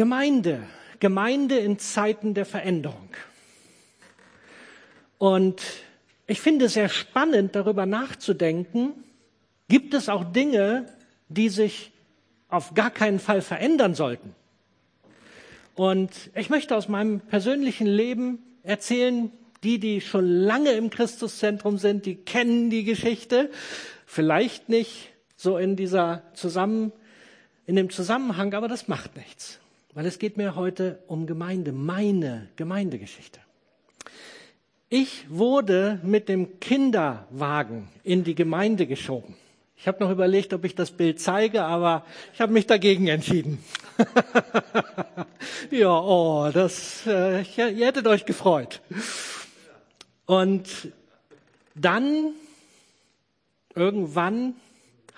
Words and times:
Gemeinde, 0.00 0.62
Gemeinde 0.98 1.58
in 1.58 1.78
Zeiten 1.78 2.32
der 2.32 2.46
Veränderung. 2.46 3.10
Und 5.18 5.60
ich 6.26 6.40
finde 6.40 6.64
es 6.64 6.72
sehr 6.72 6.88
spannend, 6.88 7.54
darüber 7.54 7.84
nachzudenken, 7.84 8.94
gibt 9.68 9.92
es 9.92 10.08
auch 10.08 10.24
Dinge, 10.24 10.86
die 11.28 11.50
sich 11.50 11.92
auf 12.48 12.72
gar 12.72 12.90
keinen 12.90 13.18
Fall 13.18 13.42
verändern 13.42 13.94
sollten. 13.94 14.34
Und 15.74 16.30
ich 16.34 16.48
möchte 16.48 16.76
aus 16.76 16.88
meinem 16.88 17.20
persönlichen 17.20 17.86
Leben 17.86 18.38
erzählen, 18.62 19.30
die, 19.62 19.78
die 19.78 20.00
schon 20.00 20.24
lange 20.24 20.70
im 20.70 20.88
Christuszentrum 20.88 21.76
sind, 21.76 22.06
die 22.06 22.14
kennen 22.14 22.70
die 22.70 22.84
Geschichte. 22.84 23.50
Vielleicht 24.06 24.70
nicht 24.70 25.10
so 25.36 25.58
in 25.58 25.76
dieser 25.76 26.22
Zusammen, 26.32 26.90
in 27.66 27.76
dem 27.76 27.90
Zusammenhang, 27.90 28.54
aber 28.54 28.66
das 28.66 28.88
macht 28.88 29.14
nichts. 29.18 29.60
Weil 30.00 30.06
es 30.06 30.18
geht 30.18 30.38
mir 30.38 30.56
heute 30.56 30.98
um 31.08 31.26
Gemeinde, 31.26 31.72
meine 31.72 32.48
Gemeindegeschichte. 32.56 33.38
Ich 34.88 35.26
wurde 35.28 36.00
mit 36.02 36.30
dem 36.30 36.58
Kinderwagen 36.58 37.86
in 38.02 38.24
die 38.24 38.34
Gemeinde 38.34 38.86
geschoben. 38.86 39.36
Ich 39.76 39.86
habe 39.86 40.02
noch 40.02 40.10
überlegt, 40.10 40.54
ob 40.54 40.64
ich 40.64 40.74
das 40.74 40.90
Bild 40.90 41.20
zeige, 41.20 41.64
aber 41.64 42.06
ich 42.32 42.40
habe 42.40 42.50
mich 42.50 42.66
dagegen 42.66 43.08
entschieden. 43.08 43.62
ja, 45.70 46.00
oh, 46.00 46.48
das, 46.50 47.06
äh, 47.06 47.42
ihr 47.42 47.86
hättet 47.86 48.06
euch 48.06 48.24
gefreut. 48.24 48.80
Und 50.24 50.66
dann, 51.74 52.32
irgendwann, 53.74 54.54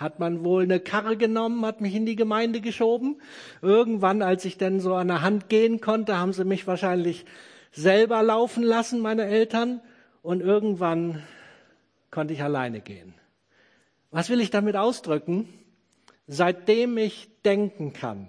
hat 0.02 0.18
man 0.18 0.44
wohl 0.44 0.64
eine 0.64 0.80
Karre 0.80 1.16
genommen, 1.16 1.64
hat 1.64 1.80
mich 1.80 1.94
in 1.94 2.04
die 2.04 2.16
Gemeinde 2.16 2.60
geschoben. 2.60 3.20
Irgendwann, 3.62 4.20
als 4.22 4.44
ich 4.44 4.58
dann 4.58 4.80
so 4.80 4.94
an 4.94 5.08
der 5.08 5.22
Hand 5.22 5.48
gehen 5.48 5.80
konnte, 5.80 6.18
haben 6.18 6.32
sie 6.32 6.44
mich 6.44 6.66
wahrscheinlich 6.66 7.24
selber 7.70 8.22
laufen 8.22 8.62
lassen, 8.62 9.00
meine 9.00 9.24
Eltern. 9.24 9.80
Und 10.22 10.40
irgendwann 10.40 11.22
konnte 12.10 12.34
ich 12.34 12.42
alleine 12.42 12.80
gehen. 12.80 13.14
Was 14.10 14.28
will 14.28 14.40
ich 14.40 14.50
damit 14.50 14.76
ausdrücken? 14.76 15.48
Seitdem 16.26 16.98
ich 16.98 17.28
denken 17.44 17.92
kann, 17.92 18.28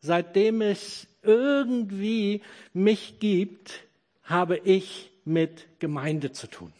seitdem 0.00 0.62
es 0.62 1.06
irgendwie 1.22 2.42
mich 2.72 3.18
gibt, 3.18 3.84
habe 4.22 4.58
ich 4.58 5.10
mit 5.24 5.66
Gemeinde 5.80 6.32
zu 6.32 6.46
tun. 6.46 6.72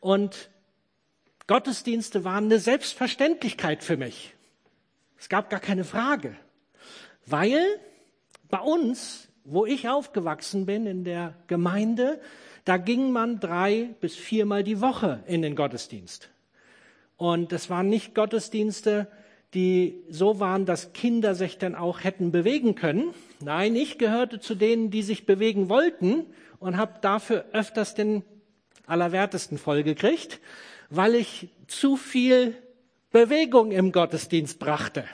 Und 0.00 0.50
Gottesdienste 1.48 2.24
waren 2.24 2.44
eine 2.44 2.58
Selbstverständlichkeit 2.58 3.82
für 3.82 3.96
mich. 3.96 4.34
Es 5.18 5.30
gab 5.30 5.48
gar 5.48 5.60
keine 5.60 5.84
Frage, 5.84 6.36
weil 7.24 7.58
bei 8.50 8.58
uns, 8.58 9.28
wo 9.44 9.64
ich 9.64 9.88
aufgewachsen 9.88 10.66
bin 10.66 10.86
in 10.86 11.04
der 11.04 11.34
Gemeinde, 11.46 12.20
da 12.66 12.76
ging 12.76 13.12
man 13.12 13.40
drei 13.40 13.94
bis 14.00 14.14
viermal 14.14 14.62
die 14.62 14.82
Woche 14.82 15.24
in 15.26 15.40
den 15.40 15.56
Gottesdienst. 15.56 16.28
Und 17.16 17.50
es 17.54 17.70
waren 17.70 17.88
nicht 17.88 18.14
Gottesdienste, 18.14 19.08
die 19.54 20.04
so 20.10 20.40
waren, 20.40 20.66
dass 20.66 20.92
Kinder 20.92 21.34
sich 21.34 21.56
dann 21.56 21.74
auch 21.74 22.04
hätten 22.04 22.30
bewegen 22.30 22.74
können. 22.74 23.14
Nein, 23.40 23.74
ich 23.74 23.96
gehörte 23.96 24.38
zu 24.38 24.54
denen, 24.54 24.90
die 24.90 25.02
sich 25.02 25.24
bewegen 25.24 25.70
wollten 25.70 26.26
und 26.58 26.76
habe 26.76 26.98
dafür 27.00 27.46
öfters 27.52 27.94
den 27.94 28.22
Allerwertesten 28.86 29.56
vollgekriegt 29.56 30.40
weil 30.90 31.14
ich 31.14 31.48
zu 31.66 31.96
viel 31.96 32.54
Bewegung 33.10 33.72
im 33.72 33.92
Gottesdienst 33.92 34.58
brachte. 34.58 35.04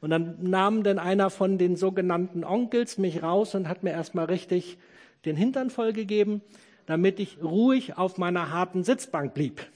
Und 0.00 0.10
dann 0.10 0.36
nahm 0.42 0.82
dann 0.84 0.98
einer 0.98 1.30
von 1.30 1.58
den 1.58 1.76
sogenannten 1.76 2.44
Onkels 2.44 2.98
mich 2.98 3.22
raus 3.22 3.54
und 3.54 3.68
hat 3.68 3.82
mir 3.82 3.90
erstmal 3.90 4.26
richtig 4.26 4.78
den 5.24 5.36
Hintern 5.36 5.70
vollgegeben, 5.70 6.42
damit 6.86 7.18
ich 7.18 7.42
ruhig 7.42 7.98
auf 7.98 8.16
meiner 8.16 8.50
harten 8.50 8.84
Sitzbank 8.84 9.34
blieb. 9.34 9.66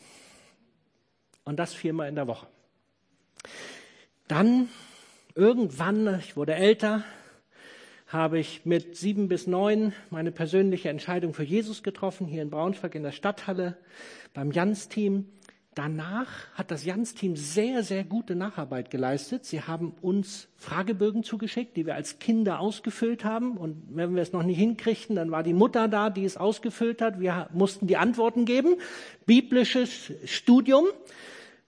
Und 1.44 1.58
das 1.58 1.74
viermal 1.74 2.08
in 2.08 2.14
der 2.14 2.28
Woche. 2.28 2.46
Dann 4.28 4.68
irgendwann, 5.34 6.20
ich 6.20 6.36
wurde 6.36 6.54
älter, 6.54 7.02
habe 8.12 8.38
ich 8.38 8.66
mit 8.66 8.96
sieben 8.96 9.28
bis 9.28 9.46
neun 9.46 9.94
meine 10.10 10.32
persönliche 10.32 10.90
Entscheidung 10.90 11.32
für 11.32 11.44
Jesus 11.44 11.82
getroffen, 11.82 12.26
hier 12.26 12.42
in 12.42 12.50
Braunschweig 12.50 12.94
in 12.94 13.02
der 13.02 13.12
Stadthalle 13.12 13.76
beim 14.34 14.52
Jans-Team. 14.52 15.26
Danach 15.74 16.28
hat 16.52 16.70
das 16.70 16.84
Jans-Team 16.84 17.34
sehr, 17.34 17.82
sehr 17.82 18.04
gute 18.04 18.36
Nacharbeit 18.36 18.90
geleistet. 18.90 19.46
Sie 19.46 19.62
haben 19.62 19.94
uns 20.02 20.48
Fragebögen 20.56 21.22
zugeschickt, 21.22 21.78
die 21.78 21.86
wir 21.86 21.94
als 21.94 22.18
Kinder 22.18 22.60
ausgefüllt 22.60 23.24
haben. 23.24 23.56
Und 23.56 23.82
wenn 23.88 24.14
wir 24.14 24.20
es 24.20 24.32
noch 24.32 24.42
nicht 24.42 24.58
hinkriegten, 24.58 25.16
dann 25.16 25.30
war 25.30 25.42
die 25.42 25.54
Mutter 25.54 25.88
da, 25.88 26.10
die 26.10 26.26
es 26.26 26.36
ausgefüllt 26.36 27.00
hat. 27.00 27.20
Wir 27.20 27.48
mussten 27.54 27.86
die 27.86 27.96
Antworten 27.96 28.44
geben. 28.44 28.74
Biblisches 29.24 30.12
Studium. 30.26 30.84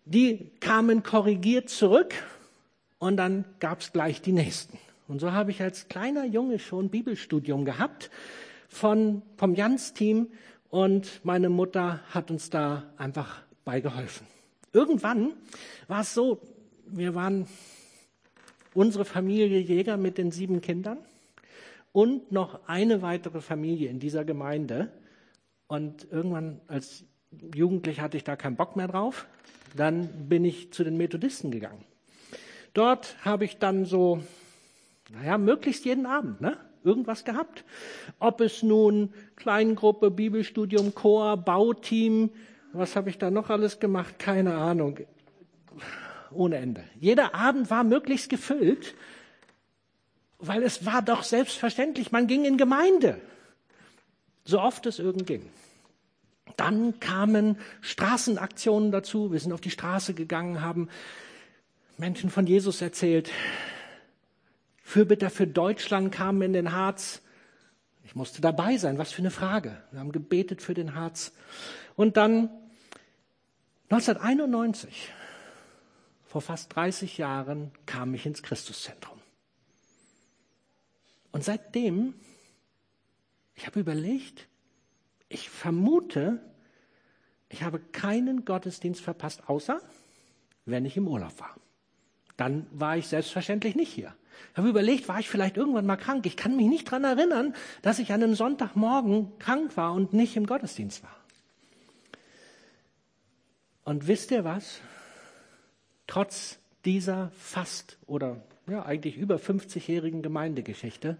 Die 0.04 0.50
kamen 0.60 1.02
korrigiert 1.02 1.70
zurück. 1.70 2.12
Und 2.98 3.16
dann 3.16 3.46
gab 3.58 3.80
es 3.80 3.92
gleich 3.92 4.20
die 4.20 4.32
nächsten. 4.32 4.76
Und 5.08 5.20
so 5.20 5.32
habe 5.32 5.50
ich 5.50 5.60
als 5.60 5.88
kleiner 5.88 6.24
Junge 6.24 6.58
schon 6.58 6.90
Bibelstudium 6.90 7.64
gehabt 7.64 8.10
von, 8.68 9.22
vom 9.36 9.54
Jans-Team 9.54 10.28
und 10.70 11.20
meine 11.24 11.50
Mutter 11.50 12.00
hat 12.10 12.30
uns 12.30 12.50
da 12.50 12.84
einfach 12.96 13.42
beigeholfen. 13.64 14.26
Irgendwann 14.72 15.32
war 15.86 16.00
es 16.00 16.14
so, 16.14 16.40
wir 16.86 17.14
waren 17.14 17.46
unsere 18.74 19.04
Familie 19.04 19.60
Jäger 19.60 19.96
mit 19.96 20.18
den 20.18 20.30
sieben 20.30 20.60
Kindern 20.60 20.98
und 21.92 22.32
noch 22.32 22.66
eine 22.66 23.02
weitere 23.02 23.40
Familie 23.40 23.88
in 23.88 24.00
dieser 24.00 24.24
Gemeinde. 24.24 24.90
Und 25.68 26.08
irgendwann 26.10 26.60
als 26.66 27.04
Jugendlich 27.54 28.00
hatte 28.00 28.16
ich 28.16 28.24
da 28.24 28.36
keinen 28.36 28.56
Bock 28.56 28.76
mehr 28.76 28.88
drauf. 28.88 29.26
Dann 29.76 30.28
bin 30.28 30.44
ich 30.44 30.72
zu 30.72 30.84
den 30.84 30.96
Methodisten 30.96 31.50
gegangen. 31.50 31.84
Dort 32.74 33.16
habe 33.24 33.44
ich 33.44 33.58
dann 33.58 33.84
so, 33.84 34.22
naja, 35.10 35.38
möglichst 35.38 35.84
jeden 35.84 36.06
Abend, 36.06 36.40
ne? 36.40 36.56
irgendwas 36.84 37.24
gehabt. 37.24 37.64
Ob 38.18 38.40
es 38.40 38.62
nun 38.62 39.12
Kleingruppe, 39.36 40.10
Bibelstudium, 40.10 40.94
Chor, 40.94 41.36
Bauteam, 41.36 42.30
was 42.72 42.96
habe 42.96 43.10
ich 43.10 43.18
da 43.18 43.30
noch 43.30 43.50
alles 43.50 43.80
gemacht? 43.80 44.18
Keine 44.18 44.56
Ahnung. 44.56 44.98
Ohne 46.32 46.56
Ende. 46.56 46.84
Jeder 46.98 47.34
Abend 47.34 47.70
war 47.70 47.84
möglichst 47.84 48.28
gefüllt, 48.28 48.94
weil 50.38 50.62
es 50.62 50.84
war 50.84 51.00
doch 51.00 51.22
selbstverständlich, 51.22 52.12
man 52.12 52.26
ging 52.26 52.44
in 52.44 52.58
Gemeinde. 52.58 53.20
So 54.44 54.60
oft 54.60 54.86
es 54.86 54.98
irgend 54.98 55.26
ging. 55.26 55.48
Dann 56.56 57.00
kamen 57.00 57.56
Straßenaktionen 57.80 58.92
dazu. 58.92 59.32
Wir 59.32 59.40
sind 59.40 59.52
auf 59.52 59.60
die 59.60 59.70
Straße 59.70 60.14
gegangen, 60.14 60.60
haben 60.60 60.88
Menschen 61.96 62.30
von 62.30 62.46
Jesus 62.46 62.82
erzählt, 62.82 63.30
Fürbitter 64.84 65.30
für 65.30 65.46
Deutschland 65.46 66.12
kamen 66.12 66.42
in 66.42 66.52
den 66.52 66.72
Harz. 66.72 67.22
Ich 68.04 68.14
musste 68.14 68.42
dabei 68.42 68.76
sein. 68.76 68.98
Was 68.98 69.12
für 69.12 69.22
eine 69.22 69.30
Frage. 69.30 69.82
Wir 69.90 69.98
haben 69.98 70.12
gebetet 70.12 70.62
für 70.62 70.74
den 70.74 70.94
Harz. 70.94 71.32
Und 71.96 72.16
dann 72.16 72.50
1991, 73.88 75.10
vor 76.26 76.42
fast 76.42 76.76
30 76.76 77.18
Jahren, 77.18 77.72
kam 77.86 78.14
ich 78.14 78.26
ins 78.26 78.42
Christuszentrum. 78.42 79.18
Und 81.32 81.42
seitdem, 81.42 82.14
ich 83.54 83.66
habe 83.66 83.80
überlegt, 83.80 84.48
ich 85.28 85.48
vermute, 85.48 86.40
ich 87.48 87.62
habe 87.62 87.80
keinen 87.80 88.44
Gottesdienst 88.44 89.00
verpasst, 89.00 89.48
außer 89.48 89.80
wenn 90.66 90.84
ich 90.84 90.96
im 90.96 91.08
Urlaub 91.08 91.40
war. 91.40 91.56
Dann 92.36 92.66
war 92.70 92.98
ich 92.98 93.08
selbstverständlich 93.08 93.74
nicht 93.76 93.92
hier. 93.92 94.14
Ich 94.52 94.58
habe 94.58 94.68
überlegt, 94.68 95.08
war 95.08 95.18
ich 95.18 95.28
vielleicht 95.28 95.56
irgendwann 95.56 95.86
mal 95.86 95.96
krank? 95.96 96.26
Ich 96.26 96.36
kann 96.36 96.56
mich 96.56 96.68
nicht 96.68 96.90
dran 96.90 97.04
erinnern, 97.04 97.54
dass 97.82 97.98
ich 97.98 98.12
an 98.12 98.22
einem 98.22 98.34
Sonntagmorgen 98.34 99.38
krank 99.38 99.76
war 99.76 99.92
und 99.92 100.12
nicht 100.12 100.36
im 100.36 100.46
Gottesdienst 100.46 101.02
war. 101.02 101.16
Und 103.84 104.06
wisst 104.06 104.30
ihr 104.30 104.44
was? 104.44 104.80
Trotz 106.06 106.58
dieser 106.84 107.30
fast 107.36 107.98
oder 108.06 108.42
ja 108.66 108.84
eigentlich 108.84 109.16
über 109.16 109.36
50-jährigen 109.36 110.22
Gemeindegeschichte, 110.22 111.16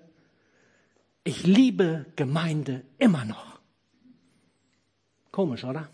ich 1.24 1.46
liebe 1.46 2.06
Gemeinde 2.16 2.82
immer 2.98 3.24
noch. 3.24 3.58
Komisch, 5.30 5.64
oder? 5.64 5.88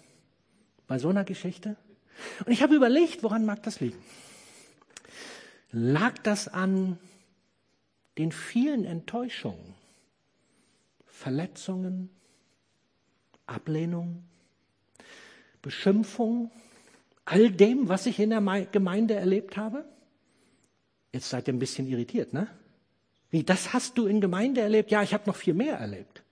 Bei 0.87 0.99
so 0.99 1.08
einer 1.08 1.25
Geschichte. 1.25 1.76
Und 2.44 2.52
ich 2.52 2.62
habe 2.62 2.75
überlegt, 2.75 3.22
woran 3.22 3.46
mag 3.46 3.62
das 3.62 3.81
liegen? 3.81 3.99
Lag 5.72 6.19
das 6.19 6.49
an 6.49 6.99
den 8.19 8.32
vielen 8.32 8.84
Enttäuschungen, 8.84 9.75
Verletzungen, 11.06 12.11
Ablehnung, 13.46 14.25
Beschimpfung, 15.62 16.50
all 17.25 17.50
dem, 17.50 17.88
was 17.88 18.06
ich 18.06 18.19
in 18.19 18.31
der 18.31 18.67
Gemeinde 18.72 19.14
erlebt 19.14 19.56
habe? 19.56 19.84
Jetzt 21.12 21.28
seid 21.28 21.49
ihr 21.49 21.55
ein 21.55 21.58
bisschen 21.58 21.87
irritiert, 21.87 22.32
ne? 22.32 22.49
Wie, 23.31 23.44
das 23.44 23.72
hast 23.72 23.96
du 23.96 24.06
in 24.06 24.20
Gemeinde 24.20 24.61
erlebt? 24.61 24.90
Ja, 24.90 25.02
ich 25.02 25.14
habe 25.14 25.28
noch 25.28 25.37
viel 25.37 25.55
mehr 25.55 25.76
erlebt. 25.76 26.25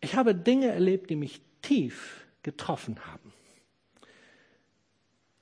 Ich 0.00 0.14
habe 0.14 0.34
Dinge 0.34 0.68
erlebt, 0.68 1.10
die 1.10 1.16
mich 1.16 1.42
tief 1.60 2.26
getroffen 2.42 3.04
haben. 3.06 3.32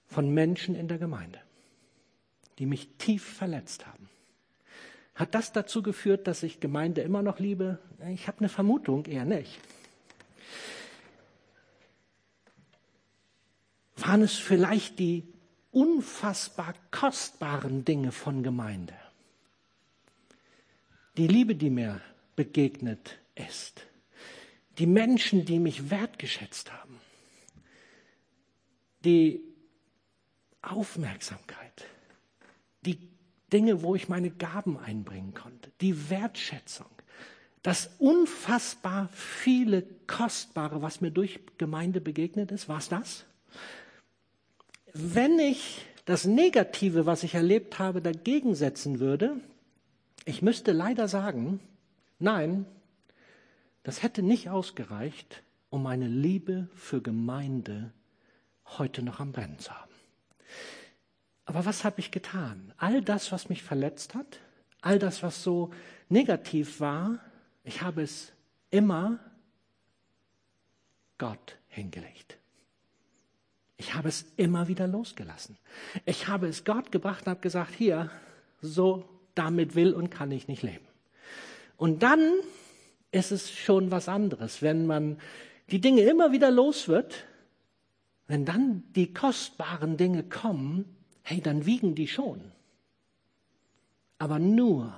Von 0.06 0.32
Menschen 0.32 0.74
in 0.74 0.88
der 0.88 0.98
Gemeinde, 0.98 1.40
die 2.58 2.66
mich 2.66 2.88
tief 2.98 3.24
verletzt 3.24 3.86
haben. 3.86 4.08
Hat 5.14 5.34
das 5.34 5.52
dazu 5.52 5.82
geführt, 5.82 6.26
dass 6.26 6.42
ich 6.42 6.60
Gemeinde 6.60 7.00
immer 7.02 7.22
noch 7.22 7.38
liebe? 7.38 7.78
Ich 8.12 8.26
habe 8.26 8.38
eine 8.40 8.48
Vermutung, 8.48 9.06
eher 9.06 9.24
nicht. 9.24 9.60
Waren 13.96 14.22
es 14.22 14.34
vielleicht 14.34 14.98
die 14.98 15.24
unfassbar 15.70 16.74
kostbaren 16.90 17.84
Dinge 17.84 18.10
von 18.10 18.42
Gemeinde? 18.42 18.94
Die 21.16 21.28
Liebe, 21.28 21.54
die 21.54 21.70
mir 21.70 22.00
begegnet 22.34 23.18
ist. 23.36 23.86
Die 24.78 24.86
Menschen, 24.86 25.44
die 25.44 25.60
mich 25.60 25.90
wertgeschätzt 25.90 26.72
haben. 26.72 27.00
Die 29.04 29.42
Aufmerksamkeit. 30.60 31.86
Die 32.86 32.98
Dinge, 33.52 33.82
wo 33.82 33.94
ich 33.94 34.08
meine 34.08 34.30
Gaben 34.30 34.78
einbringen 34.78 35.34
konnte. 35.34 35.70
Die 35.80 36.10
Wertschätzung. 36.10 36.86
Das 37.62 37.90
unfassbar 37.98 39.08
viele 39.12 39.84
Kostbare, 40.06 40.82
was 40.82 41.00
mir 41.00 41.10
durch 41.10 41.40
Gemeinde 41.56 42.00
begegnet 42.00 42.52
ist, 42.52 42.68
war 42.68 42.78
es 42.78 42.88
das? 42.88 43.24
Wenn 44.92 45.38
ich 45.38 45.86
das 46.04 46.26
Negative, 46.26 47.06
was 47.06 47.22
ich 47.22 47.34
erlebt 47.34 47.78
habe, 47.78 48.02
dagegen 48.02 48.54
setzen 48.54 49.00
würde, 49.00 49.36
ich 50.26 50.42
müsste 50.42 50.72
leider 50.72 51.08
sagen, 51.08 51.60
nein, 52.18 52.66
das 53.82 54.02
hätte 54.02 54.22
nicht 54.22 54.50
ausgereicht, 54.50 55.42
um 55.70 55.82
meine 55.82 56.06
Liebe 56.06 56.68
für 56.74 57.00
Gemeinde 57.00 57.92
heute 58.78 59.02
noch 59.02 59.20
am 59.20 59.32
Brennen 59.32 59.58
zu 59.58 59.72
haben. 59.72 59.92
Aber 61.46 61.64
was 61.64 61.84
habe 61.84 62.00
ich 62.00 62.10
getan? 62.10 62.72
All 62.78 63.02
das, 63.02 63.32
was 63.32 63.48
mich 63.48 63.62
verletzt 63.62 64.14
hat, 64.14 64.40
all 64.80 64.98
das, 64.98 65.22
was 65.22 65.42
so 65.42 65.72
negativ 66.08 66.80
war, 66.80 67.18
ich 67.64 67.82
habe 67.82 68.02
es 68.02 68.32
immer 68.70 69.18
Gott 71.18 71.56
hingelegt. 71.68 72.38
Ich 73.76 73.94
habe 73.94 74.08
es 74.08 74.26
immer 74.36 74.68
wieder 74.68 74.86
losgelassen. 74.86 75.58
Ich 76.04 76.28
habe 76.28 76.46
es 76.46 76.64
Gott 76.64 76.92
gebracht 76.92 77.26
und 77.26 77.30
habe 77.30 77.40
gesagt, 77.40 77.74
hier, 77.74 78.10
so 78.60 79.08
damit 79.34 79.74
will 79.74 79.92
und 79.92 80.10
kann 80.10 80.30
ich 80.30 80.48
nicht 80.48 80.62
leben. 80.62 80.86
Und 81.76 82.02
dann 82.02 82.32
ist 83.10 83.32
es 83.32 83.50
schon 83.52 83.90
was 83.90 84.08
anderes, 84.08 84.62
wenn 84.62 84.86
man 84.86 85.18
die 85.70 85.80
Dinge 85.80 86.02
immer 86.02 86.32
wieder 86.32 86.50
los 86.50 86.88
wird, 86.88 87.24
wenn 88.26 88.44
dann 88.44 88.84
die 88.94 89.12
kostbaren 89.12 89.96
Dinge 89.96 90.22
kommen, 90.24 90.93
hey, 91.24 91.40
dann 91.40 91.66
wiegen 91.66 91.94
die 91.94 92.06
schon. 92.06 92.52
Aber 94.18 94.38
nur, 94.38 94.94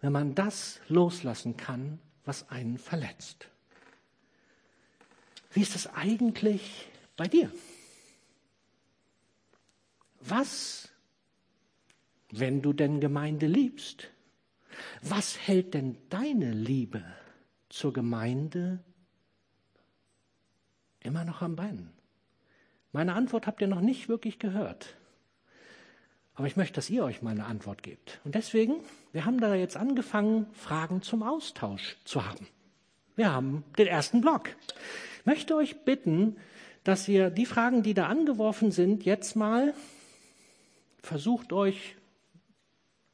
wenn 0.00 0.12
man 0.12 0.34
das 0.34 0.80
loslassen 0.88 1.56
kann, 1.56 1.98
was 2.24 2.48
einen 2.50 2.76
verletzt. 2.76 3.48
Wie 5.52 5.62
ist 5.62 5.74
es 5.74 5.86
eigentlich 5.86 6.88
bei 7.16 7.26
dir? 7.26 7.50
Was, 10.20 10.90
wenn 12.30 12.60
du 12.60 12.72
denn 12.72 13.00
Gemeinde 13.00 13.46
liebst, 13.46 14.08
was 15.02 15.38
hält 15.38 15.74
denn 15.74 15.96
deine 16.08 16.52
Liebe 16.52 17.04
zur 17.68 17.92
Gemeinde 17.92 18.82
immer 21.00 21.24
noch 21.24 21.42
am 21.42 21.56
Brennen? 21.56 21.99
Meine 22.92 23.14
Antwort 23.14 23.46
habt 23.46 23.60
ihr 23.60 23.68
noch 23.68 23.80
nicht 23.80 24.08
wirklich 24.08 24.38
gehört. 24.38 24.94
Aber 26.34 26.46
ich 26.46 26.56
möchte, 26.56 26.74
dass 26.74 26.90
ihr 26.90 27.04
euch 27.04 27.22
mal 27.22 27.32
eine 27.32 27.44
Antwort 27.44 27.82
gebt. 27.82 28.20
Und 28.24 28.34
deswegen, 28.34 28.76
wir 29.12 29.24
haben 29.24 29.40
da 29.40 29.54
jetzt 29.54 29.76
angefangen, 29.76 30.46
Fragen 30.52 31.02
zum 31.02 31.22
Austausch 31.22 31.96
zu 32.04 32.26
haben. 32.26 32.46
Wir 33.14 33.32
haben 33.32 33.64
den 33.76 33.86
ersten 33.86 34.20
Block. 34.20 34.48
Ich 35.18 35.26
möchte 35.26 35.54
euch 35.54 35.84
bitten, 35.84 36.36
dass 36.84 37.06
ihr 37.08 37.30
die 37.30 37.46
Fragen, 37.46 37.82
die 37.82 37.94
da 37.94 38.06
angeworfen 38.06 38.70
sind, 38.70 39.04
jetzt 39.04 39.36
mal 39.36 39.74
versucht 41.02 41.52
euch 41.52 41.96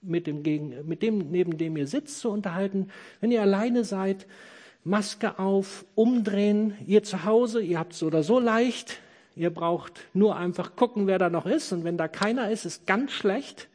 mit 0.01 0.27
dem, 0.27 0.43
mit 0.87 1.03
dem, 1.03 1.31
neben 1.31 1.59
dem 1.59 1.77
ihr 1.77 1.87
sitzt, 1.87 2.21
zu 2.21 2.31
unterhalten. 2.31 2.91
Wenn 3.21 3.33
ihr 3.33 3.43
alleine 3.43 3.85
seid, 3.85 4.27
Maske 4.85 5.41
auf, 5.41 5.85
umdrehen. 5.97 6.75
Ihr 6.87 7.03
zu 7.03 7.25
Hause, 7.25 7.61
ihr 7.61 7.79
habt 7.79 7.95
es 7.95 8.05
oder 8.05 8.23
so 8.23 8.39
leicht. 8.39 9.01
Ihr 9.37 9.51
braucht 9.51 10.01
nur 10.15 10.37
einfach 10.37 10.77
gucken, 10.77 11.07
wer 11.07 11.19
da 11.19 11.29
noch 11.29 11.45
ist. 11.45 11.71
Und 11.71 11.85
wenn 11.85 11.99
da 11.99 12.09
keiner 12.09 12.51
ist, 12.51 12.65
ist 12.65 12.87
ganz 12.87 13.13
schlecht. 13.13 13.69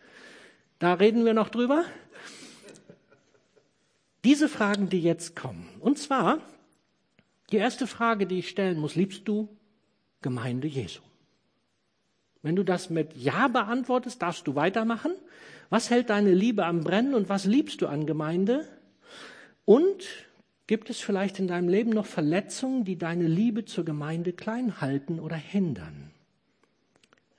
Da 0.79 0.95
reden 0.95 1.23
wir 1.23 1.35
noch 1.35 1.49
drüber. 1.49 1.85
Diese 4.23 4.49
Fragen, 4.49 4.89
die 4.89 5.01
jetzt 5.01 5.35
kommen. 5.35 5.69
Und 5.79 5.99
zwar, 5.99 6.39
die 7.51 7.57
erste 7.57 7.85
Frage, 7.85 8.25
die 8.25 8.39
ich 8.39 8.49
stellen 8.49 8.79
muss, 8.79 8.95
liebst 8.95 9.27
du 9.27 9.55
Gemeinde 10.23 10.67
Jesu? 10.67 11.01
Wenn 12.41 12.55
du 12.55 12.63
das 12.63 12.89
mit 12.89 13.15
Ja 13.15 13.47
beantwortest, 13.47 14.21
darfst 14.23 14.47
du 14.47 14.55
weitermachen. 14.55 15.11
Was 15.69 15.91
hält 15.91 16.09
deine 16.09 16.33
Liebe 16.33 16.65
am 16.65 16.81
Brennen 16.81 17.13
und 17.13 17.29
was 17.29 17.45
liebst 17.45 17.81
du 17.81 17.87
an 17.87 18.07
Gemeinde? 18.07 18.67
Und 19.65 20.07
Gibt 20.71 20.89
es 20.89 21.01
vielleicht 21.01 21.37
in 21.37 21.49
deinem 21.49 21.67
Leben 21.67 21.89
noch 21.89 22.05
Verletzungen, 22.05 22.85
die 22.85 22.97
deine 22.97 23.27
Liebe 23.27 23.65
zur 23.65 23.83
Gemeinde 23.83 24.31
klein 24.31 24.79
halten 24.79 25.19
oder 25.19 25.35
hindern? 25.35 26.11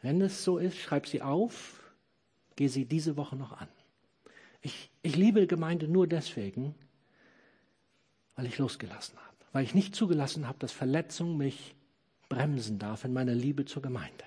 Wenn 0.02 0.20
es 0.20 0.44
so 0.44 0.58
ist, 0.58 0.76
schreib 0.76 1.06
sie 1.06 1.22
auf, 1.22 1.82
geh 2.56 2.68
sie 2.68 2.84
diese 2.84 3.16
Woche 3.16 3.34
noch 3.36 3.58
an. 3.58 3.68
Ich, 4.60 4.90
ich 5.00 5.16
liebe 5.16 5.46
Gemeinde 5.46 5.88
nur 5.88 6.06
deswegen, 6.06 6.74
weil 8.36 8.44
ich 8.44 8.58
losgelassen 8.58 9.16
habe, 9.16 9.36
weil 9.52 9.64
ich 9.64 9.74
nicht 9.74 9.96
zugelassen 9.96 10.46
habe, 10.46 10.58
dass 10.58 10.72
Verletzung 10.72 11.38
mich 11.38 11.74
bremsen 12.28 12.78
darf 12.78 13.06
in 13.06 13.14
meiner 13.14 13.34
Liebe 13.34 13.64
zur 13.64 13.80
Gemeinde. 13.80 14.24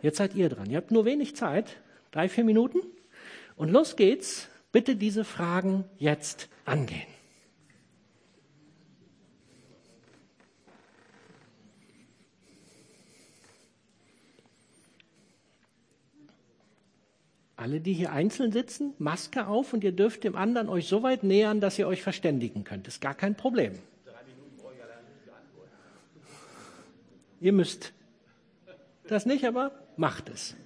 Jetzt 0.00 0.16
seid 0.16 0.34
ihr 0.34 0.48
dran. 0.48 0.70
Ihr 0.70 0.78
habt 0.78 0.92
nur 0.92 1.04
wenig 1.04 1.36
Zeit, 1.36 1.76
drei, 2.10 2.30
vier 2.30 2.44
Minuten. 2.44 2.78
Und 3.54 3.68
los 3.68 3.96
geht's. 3.96 4.48
Bitte 4.72 4.96
diese 4.96 5.24
Fragen 5.24 5.84
jetzt 5.98 6.48
angehen. 6.64 7.11
Alle, 17.62 17.80
die 17.80 17.92
hier 17.92 18.10
einzeln 18.10 18.50
sitzen, 18.50 18.92
Maske 18.98 19.46
auf 19.46 19.72
und 19.72 19.84
ihr 19.84 19.92
dürft 19.92 20.24
dem 20.24 20.34
anderen 20.34 20.68
euch 20.68 20.88
so 20.88 21.04
weit 21.04 21.22
nähern, 21.22 21.60
dass 21.60 21.78
ihr 21.78 21.86
euch 21.86 22.02
verständigen 22.02 22.64
könnt. 22.64 22.88
Ist 22.88 23.00
gar 23.00 23.14
kein 23.14 23.36
Problem. 23.36 23.78
Ihr 27.40 27.52
müsst 27.52 27.92
das 29.06 29.26
nicht, 29.26 29.44
aber 29.44 29.70
macht 29.96 30.28
es. 30.28 30.56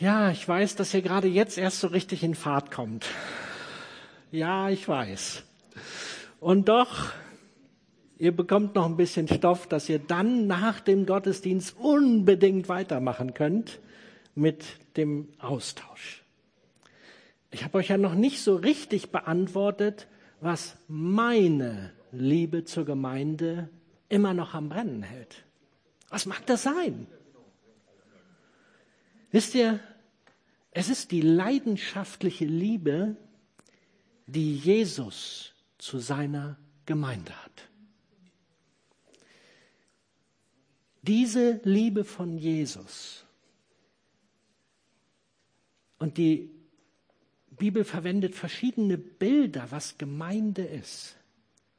Ja, 0.00 0.32
ich 0.32 0.48
weiß, 0.48 0.74
dass 0.74 0.92
ihr 0.92 1.02
gerade 1.02 1.28
jetzt 1.28 1.56
erst 1.56 1.78
so 1.78 1.86
richtig 1.86 2.24
in 2.24 2.34
Fahrt 2.34 2.72
kommt. 2.72 3.06
Ja, 4.32 4.70
ich 4.70 4.88
weiß. 4.88 5.44
Und 6.40 6.68
doch 6.68 7.12
Ihr 8.20 8.36
bekommt 8.36 8.74
noch 8.74 8.84
ein 8.84 8.98
bisschen 8.98 9.26
Stoff, 9.28 9.66
dass 9.66 9.88
ihr 9.88 9.98
dann 9.98 10.46
nach 10.46 10.80
dem 10.80 11.06
Gottesdienst 11.06 11.74
unbedingt 11.78 12.68
weitermachen 12.68 13.32
könnt 13.32 13.80
mit 14.34 14.62
dem 14.98 15.28
Austausch. 15.38 16.22
Ich 17.50 17.64
habe 17.64 17.78
euch 17.78 17.88
ja 17.88 17.96
noch 17.96 18.14
nicht 18.14 18.42
so 18.42 18.56
richtig 18.56 19.10
beantwortet, 19.10 20.06
was 20.42 20.76
meine 20.86 21.94
Liebe 22.12 22.64
zur 22.64 22.84
Gemeinde 22.84 23.70
immer 24.10 24.34
noch 24.34 24.52
am 24.52 24.68
Brennen 24.68 25.02
hält. 25.02 25.42
Was 26.10 26.26
mag 26.26 26.44
das 26.44 26.62
sein? 26.64 27.06
Wisst 29.30 29.54
ihr, 29.54 29.80
es 30.72 30.90
ist 30.90 31.10
die 31.10 31.22
leidenschaftliche 31.22 32.44
Liebe, 32.44 33.16
die 34.26 34.56
Jesus 34.56 35.54
zu 35.78 35.98
seiner 36.00 36.58
Gemeinde 36.84 37.32
hat. 37.32 37.69
Diese 41.02 41.60
Liebe 41.64 42.04
von 42.04 42.36
Jesus. 42.36 43.24
Und 45.98 46.18
die 46.18 46.50
Bibel 47.50 47.84
verwendet 47.84 48.34
verschiedene 48.34 48.98
Bilder, 48.98 49.66
was 49.70 49.98
Gemeinde 49.98 50.62
ist. 50.62 51.16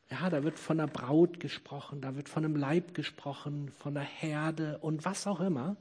Ja, 0.10 0.30
da 0.30 0.44
wird 0.44 0.60
von 0.60 0.78
der 0.78 0.88
Braut 0.88 1.40
gesprochen, 1.40 2.02
da 2.02 2.16
wird 2.16 2.30
von 2.30 2.46
einem 2.46 2.56
Leib 2.56 2.94
gesprochen, 2.94 3.72
von 3.80 3.94
der 3.94 4.04
Herde 4.04 4.78
und 4.80 5.06
was 5.06 5.26
auch 5.26 5.40
immer. 5.40 5.78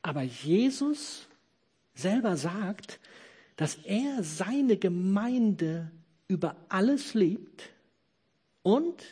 Aber 0.00 0.22
Jesus 0.22 1.26
selber 1.94 2.36
sagt, 2.36 3.00
dass 3.56 3.74
er 3.84 4.22
seine 4.22 4.76
Gemeinde 4.76 5.90
über 6.28 6.56
alles 6.68 7.14
liebt 7.14 7.70
und 8.62 9.02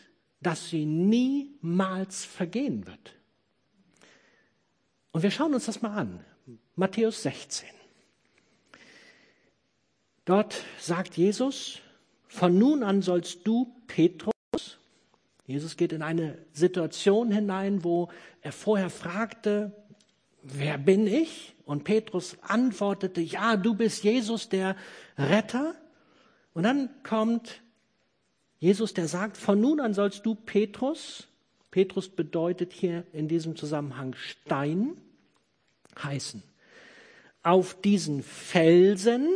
dass 0.45 0.69
sie 0.69 0.85
niemals 0.85 2.25
vergehen 2.25 2.87
wird. 2.87 3.17
Und 5.11 5.23
wir 5.23 5.31
schauen 5.31 5.55
uns 5.55 5.67
das 5.67 5.83
mal 5.83 5.97
an. 5.97 6.25
Matthäus 6.77 7.23
16. 7.23 7.69
Dort 10.25 10.63
sagt 10.79 11.17
Jesus, 11.17 11.81
von 12.29 12.59
nun 12.59 12.83
an 12.83 13.03
sollst 13.03 13.47
du 13.47 13.75
Petrus, 13.87 14.33
Jesus 15.47 15.77
geht 15.77 15.93
in 15.93 16.03
eine 16.03 16.39
Situation 16.53 17.31
hinein, 17.31 17.85
wo 17.85 18.11
er 18.41 18.53
vorher 18.53 18.91
fragte, 18.91 19.73
wer 20.43 20.79
bin 20.79 21.07
ich? 21.07 21.55
Und 21.67 21.85
Petrus 21.85 22.37
antwortete, 22.43 23.21
ja, 23.21 23.57
du 23.57 23.75
bist 23.75 24.05
Jesus, 24.05 24.49
der 24.49 24.77
Retter. 25.19 25.75
Und 26.55 26.63
dann 26.63 26.91
kommt 27.03 27.63
Jesus, 28.65 28.95
der 28.95 29.09
sagt, 29.09 29.37
von 29.37 29.61
nun 29.61 29.79
an 29.79 29.93
sollst 29.93 30.25
du 30.25 30.35
Petrus, 30.35 31.29
Petrus 31.71 32.09
bedeutet 32.09 32.73
hier 32.73 33.05
in 33.13 33.29
diesem 33.29 33.57
Zusammenhang 33.57 34.15
Stein, 34.15 34.97
heißen. 36.03 36.43
Auf 37.43 37.79
diesen 37.83 38.23
Felsen, 38.23 39.29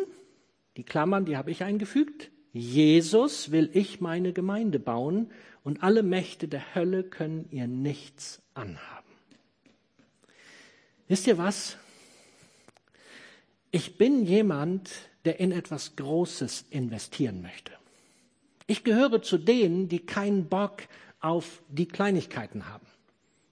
die 0.78 0.82
Klammern, 0.82 1.26
die 1.26 1.37
habe 1.37 1.50
ich 1.50 1.62
eingefügt, 1.62 2.30
Jesus 2.54 3.50
will 3.50 3.68
ich 3.75 4.00
meine 4.00 4.32
Gemeinde 4.32 4.78
bauen 4.78 5.30
und 5.62 5.82
alle 5.82 6.02
Mächte 6.02 6.49
der 6.49 6.75
Hölle 6.75 7.04
können 7.04 7.50
ihr 7.50 7.66
nichts 7.66 8.40
anhaben. 8.54 9.12
Wisst 11.06 11.26
ihr 11.26 11.37
was? 11.37 11.76
Ich 13.73 13.99
bin 13.99 14.25
jemand, 14.25 14.90
der 15.26 15.38
in 15.38 15.52
etwas 15.52 15.97
Großes 15.97 16.64
investieren 16.70 17.42
möchte. 17.42 17.73
Ich 18.68 18.84
gehöre 18.84 19.22
zu 19.22 19.38
denen, 19.38 19.88
die 19.88 20.00
keinen 20.00 20.48
Bock 20.48 20.82
auf 21.20 21.62
die 21.68 21.88
Kleinigkeiten 21.88 22.68
haben. 22.68 22.87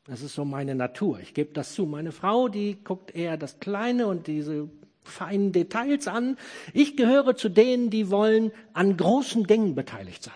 Das 0.05 0.21
ist 0.21 0.35
so 0.35 0.45
meine 0.45 0.75
Natur. 0.75 1.19
Ich 1.21 1.35
gebe 1.35 1.53
das 1.53 1.75
zu. 1.75 1.87
Meine 1.87 2.13
Frau, 2.13 2.49
die 2.49 2.77
guckt 2.85 3.15
eher 3.15 3.37
das 3.37 3.59
Kleine 3.59 4.07
und 4.07 4.27
diese 4.27 4.69
feinen 5.03 5.53
Details 5.53 6.07
an. 6.07 6.37
Ich 6.75 6.97
gehöre 6.97 7.35
zu 7.35 7.49
denen, 7.49 7.89
die 7.91 8.11
wollen 8.11 8.53
an 8.75 8.97
großen 8.97 9.45
Dingen 9.45 9.75
beteiligt 9.75 10.23
sein. 10.23 10.35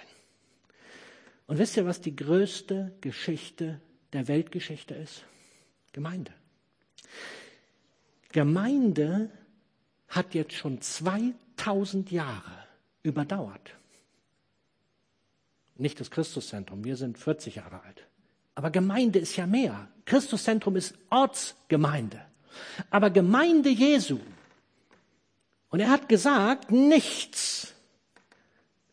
Und 1.47 1.59
wisst 1.59 1.77
ihr, 1.77 1.85
was 1.85 2.01
die 2.01 2.17
größte 2.17 2.93
Geschichte 3.03 3.81
der 4.15 4.29
Weltgeschichte 4.29 4.95
ist? 4.95 5.25
Gemeinde. 5.93 6.33
Gemeinde 8.33 9.31
hat 10.09 10.35
jetzt 10.35 10.55
schon 10.55 10.81
2000 10.81 12.11
Jahre 12.11 12.65
überdauert. 13.03 13.77
Nicht 15.81 15.99
das 16.01 16.11
Christuszentrum, 16.11 16.85
wir 16.85 16.97
sind 16.97 17.19
40 17.19 17.57
Jahre 17.57 17.83
alt. 17.83 18.07
Aber 18.55 18.71
Gemeinde 18.71 19.19
ist 19.19 19.37
ja 19.37 19.47
mehr. 19.47 19.89
Christuszentrum 20.05 20.77
ist 20.77 20.95
Ortsgemeinde. 21.09 22.21
Aber 22.91 23.11
Gemeinde 23.11 23.71
Jesu. 23.71 24.19
Und 25.71 25.81
er 25.81 25.91
hat 25.91 26.09
gesagt, 26.09 26.71
nichts 26.71 27.75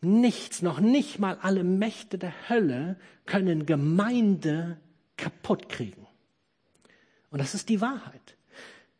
Nichts, 0.00 0.62
noch 0.62 0.78
nicht 0.78 1.18
mal 1.18 1.38
alle 1.42 1.64
Mächte 1.64 2.18
der 2.18 2.32
Hölle 2.48 2.96
können 3.26 3.66
Gemeinde 3.66 4.78
kaputt 5.16 5.68
kriegen. 5.68 6.06
Und 7.30 7.40
das 7.40 7.54
ist 7.54 7.68
die 7.68 7.80
Wahrheit. 7.80 8.36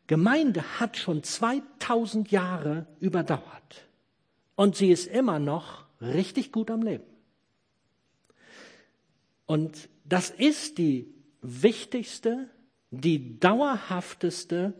Gemeinde 0.07 0.79
hat 0.79 0.97
schon 0.97 1.23
2000 1.23 2.31
Jahre 2.31 2.85
überdauert. 2.99 3.87
Und 4.55 4.75
sie 4.75 4.91
ist 4.91 5.07
immer 5.07 5.39
noch 5.39 5.85
richtig 6.01 6.51
gut 6.51 6.69
am 6.69 6.81
Leben. 6.81 7.08
Und 9.49 9.89
das 10.05 10.29
ist 10.29 10.77
die 10.77 11.11
wichtigste, 11.41 12.49
die 12.91 13.39
dauerhafteste, 13.39 14.75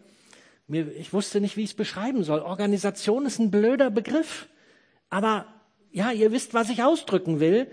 ich 0.67 1.11
wusste 1.11 1.41
nicht, 1.41 1.57
wie 1.57 1.63
ich 1.63 1.71
es 1.71 1.75
beschreiben 1.75 2.23
soll. 2.23 2.41
Organisation 2.41 3.25
ist 3.25 3.39
ein 3.39 3.49
blöder 3.49 3.89
Begriff. 3.89 4.47
Aber 5.09 5.47
ja, 5.91 6.11
ihr 6.11 6.31
wisst, 6.31 6.53
was 6.53 6.69
ich 6.69 6.83
ausdrücken 6.83 7.39
will, 7.39 7.65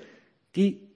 die 0.55 0.88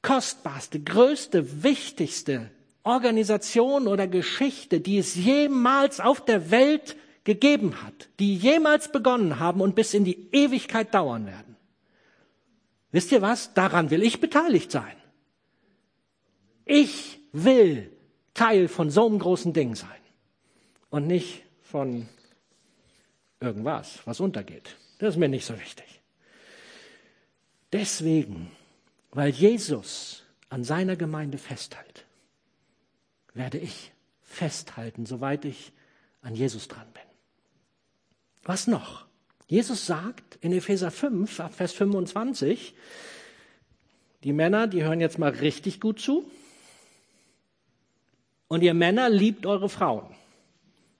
kostbarste, 0.00 0.78
größte, 0.78 1.64
wichtigste 1.64 2.52
Organisation 2.84 3.88
oder 3.88 4.06
Geschichte, 4.06 4.78
die 4.78 4.98
es 4.98 5.16
jemals 5.16 5.98
auf 5.98 6.24
der 6.24 6.52
Welt 6.52 6.94
gegeben 7.24 7.82
hat, 7.82 8.10
die 8.20 8.36
jemals 8.36 8.92
begonnen 8.92 9.40
haben 9.40 9.60
und 9.60 9.74
bis 9.74 9.92
in 9.92 10.04
die 10.04 10.28
Ewigkeit 10.30 10.94
dauern 10.94 11.26
werden. 11.26 11.56
Wisst 12.92 13.10
ihr 13.10 13.22
was? 13.22 13.54
Daran 13.54 13.90
will 13.90 14.04
ich 14.04 14.20
beteiligt 14.20 14.70
sein. 14.70 14.94
Ich 16.68 17.18
will 17.32 17.90
Teil 18.34 18.68
von 18.68 18.90
so 18.90 19.06
einem 19.06 19.18
großen 19.18 19.54
Ding 19.54 19.74
sein 19.74 19.88
und 20.90 21.06
nicht 21.06 21.42
von 21.62 22.06
irgendwas, 23.40 24.00
was 24.04 24.20
untergeht. 24.20 24.76
Das 24.98 25.14
ist 25.14 25.18
mir 25.18 25.28
nicht 25.28 25.46
so 25.46 25.58
wichtig. 25.58 25.86
Deswegen, 27.72 28.50
weil 29.12 29.30
Jesus 29.30 30.24
an 30.50 30.62
seiner 30.62 30.96
Gemeinde 30.96 31.38
festhält, 31.38 32.04
werde 33.32 33.58
ich 33.58 33.92
festhalten, 34.20 35.06
soweit 35.06 35.46
ich 35.46 35.72
an 36.20 36.34
Jesus 36.34 36.68
dran 36.68 36.86
bin. 36.92 37.02
Was 38.42 38.66
noch? 38.66 39.06
Jesus 39.46 39.86
sagt 39.86 40.36
in 40.42 40.52
Epheser 40.52 40.90
5, 40.90 41.40
ab 41.40 41.54
Vers 41.54 41.72
25, 41.72 42.74
die 44.22 44.32
Männer, 44.34 44.66
die 44.66 44.82
hören 44.82 45.00
jetzt 45.00 45.18
mal 45.18 45.30
richtig 45.30 45.80
gut 45.80 45.98
zu. 45.98 46.30
Und 48.48 48.62
ihr 48.62 48.74
Männer 48.74 49.08
liebt 49.10 49.46
eure 49.46 49.68
Frauen. 49.68 50.06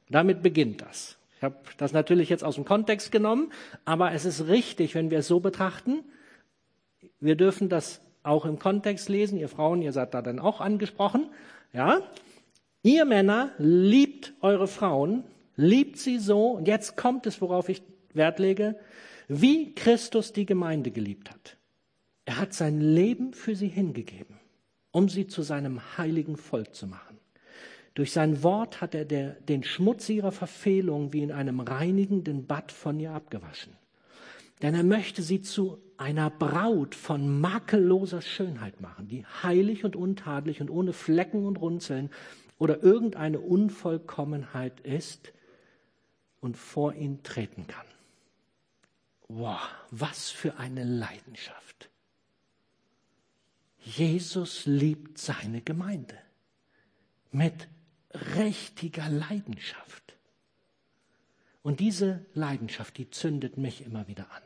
Damit 0.08 0.42
beginnt 0.42 0.82
das. 0.82 1.16
Ich 1.36 1.42
habe 1.42 1.56
das 1.76 1.92
natürlich 1.92 2.28
jetzt 2.28 2.44
aus 2.44 2.56
dem 2.56 2.64
Kontext 2.64 3.12
genommen, 3.12 3.52
aber 3.84 4.12
es 4.12 4.24
ist 4.24 4.48
richtig, 4.48 4.94
wenn 4.94 5.10
wir 5.10 5.20
es 5.20 5.28
so 5.28 5.40
betrachten, 5.40 6.04
wir 7.20 7.36
dürfen 7.36 7.68
das 7.68 8.00
auch 8.22 8.44
im 8.44 8.58
Kontext 8.58 9.08
lesen. 9.08 9.38
Ihr 9.38 9.48
Frauen, 9.48 9.82
ihr 9.82 9.92
seid 9.92 10.14
da 10.14 10.22
dann 10.22 10.38
auch 10.38 10.60
angesprochen. 10.60 11.30
Ja? 11.72 12.02
Ihr 12.82 13.04
Männer 13.04 13.52
liebt 13.58 14.34
eure 14.40 14.68
Frauen, 14.68 15.24
liebt 15.56 15.98
sie 15.98 16.18
so. 16.18 16.50
Und 16.50 16.68
jetzt 16.68 16.96
kommt 16.96 17.26
es, 17.26 17.40
worauf 17.40 17.68
ich 17.68 17.82
Wert 18.14 18.38
lege, 18.38 18.78
wie 19.28 19.74
Christus 19.74 20.32
die 20.32 20.46
Gemeinde 20.46 20.90
geliebt 20.90 21.30
hat. 21.30 21.56
Er 22.24 22.38
hat 22.38 22.52
sein 22.52 22.80
Leben 22.80 23.32
für 23.32 23.54
sie 23.54 23.68
hingegeben, 23.68 24.38
um 24.90 25.08
sie 25.08 25.26
zu 25.26 25.42
seinem 25.42 25.80
heiligen 25.96 26.36
Volk 26.36 26.74
zu 26.74 26.86
machen. 26.86 27.07
Durch 27.98 28.12
sein 28.12 28.44
Wort 28.44 28.80
hat 28.80 28.94
er 28.94 29.04
der, 29.04 29.30
den 29.40 29.64
Schmutz 29.64 30.08
ihrer 30.08 30.30
Verfehlung 30.30 31.12
wie 31.12 31.24
in 31.24 31.32
einem 31.32 31.58
reinigenden 31.58 32.46
Bad 32.46 32.70
von 32.70 33.00
ihr 33.00 33.10
abgewaschen. 33.10 33.72
Denn 34.62 34.76
er 34.76 34.84
möchte 34.84 35.20
sie 35.20 35.42
zu 35.42 35.82
einer 35.96 36.30
Braut 36.30 36.94
von 36.94 37.40
makelloser 37.40 38.22
Schönheit 38.22 38.80
machen, 38.80 39.08
die 39.08 39.26
heilig 39.42 39.84
und 39.84 39.96
untadelig 39.96 40.60
und 40.60 40.70
ohne 40.70 40.92
Flecken 40.92 41.44
und 41.44 41.56
Runzeln 41.56 42.10
oder 42.56 42.84
irgendeine 42.84 43.40
Unvollkommenheit 43.40 44.78
ist 44.78 45.32
und 46.40 46.56
vor 46.56 46.94
ihn 46.94 47.24
treten 47.24 47.66
kann. 47.66 47.86
Wow, 49.26 49.58
was 49.90 50.30
für 50.30 50.56
eine 50.58 50.84
Leidenschaft. 50.84 51.90
Jesus 53.80 54.66
liebt 54.66 55.18
seine 55.18 55.62
Gemeinde 55.62 56.14
mit 57.32 57.66
richtiger 58.12 59.08
Leidenschaft. 59.08 60.16
Und 61.62 61.80
diese 61.80 62.24
Leidenschaft, 62.34 62.96
die 62.96 63.10
zündet 63.10 63.58
mich 63.58 63.84
immer 63.84 64.08
wieder 64.08 64.30
an. 64.30 64.42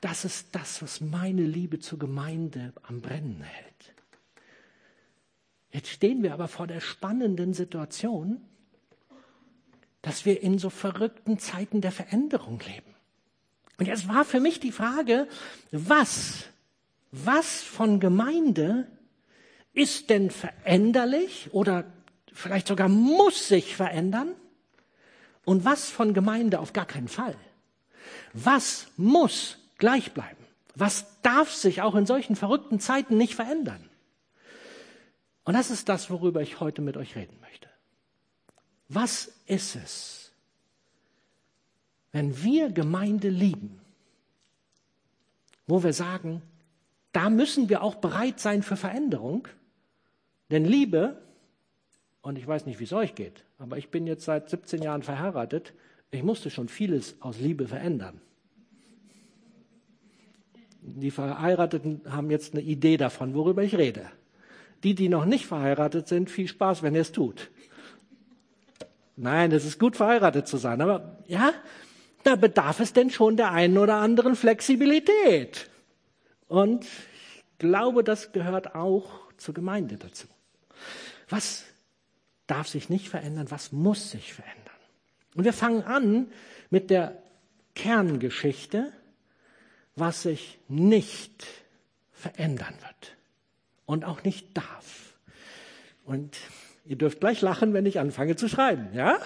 Das 0.00 0.24
ist 0.24 0.48
das, 0.52 0.82
was 0.82 1.00
meine 1.00 1.42
Liebe 1.42 1.78
zur 1.78 1.98
Gemeinde 1.98 2.72
am 2.82 3.00
Brennen 3.00 3.42
hält. 3.42 3.94
Jetzt 5.70 5.88
stehen 5.88 6.22
wir 6.22 6.32
aber 6.32 6.48
vor 6.48 6.66
der 6.66 6.80
spannenden 6.80 7.54
Situation, 7.54 8.40
dass 10.02 10.24
wir 10.24 10.42
in 10.42 10.58
so 10.58 10.70
verrückten 10.70 11.38
Zeiten 11.38 11.80
der 11.80 11.92
Veränderung 11.92 12.60
leben. 12.60 12.94
Und 13.78 13.86
jetzt 13.86 14.08
war 14.08 14.24
für 14.24 14.40
mich 14.40 14.60
die 14.60 14.72
Frage, 14.72 15.28
was, 15.72 16.44
was 17.10 17.62
von 17.62 18.00
Gemeinde 18.00 18.86
ist 19.76 20.10
denn 20.10 20.30
veränderlich 20.30 21.50
oder 21.52 21.84
vielleicht 22.32 22.66
sogar 22.66 22.88
muss 22.88 23.46
sich 23.46 23.76
verändern? 23.76 24.34
Und 25.44 25.64
was 25.64 25.90
von 25.90 26.14
Gemeinde 26.14 26.58
auf 26.58 26.72
gar 26.72 26.86
keinen 26.86 27.08
Fall? 27.08 27.36
Was 28.32 28.88
muss 28.96 29.58
gleich 29.78 30.12
bleiben? 30.12 30.44
Was 30.74 31.20
darf 31.22 31.52
sich 31.52 31.82
auch 31.82 31.94
in 31.94 32.06
solchen 32.06 32.36
verrückten 32.36 32.80
Zeiten 32.80 33.16
nicht 33.16 33.34
verändern? 33.34 33.88
Und 35.44 35.54
das 35.54 35.70
ist 35.70 35.88
das, 35.88 36.10
worüber 36.10 36.40
ich 36.40 36.58
heute 36.58 36.82
mit 36.82 36.96
euch 36.96 37.14
reden 37.14 37.38
möchte. 37.40 37.68
was 38.88 39.32
ist 39.46 39.76
es, 39.76 40.32
wenn 42.12 42.42
wir 42.42 42.70
Gemeinde 42.70 43.28
lieben, 43.28 43.80
wo 45.66 45.82
wir 45.82 45.92
sagen, 45.92 46.40
da 47.12 47.30
müssen 47.30 47.68
wir 47.68 47.82
auch 47.82 47.96
bereit 47.96 48.40
sein 48.40 48.62
für 48.62 48.76
Veränderung, 48.76 49.48
denn 50.50 50.64
Liebe, 50.64 51.22
und 52.22 52.38
ich 52.38 52.46
weiß 52.46 52.66
nicht, 52.66 52.80
wie 52.80 52.84
es 52.84 52.92
euch 52.92 53.14
geht, 53.14 53.44
aber 53.58 53.78
ich 53.78 53.90
bin 53.90 54.06
jetzt 54.06 54.24
seit 54.24 54.48
17 54.50 54.82
Jahren 54.82 55.02
verheiratet, 55.02 55.72
ich 56.10 56.22
musste 56.22 56.50
schon 56.50 56.68
vieles 56.68 57.16
aus 57.20 57.38
Liebe 57.40 57.66
verändern. 57.66 58.20
Die 60.80 61.10
Verheirateten 61.10 62.02
haben 62.08 62.30
jetzt 62.30 62.54
eine 62.54 62.62
Idee 62.62 62.96
davon, 62.96 63.34
worüber 63.34 63.62
ich 63.62 63.76
rede. 63.76 64.08
Die, 64.84 64.94
die 64.94 65.08
noch 65.08 65.24
nicht 65.24 65.46
verheiratet 65.46 66.06
sind, 66.06 66.30
viel 66.30 66.46
Spaß, 66.46 66.82
wenn 66.82 66.94
ihr 66.94 67.00
es 67.00 67.10
tut. 67.10 67.50
Nein, 69.16 69.50
es 69.50 69.64
ist 69.64 69.80
gut, 69.80 69.96
verheiratet 69.96 70.46
zu 70.46 70.58
sein, 70.58 70.80
aber 70.80 71.18
ja, 71.26 71.52
da 72.22 72.36
bedarf 72.36 72.80
es 72.80 72.92
denn 72.92 73.10
schon 73.10 73.36
der 73.36 73.50
einen 73.52 73.78
oder 73.78 73.96
anderen 73.96 74.36
Flexibilität. 74.36 75.70
Und 76.48 76.84
ich 76.84 77.44
glaube, 77.58 78.04
das 78.04 78.32
gehört 78.32 78.74
auch 78.74 79.08
zur 79.36 79.54
Gemeinde 79.54 79.96
dazu. 79.96 80.26
Was 81.28 81.64
darf 82.46 82.68
sich 82.68 82.88
nicht 82.88 83.08
verändern? 83.08 83.50
Was 83.50 83.72
muss 83.72 84.10
sich 84.10 84.32
verändern? 84.32 84.62
Und 85.34 85.44
wir 85.44 85.52
fangen 85.52 85.82
an 85.82 86.30
mit 86.70 86.90
der 86.90 87.22
Kerngeschichte, 87.74 88.92
was 89.94 90.22
sich 90.22 90.58
nicht 90.68 91.46
verändern 92.12 92.74
wird 92.80 93.16
und 93.84 94.04
auch 94.04 94.22
nicht 94.24 94.56
darf. 94.56 95.18
Und 96.04 96.36
ihr 96.84 96.96
dürft 96.96 97.20
gleich 97.20 97.40
lachen, 97.40 97.74
wenn 97.74 97.86
ich 97.86 97.98
anfange 97.98 98.36
zu 98.36 98.48
schreiben, 98.48 98.88
ja? 98.94 99.18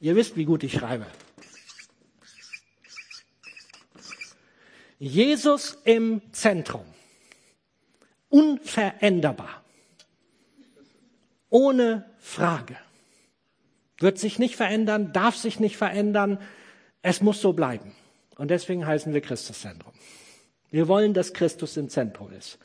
Ihr 0.00 0.16
wisst, 0.16 0.36
wie 0.36 0.44
gut 0.44 0.62
ich 0.64 0.74
schreibe. 0.74 1.06
Jesus 4.98 5.78
im 5.84 6.22
Zentrum. 6.32 6.84
Unveränderbar. 8.28 9.62
Ohne 11.56 12.04
Frage. 12.18 12.76
Wird 13.96 14.18
sich 14.18 14.38
nicht 14.38 14.56
verändern, 14.56 15.14
darf 15.14 15.36
sich 15.36 15.58
nicht 15.58 15.78
verändern. 15.78 16.38
Es 17.00 17.22
muss 17.22 17.40
so 17.40 17.54
bleiben. 17.54 17.94
Und 18.36 18.50
deswegen 18.50 18.86
heißen 18.86 19.14
wir 19.14 19.22
Christuszentrum. 19.22 19.94
Wir 20.70 20.86
wollen, 20.86 21.14
dass 21.14 21.32
Christus 21.32 21.78
im 21.78 21.88
Zentrum 21.88 22.30
ist. 22.32 22.58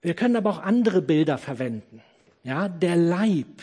Wir 0.00 0.14
können 0.14 0.36
aber 0.36 0.50
auch 0.50 0.58
andere 0.60 1.02
Bilder 1.02 1.38
verwenden. 1.38 2.04
Ja, 2.44 2.68
der 2.68 2.94
Leib. 2.94 3.62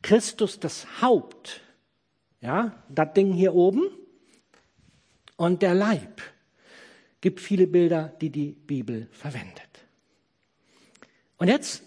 Christus 0.00 0.58
das 0.58 1.02
Haupt. 1.02 1.60
Ja, 2.40 2.82
das 2.88 3.12
Ding 3.12 3.34
hier 3.34 3.54
oben. 3.54 3.82
Und 5.36 5.60
der 5.60 5.74
Leib. 5.74 6.22
Gibt 7.20 7.40
viele 7.40 7.66
Bilder, 7.66 8.14
die 8.22 8.30
die 8.30 8.52
Bibel 8.52 9.08
verwendet. 9.12 9.68
Und 11.36 11.48
jetzt, 11.48 11.82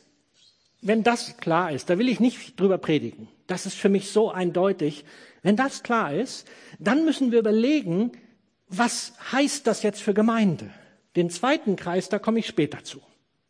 wenn 0.87 1.03
das 1.03 1.37
klar 1.37 1.71
ist, 1.71 1.89
da 1.89 1.97
will 1.97 2.07
ich 2.07 2.19
nicht 2.19 2.59
drüber 2.59 2.77
predigen. 2.77 3.27
Das 3.45 3.65
ist 3.65 3.75
für 3.75 3.89
mich 3.89 4.11
so 4.11 4.31
eindeutig. 4.31 5.03
Wenn 5.43 5.57
das 5.57 5.83
klar 5.83 6.13
ist, 6.13 6.47
dann 6.79 7.03
müssen 7.03 7.31
wir 7.31 7.39
überlegen, 7.39 8.13
was 8.69 9.13
heißt 9.31 9.67
das 9.67 9.83
jetzt 9.83 10.01
für 10.01 10.13
Gemeinde? 10.13 10.69
Den 11.17 11.29
zweiten 11.29 11.75
Kreis, 11.75 12.09
da 12.09 12.19
komme 12.19 12.39
ich 12.39 12.47
später 12.47 12.83
zu. 12.83 13.01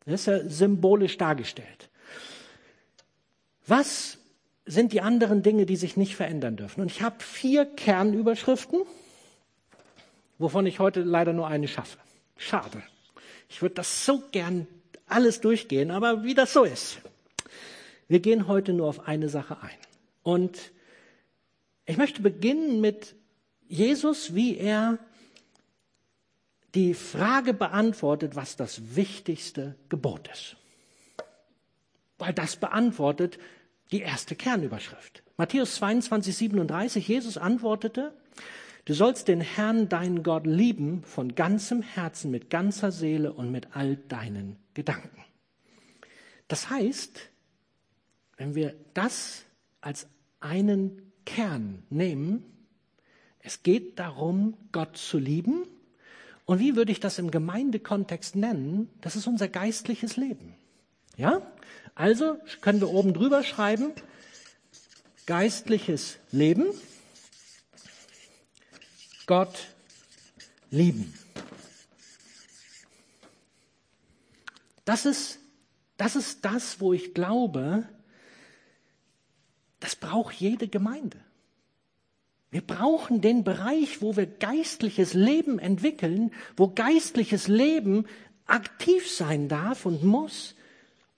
Das 0.05 0.21
ist 0.21 0.25
ja 0.25 0.49
symbolisch 0.49 1.17
dargestellt. 1.17 1.89
Was 3.67 4.17
sind 4.65 4.91
die 4.91 5.01
anderen 5.01 5.43
Dinge, 5.43 5.65
die 5.65 5.75
sich 5.75 5.95
nicht 5.95 6.15
verändern 6.15 6.55
dürfen? 6.55 6.81
Und 6.81 6.91
ich 6.91 7.01
habe 7.01 7.17
vier 7.19 7.65
Kernüberschriften, 7.65 8.81
wovon 10.39 10.65
ich 10.65 10.79
heute 10.79 11.01
leider 11.01 11.33
nur 11.33 11.47
eine 11.47 11.67
schaffe. 11.67 11.99
Schade. 12.37 12.81
Ich 13.49 13.61
würde 13.61 13.75
das 13.75 14.05
so 14.05 14.23
gern 14.31 14.67
alles 15.07 15.39
durchgehen, 15.41 15.91
aber 15.91 16.23
wie 16.23 16.33
das 16.33 16.53
so 16.53 16.63
ist. 16.63 16.99
Wir 18.07 18.19
gehen 18.19 18.47
heute 18.47 18.73
nur 18.73 18.87
auf 18.87 19.07
eine 19.07 19.29
Sache 19.29 19.61
ein. 19.61 19.77
Und 20.23 20.71
ich 21.85 21.97
möchte 21.97 22.21
beginnen 22.21 22.81
mit 22.81 23.15
Jesus, 23.67 24.33
wie 24.33 24.57
er 24.57 24.99
die 26.75 26.93
Frage 26.93 27.53
beantwortet, 27.53 28.35
was 28.35 28.55
das 28.55 28.95
wichtigste 28.95 29.75
Gebot 29.89 30.29
ist. 30.31 30.57
Weil 32.17 32.33
das 32.33 32.55
beantwortet 32.55 33.39
die 33.91 34.01
erste 34.01 34.35
Kernüberschrift. 34.35 35.23
Matthäus 35.37 35.75
22, 35.75 36.35
37, 36.35 37.07
Jesus 37.07 37.37
antwortete, 37.37 38.13
du 38.85 38.93
sollst 38.93 39.27
den 39.27 39.41
Herrn, 39.41 39.87
deinen 39.87 40.23
Gott, 40.23 40.45
lieben 40.45 41.03
von 41.03 41.35
ganzem 41.35 41.81
Herzen, 41.81 42.31
mit 42.31 42.49
ganzer 42.49 42.91
Seele 42.91 43.33
und 43.33 43.51
mit 43.51 43.75
all 43.75 43.95
deinen 43.95 44.57
Gedanken. 44.73 45.23
Das 46.47 46.69
heißt, 46.69 47.29
wenn 48.37 48.55
wir 48.55 48.75
das 48.93 49.43
als 49.81 50.07
einen 50.39 51.11
Kern 51.25 51.83
nehmen. 51.89 52.43
Es 53.39 53.63
geht 53.63 53.99
darum, 53.99 54.55
Gott 54.71 54.97
zu 54.97 55.17
lieben. 55.17 55.63
Und 56.45 56.59
wie 56.59 56.75
würde 56.75 56.91
ich 56.91 56.99
das 56.99 57.19
im 57.19 57.31
Gemeindekontext 57.31 58.35
nennen? 58.35 58.89
Das 59.01 59.15
ist 59.15 59.27
unser 59.27 59.49
geistliches 59.49 60.15
Leben. 60.15 60.55
Ja? 61.17 61.41
Also 61.95 62.37
können 62.61 62.79
wir 62.79 62.89
oben 62.89 63.13
drüber 63.13 63.43
schreiben, 63.43 63.91
geistliches 65.25 66.19
Leben, 66.31 66.67
Gott 69.25 69.67
lieben. 70.69 71.13
Das 74.85 75.05
ist, 75.05 75.39
das 75.97 76.15
ist 76.15 76.45
das, 76.45 76.79
wo 76.79 76.93
ich 76.93 77.13
glaube, 77.13 77.89
das 79.79 79.95
braucht 79.95 80.35
jede 80.35 80.67
Gemeinde. 80.67 81.19
Wir 82.49 82.61
brauchen 82.61 83.21
den 83.21 83.43
Bereich, 83.43 84.01
wo 84.01 84.15
wir 84.15 84.25
geistliches 84.25 85.13
Leben 85.13 85.59
entwickeln, 85.59 86.31
wo 86.55 86.69
geistliches 86.69 87.47
Leben 87.47 88.07
aktiv 88.45 89.11
sein 89.11 89.49
darf 89.49 89.85
und 89.85 90.03
muss 90.03 90.55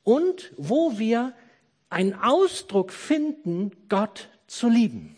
und 0.04 0.52
wo 0.58 0.98
wir 0.98 1.34
einen 1.90 2.14
Ausdruck 2.16 2.92
finden, 2.92 3.72
Gott 3.90 4.30
zu 4.48 4.70
lieben. 4.70 5.16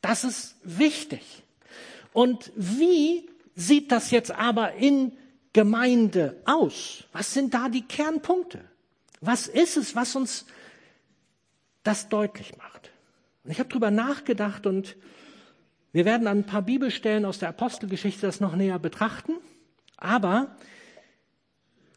Das 0.00 0.24
ist 0.24 0.56
wichtig. 0.64 1.44
Und 2.12 2.52
wie 2.56 3.28
sieht 3.54 3.92
das 3.92 4.10
jetzt 4.10 4.32
aber 4.32 4.74
in 4.74 5.12
Gemeinde 5.52 6.40
aus? 6.44 7.04
Was 7.12 7.32
sind 7.32 7.54
da 7.54 7.68
die 7.68 7.82
Kernpunkte? 7.86 8.64
Was 9.20 9.46
ist 9.46 9.76
es, 9.76 9.94
was 9.94 10.16
uns 10.16 10.46
das 11.82 12.08
deutlich 12.08 12.56
macht. 12.56 12.90
Und 13.44 13.50
ich 13.50 13.58
habe 13.58 13.68
darüber 13.68 13.90
nachgedacht 13.90 14.66
und 14.66 14.96
wir 15.92 16.04
werden 16.04 16.26
an 16.26 16.38
ein 16.38 16.46
paar 16.46 16.62
Bibelstellen 16.62 17.24
aus 17.24 17.38
der 17.38 17.50
Apostelgeschichte 17.50 18.26
das 18.26 18.40
noch 18.40 18.56
näher 18.56 18.78
betrachten. 18.78 19.32
Aber 19.96 20.56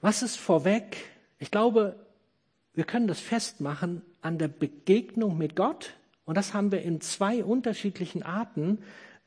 was 0.02 0.21
ist 0.21 0.36
vorweg? 0.36 0.98
Ich 1.39 1.50
glaube, 1.50 1.95
wir 2.74 2.84
können 2.84 3.08
das 3.08 3.19
festmachen 3.19 4.02
an 4.21 4.38
der 4.38 4.50
Begegnung 4.50 5.38
mit 5.38 5.56
Gott. 5.56 5.93
Und 6.26 6.36
das 6.36 6.54
haben 6.54 6.71
wir 6.71 6.82
in 6.82 7.00
zwei 7.00 7.43
unterschiedlichen 7.43 8.24
Arten. 8.24 8.80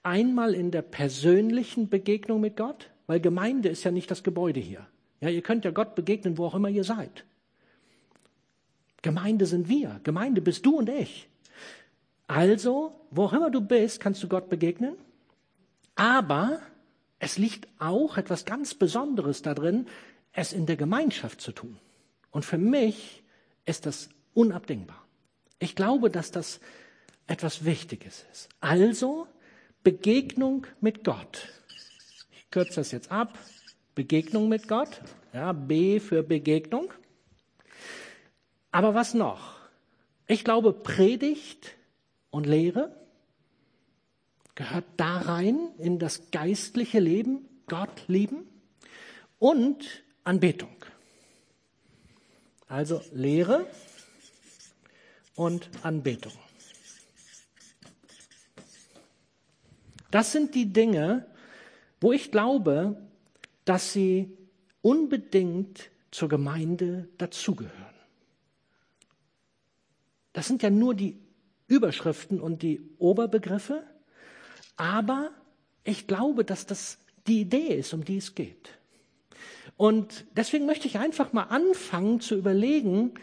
Einmal 0.02 0.54
in 0.54 0.70
der 0.70 0.82
persönlichen 0.82 1.88
Begegnung 1.88 2.40
mit 2.40 2.56
Gott, 2.56 2.90
weil 3.06 3.20
Gemeinde 3.20 3.68
ist 3.68 3.84
ja 3.84 3.90
nicht 3.90 4.10
das 4.10 4.22
Gebäude 4.22 4.60
hier. 4.60 4.86
Ja, 5.20 5.28
ihr 5.28 5.42
könnt 5.42 5.64
ja 5.64 5.70
Gott 5.70 5.94
begegnen, 5.94 6.38
wo 6.38 6.44
auch 6.46 6.54
immer 6.54 6.68
ihr 6.68 6.84
seid. 6.84 7.24
Gemeinde 9.02 9.46
sind 9.46 9.68
wir. 9.68 10.00
Gemeinde 10.02 10.40
bist 10.40 10.66
du 10.66 10.78
und 10.78 10.88
ich. 10.88 11.28
Also, 12.26 12.92
wo 13.10 13.24
auch 13.24 13.32
immer 13.32 13.50
du 13.50 13.60
bist, 13.60 14.00
kannst 14.00 14.22
du 14.22 14.28
Gott 14.28 14.48
begegnen. 14.48 14.96
Aber 15.94 16.60
es 17.18 17.38
liegt 17.38 17.68
auch 17.78 18.16
etwas 18.16 18.44
ganz 18.44 18.74
Besonderes 18.74 19.42
darin, 19.42 19.86
es 20.32 20.52
in 20.52 20.66
der 20.66 20.76
Gemeinschaft 20.76 21.40
zu 21.40 21.52
tun. 21.52 21.78
Und 22.30 22.44
für 22.44 22.58
mich 22.58 23.22
ist 23.64 23.86
das 23.86 24.08
unabdingbar. 24.34 25.04
Ich 25.58 25.74
glaube, 25.74 26.10
dass 26.10 26.30
das 26.30 26.60
etwas 27.26 27.64
Wichtiges 27.64 28.26
ist. 28.30 28.48
Also 28.60 29.26
Begegnung 29.82 30.66
mit 30.80 31.04
Gott. 31.04 31.48
Ich 32.30 32.50
kürze 32.50 32.76
das 32.76 32.92
jetzt 32.92 33.10
ab. 33.10 33.38
Begegnung 33.94 34.48
mit 34.48 34.68
Gott. 34.68 35.02
Ja, 35.32 35.52
B 35.52 35.98
für 35.98 36.22
Begegnung. 36.22 36.92
Aber 38.70 38.94
was 38.94 39.14
noch? 39.14 39.56
Ich 40.26 40.44
glaube, 40.44 40.72
Predigt 40.72 41.76
und 42.30 42.46
Lehre 42.46 42.94
gehört 44.54 44.84
da 44.96 45.18
rein 45.18 45.70
in 45.78 45.98
das 45.98 46.30
geistliche 46.30 46.98
Leben, 46.98 47.48
Gott 47.66 48.08
lieben 48.08 48.46
und 49.38 50.02
Anbetung. 50.24 50.74
Also 52.66 53.00
Lehre 53.12 53.66
und 55.34 55.70
Anbetung. 55.82 56.32
Das 60.10 60.32
sind 60.32 60.54
die 60.54 60.72
Dinge, 60.72 61.26
wo 62.00 62.12
ich 62.12 62.30
glaube, 62.30 63.00
dass 63.64 63.92
sie 63.92 64.36
unbedingt 64.82 65.90
zur 66.10 66.28
Gemeinde 66.28 67.08
dazugehören. 67.18 67.77
Das 70.32 70.46
sind 70.46 70.62
ja 70.62 70.70
nur 70.70 70.94
die 70.94 71.18
Überschriften 71.66 72.40
und 72.40 72.62
die 72.62 72.80
Oberbegriffe, 72.98 73.82
aber 74.76 75.30
ich 75.84 76.06
glaube, 76.06 76.44
dass 76.44 76.66
das 76.66 76.98
die 77.26 77.40
Idee 77.40 77.74
ist, 77.74 77.92
um 77.92 78.04
die 78.04 78.16
es 78.16 78.34
geht. 78.34 78.70
Und 79.76 80.24
deswegen 80.36 80.66
möchte 80.66 80.88
ich 80.88 80.98
einfach 80.98 81.32
mal 81.32 81.44
anfangen 81.44 82.20
zu 82.20 82.34
überlegen, 82.34 83.14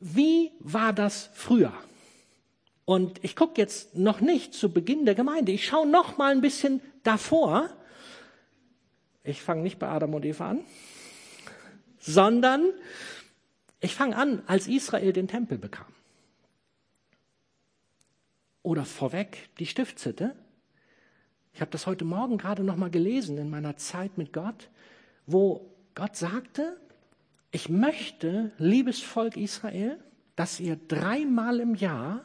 wie 0.00 0.52
war 0.60 0.92
das 0.92 1.30
früher? 1.32 1.72
Und 2.84 3.22
ich 3.22 3.36
gucke 3.36 3.60
jetzt 3.60 3.96
noch 3.96 4.20
nicht 4.20 4.54
zu 4.54 4.72
Beginn 4.72 5.04
der 5.04 5.14
Gemeinde. 5.14 5.52
Ich 5.52 5.66
schaue 5.66 5.86
noch 5.86 6.16
mal 6.16 6.32
ein 6.32 6.40
bisschen 6.40 6.80
davor. 7.02 7.68
Ich 9.24 9.42
fange 9.42 9.62
nicht 9.62 9.78
bei 9.78 9.88
Adam 9.88 10.14
und 10.14 10.24
Eva 10.24 10.50
an, 10.50 10.60
sondern 12.00 12.70
ich 13.80 13.94
fange 13.94 14.16
an, 14.16 14.42
als 14.46 14.68
Israel 14.68 15.12
den 15.12 15.28
Tempel 15.28 15.58
bekam. 15.58 15.86
Oder 18.62 18.84
vorweg 18.84 19.48
die 19.58 19.66
Stiftshütte. 19.66 20.34
Ich 21.52 21.60
habe 21.60 21.70
das 21.70 21.86
heute 21.86 22.04
Morgen 22.04 22.38
gerade 22.38 22.62
noch 22.62 22.76
mal 22.76 22.90
gelesen 22.90 23.38
in 23.38 23.50
meiner 23.50 23.76
Zeit 23.76 24.18
mit 24.18 24.32
Gott, 24.32 24.70
wo 25.26 25.74
Gott 25.94 26.16
sagte, 26.16 26.76
ich 27.50 27.68
möchte, 27.68 28.52
liebes 28.58 29.00
Volk 29.00 29.36
Israel, 29.36 29.98
dass 30.36 30.60
ihr 30.60 30.76
dreimal 30.76 31.60
im 31.60 31.74
Jahr 31.74 32.22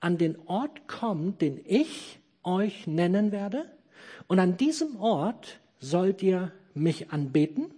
an 0.00 0.16
den 0.16 0.38
Ort 0.46 0.86
kommt, 0.86 1.42
den 1.42 1.60
ich 1.64 2.20
euch 2.42 2.86
nennen 2.86 3.32
werde. 3.32 3.70
Und 4.28 4.38
an 4.38 4.56
diesem 4.56 4.96
Ort 4.96 5.60
sollt 5.80 6.22
ihr 6.22 6.52
mich 6.72 7.10
anbeten, 7.10 7.74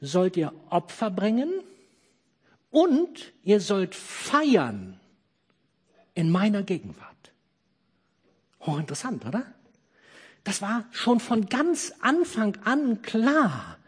sollt 0.00 0.36
ihr 0.36 0.52
Opfer 0.68 1.10
bringen 1.10 1.50
und 2.70 3.32
ihr 3.42 3.60
sollt 3.60 3.94
feiern 3.94 4.99
in 6.14 6.30
meiner 6.30 6.62
Gegenwart. 6.62 7.32
Hochinteressant, 8.60 9.24
oder? 9.24 9.46
Das 10.44 10.62
war 10.62 10.84
schon 10.90 11.20
von 11.20 11.46
ganz 11.46 11.92
Anfang 12.00 12.56
an 12.64 13.02
klar, 13.02 13.78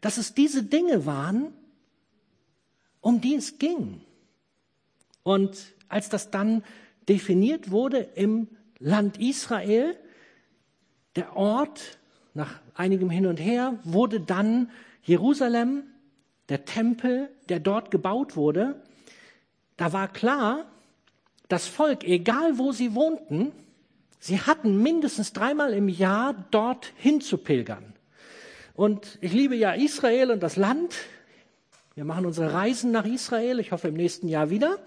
dass 0.00 0.18
es 0.18 0.34
diese 0.34 0.62
Dinge 0.62 1.06
waren, 1.06 1.52
um 3.00 3.20
die 3.20 3.34
es 3.34 3.58
ging. 3.58 4.00
Und 5.22 5.74
als 5.88 6.08
das 6.08 6.30
dann 6.30 6.62
definiert 7.08 7.70
wurde 7.70 7.98
im 8.14 8.48
Land 8.78 9.18
Israel, 9.18 9.96
der 11.16 11.36
Ort, 11.36 11.98
nach 12.34 12.60
einigem 12.74 13.10
Hin 13.10 13.26
und 13.26 13.38
Her, 13.38 13.78
wurde 13.84 14.20
dann 14.20 14.70
Jerusalem, 15.02 15.84
der 16.48 16.64
Tempel, 16.64 17.28
der 17.48 17.60
dort 17.60 17.90
gebaut 17.90 18.36
wurde. 18.36 18.80
Da 19.76 19.92
war 19.92 20.08
klar, 20.08 20.66
das 21.48 21.66
Volk, 21.66 22.04
egal 22.04 22.58
wo 22.58 22.72
sie 22.72 22.94
wohnten, 22.94 23.52
sie 24.18 24.40
hatten 24.40 24.82
mindestens 24.82 25.32
dreimal 25.32 25.72
im 25.72 25.88
Jahr 25.88 26.34
dort 26.50 26.92
hinzupilgern. 26.96 27.94
Und 28.74 29.18
ich 29.20 29.32
liebe 29.32 29.56
ja 29.56 29.72
Israel 29.72 30.30
und 30.30 30.42
das 30.42 30.56
Land. 30.56 30.94
Wir 31.94 32.04
machen 32.04 32.26
unsere 32.26 32.52
Reisen 32.52 32.90
nach 32.90 33.06
Israel, 33.06 33.58
ich 33.58 33.72
hoffe 33.72 33.88
im 33.88 33.94
nächsten 33.94 34.28
Jahr 34.28 34.50
wieder. 34.50 34.78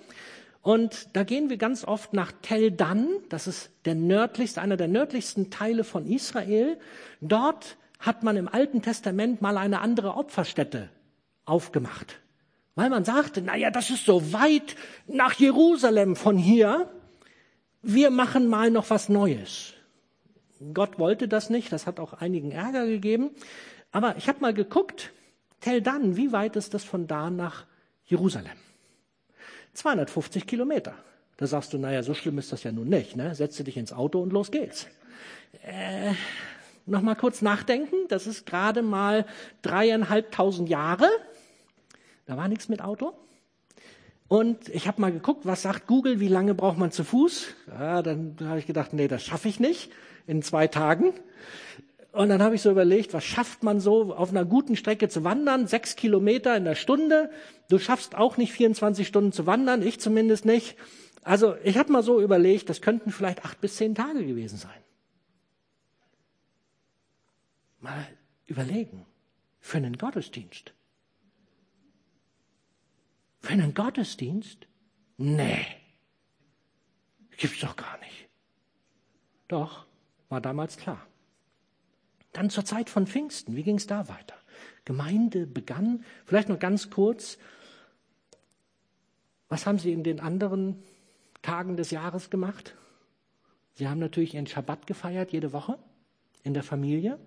Und 0.62 1.15
da 1.15 1.24
gehen 1.24 1.50
wir 1.50 1.58
ganz 1.58 1.86
oft 1.86 2.13
nach 2.13 2.32
Tel 2.41 2.72
Dan, 2.72 3.08
das 3.30 3.48
ist 3.48 3.72
der 3.86 3.95
nördlichste, 3.95 4.62
einer 4.62 4.78
der 4.78 4.89
nördlichsten 4.89 5.50
Teile 5.50 5.84
von 5.84 6.06
Israel. 6.06 6.78
Dort 7.22 7.78
hat 8.00 8.24
man 8.24 8.38
im 8.38 8.48
Alten 8.48 8.82
Testament 8.82 9.41
mal 9.41 9.58
eine 9.58 9.82
andere 9.82 10.15
Opferstätte 10.15 10.89
aufgemacht. 11.45 12.19
Weil 12.80 12.89
man 12.89 13.04
sagte, 13.04 13.42
naja, 13.42 13.72
das 13.72 13.89
ist 13.89 14.06
so 14.06 14.32
weit 14.32 14.78
nach 15.06 15.34
Jerusalem 15.34 16.15
von 16.15 16.38
hier. 16.38 16.89
Wir 17.82 18.10
machen 18.10 18.48
mal 18.48 18.72
noch 18.72 18.89
was 18.89 19.10
Neues. 19.10 19.74
Gott 20.74 20.98
wollte 20.98 21.28
das 21.28 21.50
nicht, 21.50 21.74
das 21.74 21.88
hat 21.88 22.00
auch 22.00 22.13
einigen 22.13 22.52
Ärger 22.52 22.86
gegeben. 22.86 23.32
Aber 23.92 24.15
ich 24.15 24.30
habe 24.30 24.39
mal 24.39 24.54
geguckt, 24.54 25.12
Tel 25.60 25.82
Dan, 25.82 26.15
wie 26.15 26.32
weit 26.32 26.56
ist 26.56 26.74
das 26.74 26.86
von 26.86 27.06
da 27.06 27.30
nach 27.30 27.65
Jerusalem? 28.06 28.56
250 29.74 30.48
Kilometer. 30.48 30.94
Da 31.36 31.48
sagst 31.48 31.74
du, 31.74 31.80
naja, 31.80 32.02
so 32.02 32.13
schlimm 32.13 32.38
ist 32.38 32.54
das 32.54 32.63
ja 32.63 32.72
nun 32.72 32.88
nicht. 32.88 33.18
Ne? 33.18 33.36
Setze 33.36 33.65
dich 33.65 33.76
ins 33.76 33.92
Auto 33.92 34.22
und 34.22 34.32
los 34.32 34.52
geht's. 34.52 34.88
Äh, 35.63 36.13
noch 36.86 37.02
mal 37.02 37.15
kurz 37.15 37.42
nachdenken. 37.42 38.08
Das 38.08 38.26
ist 38.26 38.46
gerade 38.46 38.84
mal 38.84 39.26
dreieinhalbtausend 39.63 40.70
Jahre. 40.70 41.10
Da 42.30 42.38
war 42.38 42.48
nichts 42.48 42.70
mit 42.70 42.84
Auto. 42.84 43.13
Und 44.28 44.70
ich 44.70 44.88
habe 44.88 45.02
mal 45.02 45.12
geguckt, 45.12 45.48
was 45.48 45.63
sagt 45.63 45.88
Google, 45.88 46.20
wie 46.20 46.28
lange 46.28 46.54
braucht 46.54 46.78
man 46.78 46.92
zu 46.92 47.04
Fuß? 47.04 47.56
Ja, 47.68 48.04
dann 48.04 48.38
habe 48.44 48.60
ich 48.60 48.68
gedacht, 48.68 48.94
nee, 48.94 49.08
das 49.08 49.24
schaffe 49.24 49.48
ich 49.48 49.60
nicht 49.60 49.92
in 50.28 50.44
zwei 50.44 50.68
Tagen. 50.68 51.15
Und 52.12 52.30
dann 52.30 52.44
habe 52.44 52.54
ich 52.54 52.62
so 52.62 52.70
überlegt, 52.70 53.15
was 53.15 53.24
schafft 53.24 53.63
man 53.63 53.80
so 53.80 54.13
auf 54.13 54.30
einer 54.30 54.46
guten 54.46 54.76
Strecke 54.76 55.10
zu 55.10 55.24
wandern? 55.24 55.65
Sechs 55.65 55.96
Kilometer 55.96 56.56
in 56.56 56.65
der 56.65 56.76
Stunde. 56.76 57.32
Du 57.68 57.80
schaffst 57.80 58.13
auch 58.13 58.38
nicht 58.38 58.54
24 58.54 59.08
Stunden 59.08 59.32
zu 59.32 59.48
wandern, 59.48 59.82
ich 59.82 60.00
zumindest 60.00 60.46
nicht. 60.46 60.78
Also 61.24 61.56
ich 61.63 61.80
habe 61.80 61.92
mal 61.92 62.04
so 62.04 62.22
überlegt, 62.22 62.70
das 62.70 62.84
könnten 62.84 63.12
vielleicht 63.12 63.44
acht 63.44 63.60
bis 63.60 63.78
zehn 63.78 63.96
Tage 63.96 64.24
gewesen 64.24 64.60
sein. 64.60 64.84
Mal 67.80 68.06
überlegen. 68.46 69.08
Für 69.60 69.78
einen 69.78 69.98
Gottesdienst. 69.98 70.74
Für 73.39 73.54
einen 73.54 73.73
Gottesdienst? 73.73 74.67
Nee. 75.17 75.65
Gibt's 77.38 77.62
doch 77.62 77.75
gar 77.75 77.97
nicht. 77.99 78.30
Doch, 79.47 79.86
war 80.28 80.41
damals 80.41 80.78
klar. 80.78 81.06
Dann 82.34 82.49
zur 82.49 82.65
Zeit 82.65 82.89
von 82.89 83.08
Pfingsten, 83.08 83.56
wie 83.56 83.63
ging 83.63 83.78
es 83.78 83.88
da 83.88 84.08
weiter? 84.08 84.36
Gemeinde 84.86 85.47
begann, 85.47 86.04
vielleicht 86.25 86.49
noch 86.49 86.60
ganz 86.60 86.89
kurz, 86.89 87.38
was 89.47 89.65
haben 89.65 89.80
Sie 89.80 89.91
in 89.91 90.04
den 90.04 90.19
anderen 90.19 90.84
Tagen 91.41 91.75
des 91.75 91.91
Jahres 91.91 92.30
gemacht? 92.30 92.75
Sie 93.73 93.88
haben 93.88 93.99
natürlich 93.99 94.36
Ihren 94.36 94.47
Schabbat 94.47 94.86
gefeiert, 94.86 95.32
jede 95.32 95.54
Woche, 95.54 95.80
in 96.43 96.54
der 96.54 96.63
Familie. 96.63 97.19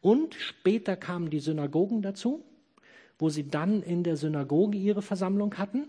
Und 0.00 0.34
später 0.34 0.96
kamen 0.96 1.30
die 1.30 1.40
Synagogen 1.40 2.02
dazu, 2.02 2.44
wo 3.18 3.28
sie 3.28 3.48
dann 3.48 3.82
in 3.82 4.02
der 4.02 4.16
Synagoge 4.16 4.78
ihre 4.78 5.02
Versammlung 5.02 5.56
hatten. 5.56 5.88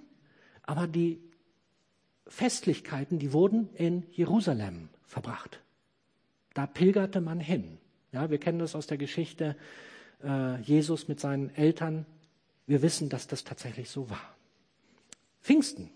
Aber 0.63 0.87
die 0.87 1.19
Festlichkeiten, 2.27 3.19
die 3.19 3.33
wurden 3.33 3.69
in 3.75 4.03
Jerusalem 4.11 4.89
verbracht. 5.03 5.61
Da 6.53 6.65
pilgerte 6.65 7.21
man 7.21 7.39
hin. 7.39 7.77
Ja, 8.11 8.29
wir 8.29 8.37
kennen 8.37 8.59
das 8.59 8.75
aus 8.75 8.87
der 8.87 8.97
Geschichte 8.97 9.55
äh, 10.23 10.59
Jesus 10.61 11.07
mit 11.07 11.19
seinen 11.19 11.53
Eltern. 11.55 12.05
Wir 12.65 12.81
wissen, 12.81 13.09
dass 13.09 13.27
das 13.27 13.43
tatsächlich 13.43 13.89
so 13.89 14.09
war. 14.09 14.35
Pfingsten. 15.41 15.89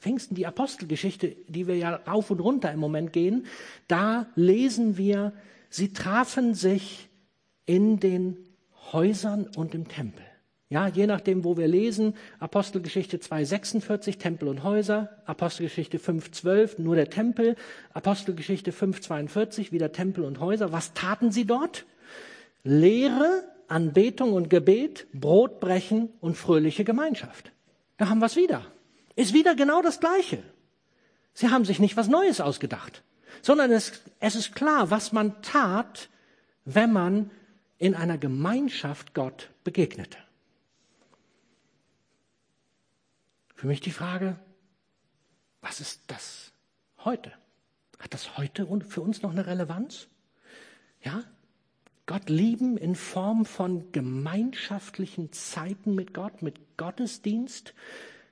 Pfingsten, 0.00 0.34
die 0.34 0.46
Apostelgeschichte, 0.46 1.36
die 1.48 1.66
wir 1.66 1.76
ja 1.76 1.94
rauf 1.94 2.30
und 2.30 2.40
runter 2.40 2.72
im 2.72 2.80
Moment 2.80 3.12
gehen, 3.12 3.46
da 3.86 4.26
lesen 4.34 4.96
wir, 4.96 5.32
sie 5.68 5.92
trafen 5.92 6.54
sich 6.54 7.08
in 7.66 8.00
den 8.00 8.36
Häusern 8.92 9.48
und 9.56 9.74
im 9.74 9.88
Tempel. 9.88 10.24
Ja, 10.72 10.86
je 10.86 11.08
nachdem, 11.08 11.42
wo 11.42 11.56
wir 11.56 11.66
lesen, 11.66 12.14
Apostelgeschichte 12.38 13.16
2,46, 13.16 14.18
Tempel 14.18 14.46
und 14.46 14.62
Häuser, 14.62 15.08
Apostelgeschichte 15.26 15.98
5,12, 15.98 16.80
nur 16.80 16.94
der 16.94 17.10
Tempel, 17.10 17.56
Apostelgeschichte 17.92 18.70
5,42, 18.70 19.72
wieder 19.72 19.90
Tempel 19.90 20.24
und 20.24 20.38
Häuser. 20.38 20.70
Was 20.70 20.94
taten 20.94 21.32
sie 21.32 21.44
dort? 21.44 21.86
Lehre, 22.62 23.42
Anbetung 23.66 24.32
und 24.32 24.48
Gebet, 24.48 25.08
Brotbrechen 25.12 26.10
und 26.20 26.36
fröhliche 26.36 26.84
Gemeinschaft. 26.84 27.50
Da 27.96 28.08
haben 28.08 28.20
wir 28.20 28.26
es 28.26 28.36
wieder. 28.36 28.64
Ist 29.16 29.34
wieder 29.34 29.56
genau 29.56 29.82
das 29.82 29.98
Gleiche. 29.98 30.40
Sie 31.32 31.48
haben 31.48 31.64
sich 31.64 31.80
nicht 31.80 31.96
was 31.96 32.08
Neues 32.08 32.40
ausgedacht, 32.40 33.02
sondern 33.42 33.72
es, 33.72 34.02
es 34.20 34.36
ist 34.36 34.54
klar, 34.54 34.92
was 34.92 35.10
man 35.10 35.42
tat, 35.42 36.08
wenn 36.64 36.92
man 36.92 37.30
in 37.80 37.94
einer 37.94 38.18
Gemeinschaft 38.18 39.14
Gott 39.14 39.50
begegnete. 39.64 40.18
Für 43.56 43.66
mich 43.66 43.80
die 43.80 43.90
Frage, 43.90 44.38
was 45.62 45.80
ist 45.80 46.02
das 46.06 46.52
heute? 47.04 47.32
Hat 47.98 48.14
das 48.14 48.36
heute 48.36 48.66
für 48.86 49.00
uns 49.00 49.22
noch 49.22 49.30
eine 49.30 49.46
Relevanz? 49.46 50.08
Ja? 51.02 51.24
Gott 52.04 52.28
lieben 52.28 52.76
in 52.76 52.94
Form 52.94 53.46
von 53.46 53.92
gemeinschaftlichen 53.92 55.32
Zeiten 55.32 55.94
mit 55.94 56.12
Gott, 56.12 56.42
mit 56.42 56.76
Gottesdienst, 56.76 57.72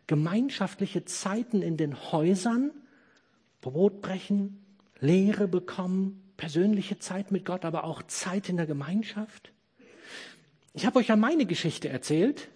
gemeinschaftliche 0.06 1.06
Zeiten 1.06 1.62
in 1.62 1.78
den 1.78 2.12
Häusern, 2.12 2.70
Brot 3.62 4.02
brechen, 4.02 4.62
Lehre 5.00 5.48
bekommen, 5.48 6.27
persönliche 6.38 6.98
Zeit 6.98 7.31
mit 7.31 7.44
Gott, 7.44 7.66
aber 7.66 7.85
auch 7.85 8.03
Zeit 8.05 8.48
in 8.48 8.57
der 8.57 8.66
Gemeinschaft. 8.66 9.53
Ich 10.72 10.87
habe 10.87 11.01
euch 11.01 11.09
ja 11.09 11.16
meine 11.16 11.44
Geschichte 11.44 11.90
erzählt. 11.90 12.48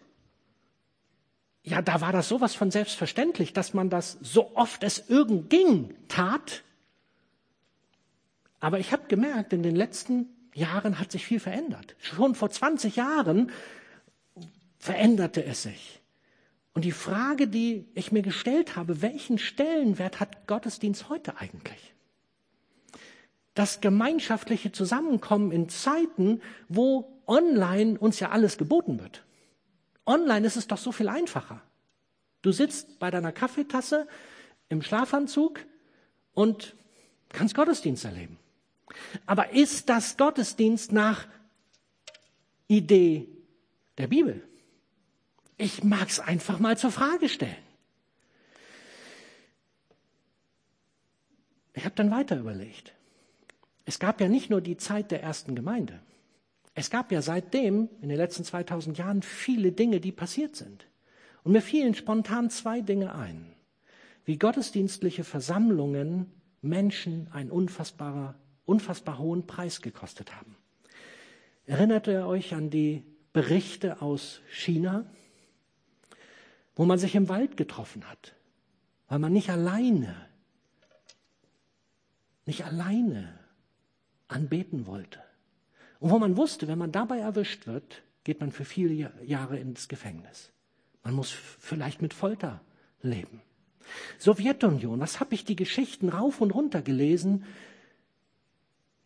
Ja, 1.65 1.83
da 1.83 2.01
war 2.01 2.13
das 2.13 2.29
sowas 2.29 2.55
von 2.55 2.71
selbstverständlich, 2.71 3.53
dass 3.53 3.75
man 3.75 3.91
das 3.91 4.19
so 4.23 4.57
oft 4.57 4.83
es 4.83 5.11
irgend 5.11 5.51
ging 5.51 5.95
tat. 6.09 6.63
Aber 8.61 8.79
ich 8.79 8.93
habe 8.93 9.09
gemerkt, 9.09 9.53
in 9.53 9.63
den 9.63 9.77
letzten 9.77 10.29
Jahren 10.55 10.99
hat 10.99 11.11
sich 11.11 11.27
viel 11.27 11.41
verändert. 11.41 11.97
Schon 11.99 12.35
vor 12.35 12.51
20 12.51 12.97
Jahren 12.97 13.51
veränderte 14.79 15.45
es 15.45 15.65
sich. 15.65 16.01
Und 16.73 16.85
die 16.85 16.93
Frage, 16.93 17.49
die 17.49 17.87
ich 17.95 18.13
mir 18.13 18.23
gestellt 18.23 18.77
habe, 18.77 19.03
welchen 19.03 19.39
Stellenwert 19.39 20.21
hat 20.21 20.47
Gottesdienst 20.47 21.09
heute 21.09 21.39
eigentlich? 21.39 21.92
Das 23.55 23.81
gemeinschaftliche 23.81 24.73
Zusammenkommen 24.73 25.53
in 25.53 25.69
Zeiten, 25.69 26.41
wo 26.69 27.23
online 27.27 27.99
uns 27.99 28.19
ja 28.21 28.31
alles 28.31 28.59
geboten 28.59 29.01
wird. 29.01 29.25
Online 30.07 30.47
ist 30.47 30.57
es 30.57 30.67
doch 30.67 30.79
so 30.79 30.93
viel 30.93 31.09
einfacher. 31.09 31.63
Du 32.41 32.51
sitzt 32.51 32.99
bei 32.99 33.11
deiner 33.11 33.33
Kaffeetasse 33.33 34.09
im 34.69 34.83
Schlafanzug 34.83 35.61
und 36.35 36.75
kannst 37.29 37.55
Gottesdienst 37.55 38.05
erleben. 38.05 38.39
Aber 39.27 39.53
ist 39.53 39.89
das 39.89 40.17
Gottesdienst 40.17 40.93
nach 40.93 41.27
Idee 42.69 43.29
der 43.99 44.09
Bibel? 44.09 44.43
Ich 45.57 45.85
mag 45.85 46.09
es 46.09 46.19
einfach 46.19 46.59
mal 46.59 46.77
zur 46.77 46.91
Frage 46.91 47.29
stellen. 47.29 47.55
Ich 51.75 51.85
habe 51.85 51.95
dann 51.95 52.11
weiter 52.11 52.39
überlegt. 52.39 52.93
Es 53.85 53.99
gab 53.99 54.21
ja 54.21 54.29
nicht 54.29 54.51
nur 54.51 54.61
die 54.61 54.77
Zeit 54.77 55.11
der 55.11 55.23
ersten 55.23 55.55
Gemeinde. 55.55 56.01
Es 56.75 56.91
gab 56.91 57.13
ja 57.13 57.21
seitdem, 57.21 57.89
in 58.01 58.09
den 58.09 58.17
letzten 58.17 58.45
2000 58.45 58.97
Jahren, 58.99 59.23
viele 59.23 59.73
Dinge, 59.73 60.01
die 60.01 60.13
passiert 60.13 60.57
sind. 60.57 60.87
Und 61.45 61.53
mir 61.53 61.63
fielen 61.63 61.95
spontan 61.95 62.51
zwei 62.51 62.81
Dinge 62.81 63.15
ein. 63.15 63.53
Wie 64.25 64.39
gottesdienstliche 64.39 65.25
Versammlungen 65.25 66.31
Menschen 66.61 67.29
einen 67.33 67.51
unfassbarer, 67.51 68.37
unfassbar 68.65 69.19
hohen 69.19 69.47
Preis 69.47 69.83
gekostet 69.83 70.37
haben. 70.37 70.57
Erinnert 71.67 72.07
ihr 72.07 72.27
euch 72.27 72.55
an 72.55 72.71
die 72.71 73.05
Berichte 73.33 74.01
aus 74.01 74.41
China? 74.49 75.05
wo 76.75 76.85
man 76.85 76.99
sich 76.99 77.15
im 77.15 77.29
Wald 77.29 77.57
getroffen 77.57 78.09
hat, 78.09 78.35
weil 79.09 79.19
man 79.19 79.33
nicht 79.33 79.51
alleine, 79.51 80.15
nicht 82.47 82.65
alleine 82.65 83.39
anbeten 84.33 84.87
wollte. 84.87 85.21
Und 86.01 86.11
wo 86.11 86.19
man 86.19 86.37
wusste, 86.37 86.69
wenn 86.69 86.79
man 86.79 86.93
dabei 86.93 87.19
erwischt 87.19 87.67
wird, 87.67 88.03
geht 88.25 88.41
man 88.41 88.53
für 88.53 88.65
viele 88.65 89.13
Jahre 89.25 89.59
ins 89.59 89.89
Gefängnis. 89.89 90.51
Man 91.05 91.15
muss 91.15 91.31
vielleicht 91.31 92.03
mit 92.03 92.15
Folter 92.15 92.61
leben. 93.03 93.43
Sowjetunion, 94.19 95.01
was 95.01 95.21
habe 95.21 95.35
ich 95.35 95.45
die 95.45 95.57
Geschichten 95.57 96.09
rauf 96.09 96.41
und 96.41 96.53
runter 96.53 96.83
gelesen, 96.83 97.45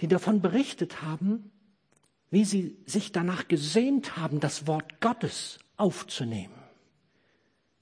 die 0.01 0.09
davon 0.09 0.43
berichtet 0.43 1.03
haben, 1.03 1.51
wie 2.31 2.45
sie 2.45 2.77
sich 2.87 3.13
danach 3.13 3.49
gesehnt 3.49 4.17
haben, 4.17 4.41
das 4.41 4.67
Wort 4.67 5.01
Gottes 5.01 5.59
aufzunehmen 5.77 6.67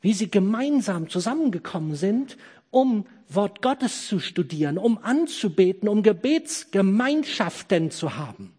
wie 0.05 0.13
sie 0.13 0.31
gemeinsam 0.31 1.09
zusammengekommen 1.09 1.95
sind, 1.95 2.37
um 2.75 3.07
Wort 3.29 3.63
Gottes 3.63 4.09
zu 4.09 4.19
studieren, 4.19 4.79
um 4.79 4.99
anzubeten, 4.99 5.89
um 5.89 6.03
Gebetsgemeinschaften 6.03 7.93
zu 7.93 8.17
haben. 8.17 8.53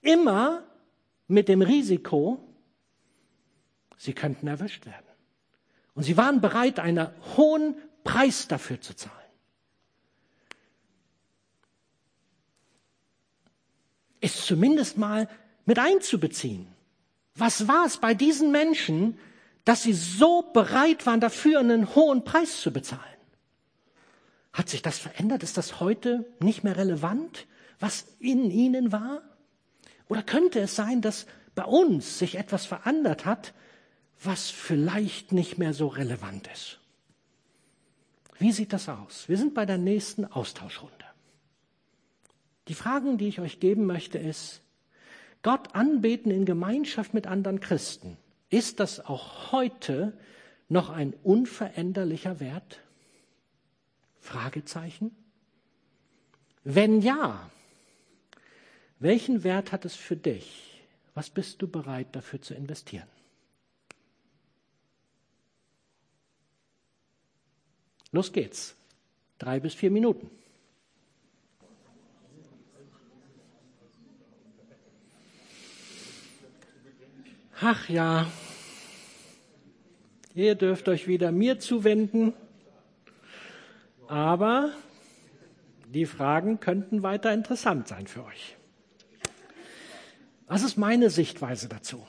Immer 0.00 0.64
mit 1.28 1.48
dem 1.48 1.60
Risiko, 1.60 2.42
sie 3.98 4.14
könnten 4.14 4.46
erwischt 4.48 4.86
werden. 4.86 5.04
Und 5.94 6.04
sie 6.04 6.16
waren 6.16 6.40
bereit, 6.40 6.80
einen 6.80 7.08
hohen 7.36 7.76
Preis 8.02 8.48
dafür 8.48 8.80
zu 8.80 8.94
zahlen. 8.94 9.14
Ist 14.20 14.46
zumindest 14.46 14.96
mal 14.96 15.28
mit 15.66 15.78
einzubeziehen. 15.78 16.66
Was 17.34 17.68
war 17.68 17.84
es 17.84 17.98
bei 17.98 18.14
diesen 18.14 18.50
Menschen, 18.52 19.18
dass 19.64 19.82
sie 19.82 19.92
so 19.92 20.42
bereit 20.52 21.06
waren, 21.06 21.20
dafür 21.20 21.60
einen 21.60 21.94
hohen 21.94 22.24
Preis 22.24 22.60
zu 22.60 22.72
bezahlen. 22.72 23.19
Hat 24.52 24.68
sich 24.68 24.82
das 24.82 24.98
verändert? 24.98 25.42
Ist 25.42 25.56
das 25.56 25.80
heute 25.80 26.26
nicht 26.40 26.64
mehr 26.64 26.76
relevant, 26.76 27.46
was 27.78 28.06
in 28.18 28.50
ihnen 28.50 28.92
war? 28.92 29.22
Oder 30.08 30.22
könnte 30.22 30.60
es 30.60 30.74
sein, 30.74 31.00
dass 31.00 31.26
bei 31.54 31.64
uns 31.64 32.18
sich 32.18 32.36
etwas 32.36 32.66
verändert 32.66 33.24
hat, 33.24 33.54
was 34.22 34.50
vielleicht 34.50 35.32
nicht 35.32 35.58
mehr 35.58 35.72
so 35.72 35.86
relevant 35.86 36.48
ist? 36.52 36.78
Wie 38.38 38.52
sieht 38.52 38.72
das 38.72 38.88
aus? 38.88 39.28
Wir 39.28 39.36
sind 39.36 39.54
bei 39.54 39.66
der 39.66 39.78
nächsten 39.78 40.24
Austauschrunde. 40.24 40.94
Die 42.68 42.74
Fragen, 42.74 43.18
die 43.18 43.28
ich 43.28 43.40
euch 43.40 43.60
geben 43.60 43.86
möchte, 43.86 44.18
ist, 44.18 44.62
Gott 45.42 45.74
anbeten 45.74 46.30
in 46.30 46.44
Gemeinschaft 46.44 47.14
mit 47.14 47.26
anderen 47.26 47.60
Christen. 47.60 48.16
Ist 48.48 48.80
das 48.80 49.04
auch 49.04 49.52
heute 49.52 50.12
noch 50.68 50.90
ein 50.90 51.14
unveränderlicher 51.22 52.40
Wert? 52.40 52.80
Fragezeichen. 54.20 55.14
Wenn 56.62 57.00
ja, 57.00 57.50
welchen 58.98 59.44
Wert 59.44 59.72
hat 59.72 59.84
es 59.84 59.96
für 59.96 60.16
dich? 60.16 60.82
Was 61.14 61.30
bist 61.30 61.60
du 61.62 61.68
bereit 61.68 62.08
dafür 62.12 62.40
zu 62.40 62.54
investieren? 62.54 63.08
Los 68.12 68.32
geht's. 68.32 68.74
Drei 69.38 69.60
bis 69.60 69.74
vier 69.74 69.90
Minuten. 69.90 70.30
Ach 77.62 77.88
ja, 77.90 78.26
ihr 80.34 80.54
dürft 80.54 80.88
euch 80.88 81.06
wieder 81.06 81.30
mir 81.30 81.58
zuwenden, 81.58 82.32
aber 84.10 84.72
die 85.86 86.04
Fragen 86.04 86.58
könnten 86.58 87.04
weiter 87.04 87.32
interessant 87.32 87.86
sein 87.86 88.08
für 88.08 88.24
euch. 88.24 88.56
Was 90.48 90.64
ist 90.64 90.76
meine 90.76 91.10
Sichtweise 91.10 91.68
dazu? 91.68 92.04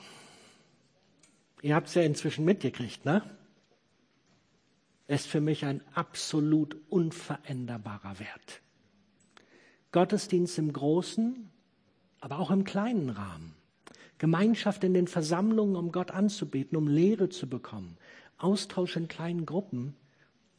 Ihr 1.62 1.76
habt 1.76 1.86
es 1.86 1.94
ja 1.94 2.02
inzwischen 2.02 2.44
mitgekriegt, 2.44 3.04
ne? 3.04 3.22
Ist 5.06 5.28
für 5.28 5.40
mich 5.40 5.64
ein 5.64 5.80
absolut 5.94 6.76
unveränderbarer 6.88 8.18
Wert. 8.18 8.62
Gottesdienst 9.92 10.58
im 10.58 10.72
großen, 10.72 11.50
aber 12.20 12.40
auch 12.40 12.50
im 12.50 12.64
kleinen 12.64 13.10
Rahmen. 13.10 13.54
Gemeinschaft 14.18 14.82
in 14.82 14.94
den 14.94 15.06
Versammlungen, 15.06 15.76
um 15.76 15.92
Gott 15.92 16.10
anzubeten, 16.10 16.76
um 16.76 16.88
Lehre 16.88 17.28
zu 17.28 17.48
bekommen, 17.48 17.96
Austausch 18.38 18.96
in 18.96 19.06
kleinen 19.06 19.46
Gruppen, 19.46 19.94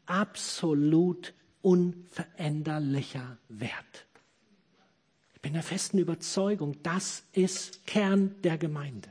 absolut 0.06 1.34
unveränderlicher 1.62 3.38
Wert. 3.50 4.06
Ich 5.34 5.42
bin 5.42 5.54
der 5.54 5.64
festen 5.64 5.98
Überzeugung, 5.98 6.82
das 6.84 7.24
ist 7.34 7.86
Kern 7.86 8.36
der 8.44 8.58
Gemeinde. 8.58 9.10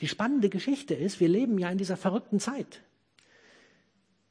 Die 0.00 0.08
spannende 0.08 0.48
Geschichte 0.48 0.94
ist, 0.94 1.20
wir 1.20 1.28
leben 1.28 1.58
ja 1.58 1.70
in 1.70 1.78
dieser 1.78 1.96
verrückten 1.96 2.40
Zeit. 2.40 2.82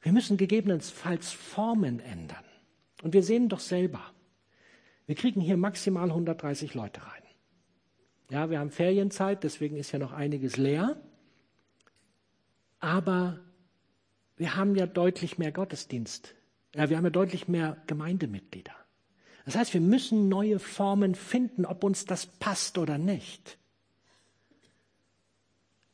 Wir 0.02 0.12
müssen 0.12 0.36
gegebenenfalls 0.36 1.32
Formen 1.32 2.00
ändern. 2.00 2.44
Und 3.02 3.14
wir 3.14 3.22
sehen 3.22 3.48
doch 3.48 3.60
selber, 3.60 4.02
wir 5.06 5.14
kriegen 5.14 5.40
hier 5.40 5.56
maximal 5.56 6.08
130 6.08 6.74
Leute 6.74 7.02
rein. 7.02 7.22
Ja, 8.30 8.50
wir 8.50 8.58
haben 8.58 8.70
Ferienzeit, 8.70 9.44
deswegen 9.44 9.76
ist 9.76 9.92
ja 9.92 9.98
noch 9.98 10.12
einiges 10.12 10.56
leer. 10.56 11.00
Aber 12.80 13.40
wir 14.36 14.56
haben 14.56 14.74
ja 14.74 14.86
deutlich 14.86 15.38
mehr 15.38 15.52
Gottesdienst. 15.52 16.34
Ja, 16.74 16.90
wir 16.90 16.96
haben 16.96 17.04
ja 17.04 17.10
deutlich 17.10 17.46
mehr 17.46 17.76
Gemeindemitglieder. 17.86 18.74
Das 19.44 19.56
heißt, 19.56 19.74
wir 19.74 19.80
müssen 19.80 20.28
neue 20.28 20.58
Formen 20.58 21.14
finden, 21.14 21.66
ob 21.66 21.84
uns 21.84 22.04
das 22.04 22.26
passt 22.26 22.78
oder 22.78 22.98
nicht. 22.98 23.58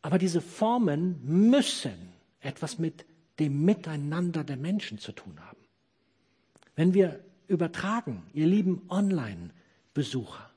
Aber 0.03 0.19
diese 0.19 0.41
Formen 0.41 1.21
müssen 1.23 2.13
etwas 2.41 2.79
mit 2.79 3.05
dem 3.39 3.65
Miteinander 3.65 4.45
der 4.45 4.57
Menschen 4.57 4.99
zu 4.99 5.13
tun 5.13 5.39
haben. 5.41 5.59
Wenn 6.77 6.95
wir 6.95 7.23
übertragen, 7.49 8.23
ihr 8.33 8.47
lieben 8.47 8.83
Online-Besucher, 8.89 10.51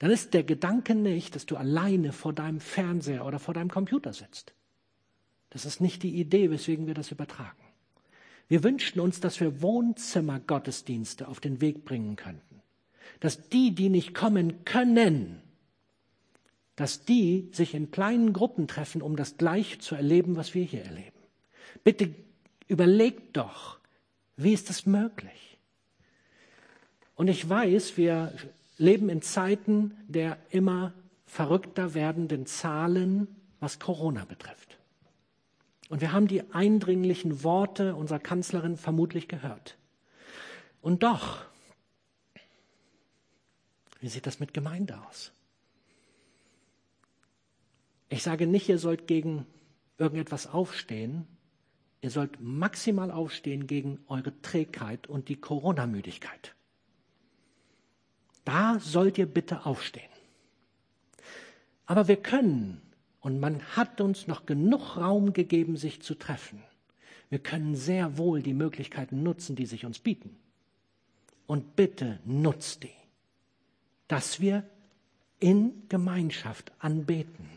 dann 0.00 0.10
ist 0.10 0.34
der 0.34 0.42
Gedanke 0.42 0.94
nicht, 0.94 1.34
dass 1.34 1.46
du 1.46 1.56
alleine 1.56 2.12
vor 2.12 2.32
deinem 2.32 2.60
Fernseher 2.60 3.24
oder 3.24 3.38
vor 3.38 3.54
deinem 3.54 3.70
Computer 3.70 4.12
sitzt. 4.12 4.54
Das 5.50 5.64
ist 5.64 5.80
nicht 5.80 6.02
die 6.02 6.14
Idee, 6.14 6.50
weswegen 6.50 6.86
wir 6.86 6.94
das 6.94 7.10
übertragen. 7.10 7.58
Wir 8.48 8.64
wünschten 8.64 9.00
uns, 9.00 9.20
dass 9.20 9.40
wir 9.40 9.62
Wohnzimmergottesdienste 9.62 11.28
auf 11.28 11.40
den 11.40 11.60
Weg 11.60 11.84
bringen 11.84 12.16
könnten. 12.16 12.62
Dass 13.20 13.48
die, 13.48 13.74
die 13.74 13.88
nicht 13.88 14.14
kommen 14.14 14.64
können, 14.64 15.42
dass 16.76 17.04
die 17.04 17.48
sich 17.52 17.74
in 17.74 17.90
kleinen 17.90 18.32
Gruppen 18.32 18.66
treffen, 18.66 19.02
um 19.02 19.14
das 19.14 19.36
gleich 19.36 19.80
zu 19.80 19.94
erleben, 19.94 20.36
was 20.36 20.54
wir 20.54 20.64
hier 20.64 20.82
erleben. 20.84 21.18
Bitte 21.84 22.14
überlegt 22.68 23.36
doch, 23.36 23.78
wie 24.36 24.52
ist 24.52 24.70
das 24.70 24.86
möglich? 24.86 25.58
Und 27.16 27.28
ich 27.28 27.46
weiß, 27.46 27.98
wir 27.98 28.32
leben 28.78 29.10
in 29.10 29.20
Zeiten 29.20 29.94
der 30.08 30.38
immer 30.50 30.94
verrückter 31.26 31.92
werdenden 31.94 32.46
Zahlen, 32.46 33.28
was 33.60 33.78
Corona 33.78 34.24
betrifft. 34.24 34.69
Und 35.90 36.00
wir 36.00 36.12
haben 36.12 36.28
die 36.28 36.48
eindringlichen 36.54 37.42
Worte 37.42 37.96
unserer 37.96 38.20
Kanzlerin 38.20 38.76
vermutlich 38.76 39.26
gehört. 39.26 39.76
Und 40.80 41.02
doch, 41.02 41.44
wie 44.00 44.08
sieht 44.08 44.24
das 44.24 44.38
mit 44.38 44.54
Gemeinde 44.54 44.98
aus? 45.08 45.32
Ich 48.08 48.22
sage 48.22 48.46
nicht, 48.46 48.68
ihr 48.68 48.78
sollt 48.78 49.08
gegen 49.08 49.46
irgendetwas 49.98 50.46
aufstehen. 50.46 51.26
Ihr 52.02 52.10
sollt 52.10 52.40
maximal 52.40 53.10
aufstehen 53.10 53.66
gegen 53.66 53.98
eure 54.06 54.32
Trägheit 54.42 55.08
und 55.08 55.28
die 55.28 55.36
Corona-Müdigkeit. 55.36 56.54
Da 58.44 58.78
sollt 58.78 59.18
ihr 59.18 59.26
bitte 59.26 59.66
aufstehen. 59.66 60.08
Aber 61.86 62.06
wir 62.06 62.16
können 62.16 62.80
und 63.20 63.38
man 63.38 63.62
hat 63.76 64.00
uns 64.00 64.26
noch 64.26 64.46
genug 64.46 64.96
Raum 64.96 65.32
gegeben, 65.32 65.76
sich 65.76 66.02
zu 66.02 66.14
treffen. 66.14 66.62
Wir 67.28 67.38
können 67.38 67.76
sehr 67.76 68.18
wohl 68.18 68.42
die 68.42 68.54
Möglichkeiten 68.54 69.22
nutzen, 69.22 69.56
die 69.56 69.66
sich 69.66 69.84
uns 69.84 69.98
bieten. 69.98 70.36
Und 71.46 71.76
bitte 71.76 72.18
nutzt 72.24 72.82
die, 72.82 72.90
dass 74.08 74.40
wir 74.40 74.64
in 75.38 75.88
Gemeinschaft 75.88 76.72
anbeten 76.78 77.48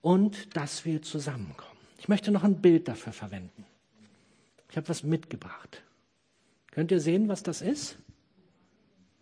und 0.00 0.56
dass 0.56 0.84
wir 0.84 1.02
zusammenkommen. 1.02 1.80
Ich 1.98 2.08
möchte 2.08 2.30
noch 2.30 2.44
ein 2.44 2.60
Bild 2.60 2.88
dafür 2.88 3.12
verwenden. 3.12 3.64
Ich 4.70 4.76
habe 4.76 4.88
was 4.88 5.02
mitgebracht. 5.02 5.82
Könnt 6.70 6.90
ihr 6.90 7.00
sehen, 7.00 7.28
was 7.28 7.42
das 7.42 7.60
ist? 7.62 7.96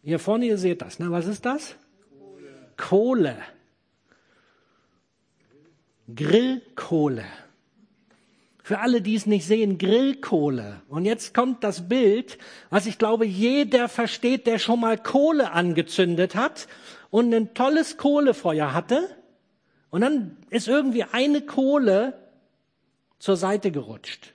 Hier 0.02 0.18
vorne, 0.18 0.46
ihr 0.46 0.58
seht 0.58 0.80
das. 0.80 0.98
Na, 0.98 1.10
was 1.10 1.26
ist 1.26 1.44
das? 1.44 1.76
Kohle. 2.08 2.72
Kohle. 2.76 3.36
Grillkohle. 6.14 7.24
Für 8.62 8.78
alle, 8.78 9.02
die 9.02 9.16
es 9.16 9.26
nicht 9.26 9.46
sehen, 9.46 9.78
Grillkohle. 9.78 10.82
Und 10.88 11.04
jetzt 11.04 11.34
kommt 11.34 11.64
das 11.64 11.88
Bild, 11.88 12.38
was 12.68 12.86
ich 12.86 12.98
glaube, 12.98 13.26
jeder 13.26 13.88
versteht, 13.88 14.46
der 14.46 14.58
schon 14.58 14.80
mal 14.80 14.96
Kohle 14.96 15.50
angezündet 15.50 16.34
hat 16.34 16.68
und 17.10 17.34
ein 17.34 17.52
tolles 17.54 17.96
Kohlefeuer 17.96 18.72
hatte. 18.72 19.08
Und 19.90 20.02
dann 20.02 20.36
ist 20.50 20.68
irgendwie 20.68 21.02
eine 21.02 21.40
Kohle 21.40 22.30
zur 23.18 23.36
Seite 23.36 23.72
gerutscht. 23.72 24.34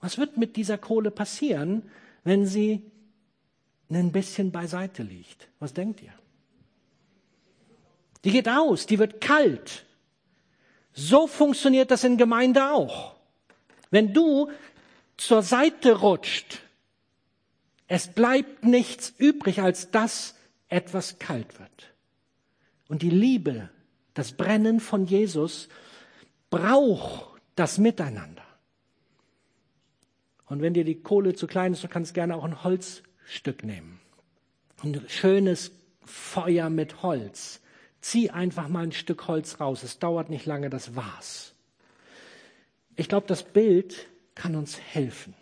Was 0.00 0.18
wird 0.18 0.36
mit 0.36 0.56
dieser 0.56 0.76
Kohle 0.76 1.12
passieren, 1.12 1.88
wenn 2.24 2.46
sie 2.46 2.82
ein 3.88 4.10
bisschen 4.10 4.50
beiseite 4.50 5.04
liegt? 5.04 5.48
Was 5.60 5.72
denkt 5.72 6.02
ihr? 6.02 6.12
Die 8.24 8.32
geht 8.32 8.48
aus, 8.48 8.86
die 8.86 8.98
wird 8.98 9.20
kalt. 9.20 9.84
So 10.92 11.26
funktioniert 11.26 11.90
das 11.90 12.04
in 12.04 12.16
Gemeinde 12.16 12.70
auch. 12.70 13.14
Wenn 13.90 14.12
du 14.12 14.50
zur 15.16 15.42
Seite 15.42 16.00
rutscht, 16.00 16.60
es 17.88 18.08
bleibt 18.08 18.64
nichts 18.64 19.12
übrig, 19.18 19.60
als 19.60 19.90
dass 19.90 20.34
etwas 20.68 21.18
kalt 21.18 21.58
wird. 21.58 21.92
Und 22.88 23.02
die 23.02 23.10
Liebe, 23.10 23.70
das 24.14 24.32
Brennen 24.32 24.80
von 24.80 25.06
Jesus 25.06 25.68
braucht 26.50 27.40
das 27.54 27.78
Miteinander. 27.78 28.44
Und 30.46 30.60
wenn 30.60 30.74
dir 30.74 30.84
die 30.84 31.00
Kohle 31.00 31.34
zu 31.34 31.46
klein 31.46 31.72
ist, 31.72 31.82
du 31.82 31.88
kannst 31.88 32.12
gerne 32.12 32.36
auch 32.36 32.44
ein 32.44 32.62
Holzstück 32.62 33.64
nehmen. 33.64 34.00
Ein 34.82 35.02
schönes 35.08 35.72
Feuer 36.04 36.68
mit 36.68 37.02
Holz. 37.02 37.61
Zieh 38.02 38.30
einfach 38.30 38.68
mal 38.68 38.82
ein 38.82 38.92
Stück 38.92 39.28
Holz 39.28 39.60
raus. 39.60 39.82
Es 39.82 39.98
dauert 39.98 40.28
nicht 40.28 40.44
lange, 40.44 40.68
das 40.68 40.94
war's. 40.94 41.54
Ich 42.96 43.08
glaube, 43.08 43.26
das 43.26 43.44
Bild 43.44 44.08
kann 44.34 44.56
uns 44.56 44.78
helfen. 44.78 45.34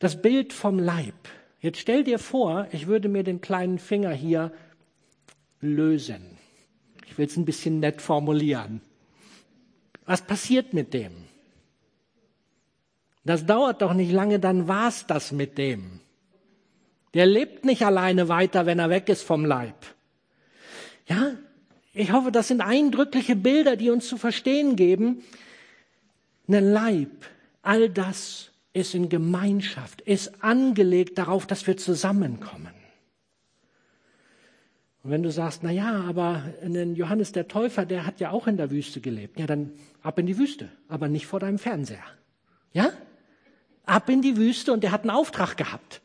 Das 0.00 0.20
Bild 0.20 0.52
vom 0.52 0.78
Leib. 0.78 1.14
Jetzt 1.60 1.78
stell 1.78 2.04
dir 2.04 2.18
vor, 2.18 2.66
ich 2.72 2.86
würde 2.86 3.08
mir 3.08 3.22
den 3.22 3.40
kleinen 3.40 3.78
Finger 3.78 4.10
hier 4.10 4.52
lösen. 5.60 6.38
Ich 7.06 7.16
will 7.18 7.26
es 7.26 7.36
ein 7.36 7.44
bisschen 7.44 7.80
nett 7.80 8.02
formulieren. 8.02 8.80
Was 10.06 10.22
passiert 10.22 10.72
mit 10.72 10.92
dem? 10.92 11.12
Das 13.24 13.46
dauert 13.46 13.82
doch 13.82 13.92
nicht 13.92 14.10
lange, 14.10 14.40
dann 14.40 14.66
war's 14.66 15.06
das 15.06 15.30
mit 15.30 15.56
dem. 15.56 16.00
Der 17.14 17.26
lebt 17.26 17.64
nicht 17.64 17.84
alleine 17.84 18.28
weiter, 18.28 18.66
wenn 18.66 18.78
er 18.78 18.90
weg 18.90 19.08
ist 19.08 19.22
vom 19.22 19.44
Leib. 19.44 19.76
Ja, 21.06 21.32
ich 22.00 22.12
hoffe, 22.12 22.32
das 22.32 22.48
sind 22.48 22.60
eindrückliche 22.60 23.36
Bilder, 23.36 23.76
die 23.76 23.90
uns 23.90 24.08
zu 24.08 24.16
verstehen 24.16 24.76
geben. 24.76 25.22
Ein 26.48 26.72
Leib, 26.72 27.10
all 27.62 27.88
das 27.88 28.50
ist 28.72 28.94
in 28.94 29.08
Gemeinschaft, 29.08 30.00
ist 30.00 30.42
angelegt 30.42 31.18
darauf, 31.18 31.46
dass 31.46 31.66
wir 31.66 31.76
zusammenkommen. 31.76 32.74
Und 35.02 35.10
wenn 35.10 35.22
du 35.22 35.30
sagst, 35.30 35.62
na 35.62 35.70
ja, 35.70 36.04
aber 36.08 36.42
Johannes 36.94 37.32
der 37.32 37.48
Täufer, 37.48 37.86
der 37.86 38.04
hat 38.06 38.20
ja 38.20 38.30
auch 38.30 38.46
in 38.46 38.56
der 38.56 38.70
Wüste 38.70 39.00
gelebt. 39.00 39.38
Ja, 39.38 39.46
dann 39.46 39.72
ab 40.02 40.18
in 40.18 40.26
die 40.26 40.36
Wüste, 40.36 40.68
aber 40.88 41.08
nicht 41.08 41.26
vor 41.26 41.40
deinem 41.40 41.58
Fernseher. 41.58 42.04
Ja? 42.72 42.92
Ab 43.86 44.08
in 44.10 44.20
die 44.20 44.36
Wüste 44.36 44.72
und 44.72 44.82
der 44.84 44.92
hat 44.92 45.02
einen 45.02 45.10
Auftrag 45.10 45.56
gehabt. 45.56 46.02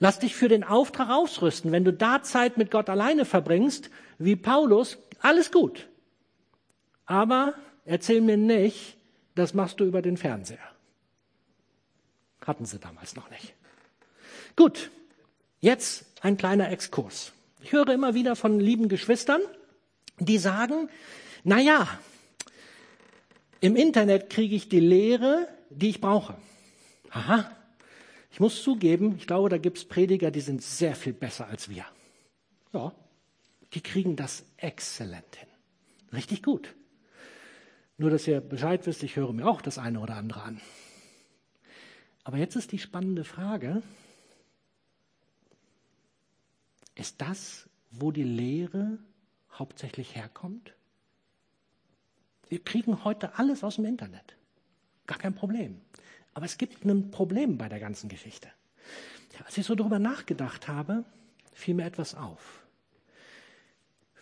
Lass 0.00 0.18
dich 0.18 0.34
für 0.34 0.48
den 0.48 0.64
Auftrag 0.64 1.10
ausrüsten. 1.10 1.72
Wenn 1.72 1.84
du 1.84 1.92
da 1.92 2.22
Zeit 2.22 2.56
mit 2.56 2.70
Gott 2.70 2.88
alleine 2.88 3.24
verbringst, 3.24 3.90
wie 4.18 4.36
Paulus, 4.36 4.98
alles 5.20 5.50
gut. 5.50 5.88
Aber 7.06 7.54
erzähl 7.84 8.20
mir 8.20 8.36
nicht, 8.36 8.96
das 9.34 9.54
machst 9.54 9.80
du 9.80 9.84
über 9.84 10.02
den 10.02 10.16
Fernseher. 10.16 10.58
Hatten 12.44 12.64
sie 12.64 12.78
damals 12.78 13.14
noch 13.14 13.30
nicht. 13.30 13.54
Gut, 14.56 14.90
jetzt 15.60 16.06
ein 16.22 16.36
kleiner 16.36 16.70
Exkurs. 16.70 17.32
Ich 17.62 17.72
höre 17.72 17.88
immer 17.88 18.14
wieder 18.14 18.36
von 18.36 18.60
lieben 18.60 18.88
Geschwistern, 18.88 19.40
die 20.18 20.38
sagen, 20.38 20.88
na 21.44 21.60
ja, 21.60 21.88
im 23.60 23.76
Internet 23.76 24.30
kriege 24.30 24.54
ich 24.54 24.68
die 24.68 24.80
Lehre, 24.80 25.48
die 25.70 25.90
ich 25.90 26.00
brauche. 26.00 26.36
Aha, 27.10 27.50
ich 28.30 28.40
muss 28.40 28.62
zugeben, 28.62 29.16
ich 29.18 29.26
glaube, 29.26 29.48
da 29.48 29.58
gibt 29.58 29.78
es 29.78 29.84
Prediger, 29.84 30.30
die 30.30 30.40
sind 30.40 30.62
sehr 30.62 30.94
viel 30.94 31.12
besser 31.12 31.48
als 31.48 31.68
wir. 31.68 31.84
Ja, 32.72 32.92
die 33.74 33.80
kriegen 33.80 34.16
das 34.16 34.44
exzellent 34.56 35.36
hin. 35.36 35.48
Richtig 36.12 36.42
gut. 36.42 36.74
Nur, 37.98 38.10
dass 38.10 38.26
ihr 38.26 38.40
Bescheid 38.40 38.86
wisst, 38.86 39.02
ich 39.02 39.16
höre 39.16 39.32
mir 39.32 39.46
auch 39.46 39.60
das 39.60 39.78
eine 39.78 40.00
oder 40.00 40.14
andere 40.14 40.42
an. 40.42 40.60
Aber 42.24 42.38
jetzt 42.38 42.56
ist 42.56 42.72
die 42.72 42.78
spannende 42.78 43.24
Frage, 43.24 43.82
ist 46.94 47.20
das, 47.20 47.68
wo 47.90 48.12
die 48.12 48.24
Lehre 48.24 48.98
hauptsächlich 49.52 50.14
herkommt? 50.14 50.74
Wir 52.48 52.62
kriegen 52.62 53.04
heute 53.04 53.38
alles 53.38 53.64
aus 53.64 53.76
dem 53.76 53.84
Internet. 53.84 54.36
Gar 55.06 55.18
kein 55.18 55.34
Problem. 55.34 55.80
Aber 56.34 56.46
es 56.46 56.58
gibt 56.58 56.84
ein 56.84 57.10
Problem 57.10 57.58
bei 57.58 57.68
der 57.68 57.80
ganzen 57.80 58.08
Geschichte. 58.08 58.48
Als 59.44 59.58
ich 59.58 59.66
so 59.66 59.74
darüber 59.74 59.98
nachgedacht 59.98 60.68
habe, 60.68 61.04
fiel 61.52 61.74
mir 61.74 61.84
etwas 61.84 62.14
auf. 62.14 62.57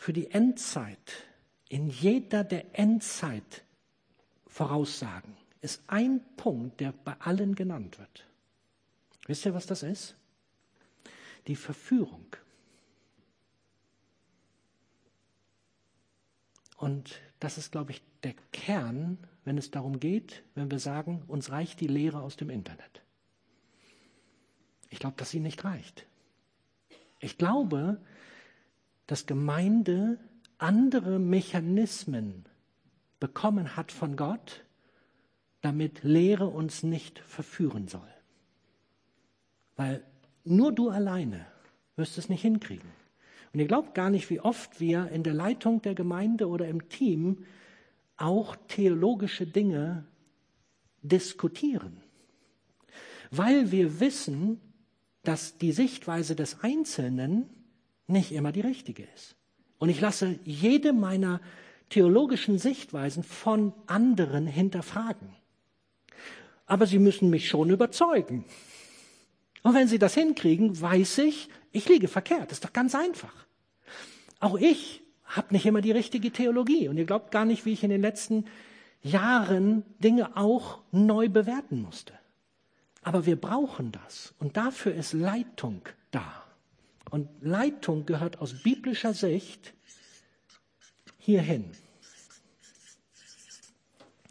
Für 0.06 0.12
die 0.12 0.30
Endzeit, 0.30 1.26
in 1.68 1.88
jeder 1.88 2.44
der 2.44 2.78
Endzeit 2.78 3.64
Voraussagen, 4.46 5.36
ist 5.62 5.82
ein 5.88 6.20
Punkt, 6.36 6.78
der 6.78 6.92
bei 6.92 7.16
allen 7.18 7.56
genannt 7.56 7.98
wird. 7.98 8.24
Wisst 9.26 9.44
ihr, 9.46 9.52
was 9.52 9.66
das 9.66 9.82
ist? 9.82 10.14
Die 11.48 11.56
Verführung. 11.56 12.24
Und 16.76 17.20
das 17.40 17.58
ist, 17.58 17.72
glaube 17.72 17.90
ich, 17.90 18.00
der 18.22 18.34
Kern, 18.52 19.18
wenn 19.44 19.58
es 19.58 19.72
darum 19.72 19.98
geht, 19.98 20.44
wenn 20.54 20.70
wir 20.70 20.78
sagen, 20.78 21.24
uns 21.26 21.50
reicht 21.50 21.80
die 21.80 21.88
Lehre 21.88 22.20
aus 22.20 22.36
dem 22.36 22.50
Internet. 22.50 23.02
Ich 24.88 25.00
glaube, 25.00 25.16
dass 25.16 25.30
sie 25.30 25.40
nicht 25.40 25.64
reicht. 25.64 26.06
Ich 27.18 27.38
glaube, 27.38 28.00
dass 29.06 29.26
Gemeinde 29.26 30.18
andere 30.58 31.18
Mechanismen 31.18 32.44
bekommen 33.20 33.76
hat 33.76 33.92
von 33.92 34.16
Gott, 34.16 34.64
damit 35.60 36.02
Lehre 36.02 36.46
uns 36.46 36.82
nicht 36.82 37.18
verführen 37.20 37.88
soll. 37.88 38.08
Weil 39.76 40.02
nur 40.44 40.72
du 40.72 40.90
alleine 40.90 41.46
wirst 41.96 42.18
es 42.18 42.28
nicht 42.28 42.42
hinkriegen. 42.42 42.88
Und 43.52 43.60
ihr 43.60 43.66
glaubt 43.66 43.94
gar 43.94 44.10
nicht, 44.10 44.28
wie 44.30 44.40
oft 44.40 44.80
wir 44.80 45.08
in 45.08 45.22
der 45.22 45.34
Leitung 45.34 45.82
der 45.82 45.94
Gemeinde 45.94 46.48
oder 46.48 46.68
im 46.68 46.88
Team 46.88 47.46
auch 48.16 48.56
theologische 48.68 49.46
Dinge 49.46 50.04
diskutieren. 51.02 52.00
Weil 53.30 53.70
wir 53.72 54.00
wissen, 54.00 54.60
dass 55.22 55.58
die 55.58 55.72
Sichtweise 55.72 56.36
des 56.36 56.60
Einzelnen 56.60 57.50
nicht 58.06 58.32
immer 58.32 58.52
die 58.52 58.60
richtige 58.60 59.04
ist. 59.14 59.36
Und 59.78 59.88
ich 59.88 60.00
lasse 60.00 60.38
jede 60.44 60.92
meiner 60.92 61.40
theologischen 61.90 62.58
Sichtweisen 62.58 63.22
von 63.22 63.72
anderen 63.86 64.46
hinterfragen. 64.46 65.28
Aber 66.66 66.86
sie 66.86 66.98
müssen 66.98 67.30
mich 67.30 67.48
schon 67.48 67.70
überzeugen. 67.70 68.44
Und 69.62 69.74
wenn 69.74 69.88
sie 69.88 69.98
das 69.98 70.14
hinkriegen, 70.14 70.80
weiß 70.80 71.18
ich, 71.18 71.48
ich 71.72 71.88
liege 71.88 72.08
verkehrt. 72.08 72.50
Das 72.50 72.58
ist 72.58 72.64
doch 72.64 72.72
ganz 72.72 72.94
einfach. 72.94 73.46
Auch 74.40 74.56
ich 74.56 75.02
habe 75.24 75.52
nicht 75.52 75.66
immer 75.66 75.80
die 75.80 75.92
richtige 75.92 76.30
Theologie. 76.30 76.88
Und 76.88 76.96
ihr 76.96 77.04
glaubt 77.04 77.30
gar 77.30 77.44
nicht, 77.44 77.66
wie 77.66 77.72
ich 77.72 77.84
in 77.84 77.90
den 77.90 78.00
letzten 78.00 78.46
Jahren 79.02 79.84
Dinge 79.98 80.36
auch 80.36 80.80
neu 80.92 81.28
bewerten 81.28 81.82
musste. 81.82 82.12
Aber 83.02 83.26
wir 83.26 83.36
brauchen 83.36 83.92
das. 83.92 84.34
Und 84.38 84.56
dafür 84.56 84.94
ist 84.94 85.12
Leitung 85.12 85.82
da. 86.10 86.45
Und 87.10 87.28
Leitung 87.40 88.06
gehört 88.06 88.40
aus 88.40 88.62
biblischer 88.62 89.14
Sicht 89.14 89.74
hierhin. 91.18 91.70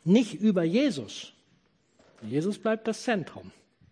Nicht 0.04 0.36
über 0.36 0.64
Jesus. 0.64 1.34
Jesus 2.22 2.60
bleibt 2.60 2.88
das 2.88 3.04
Zentrum. 3.04 3.52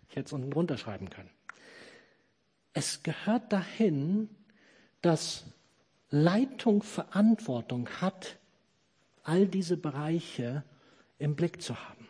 Ich 0.10 0.16
hätte 0.16 0.28
es 0.28 0.34
unten 0.34 0.52
drunter 0.52 0.78
schreiben 0.78 1.10
können. 1.10 1.30
Es 2.74 3.04
gehört 3.04 3.52
dahin, 3.52 4.30
dass 5.02 5.46
Leitung 6.10 6.84
Verantwortung 6.84 7.90
hat, 8.02 8.38
all 9.24 9.48
diese 9.48 9.78
Bereiche 9.78 10.64
im 11.18 11.36
Blick 11.36 11.62
zu 11.62 11.80
haben. 11.80 12.08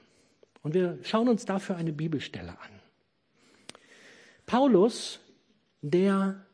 Und 0.61 0.73
wir 0.73 0.99
schauen 1.03 1.29
uns 1.29 1.45
dafür 1.45 1.75
eine 1.75 1.93
Bibelstelle 1.93 2.51
an. 2.51 2.81
Paulus, 4.45 5.19
der, 5.81 6.45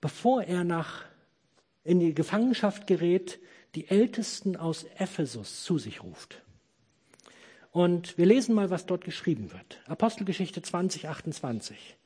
bevor 0.00 0.42
er 0.42 0.64
nach, 0.64 1.04
in 1.84 2.00
die 2.00 2.14
Gefangenschaft 2.14 2.86
gerät, 2.86 3.38
die 3.74 3.88
Ältesten 3.88 4.56
aus 4.56 4.84
Ephesus 4.98 5.64
zu 5.64 5.78
sich 5.78 6.02
ruft. 6.02 6.42
Und 7.70 8.16
wir 8.18 8.26
lesen 8.26 8.54
mal, 8.54 8.70
was 8.70 8.86
dort 8.86 9.04
geschrieben 9.04 9.52
wird. 9.52 9.80
Apostelgeschichte 9.86 10.62
20, 10.62 11.08
28. 11.08 11.96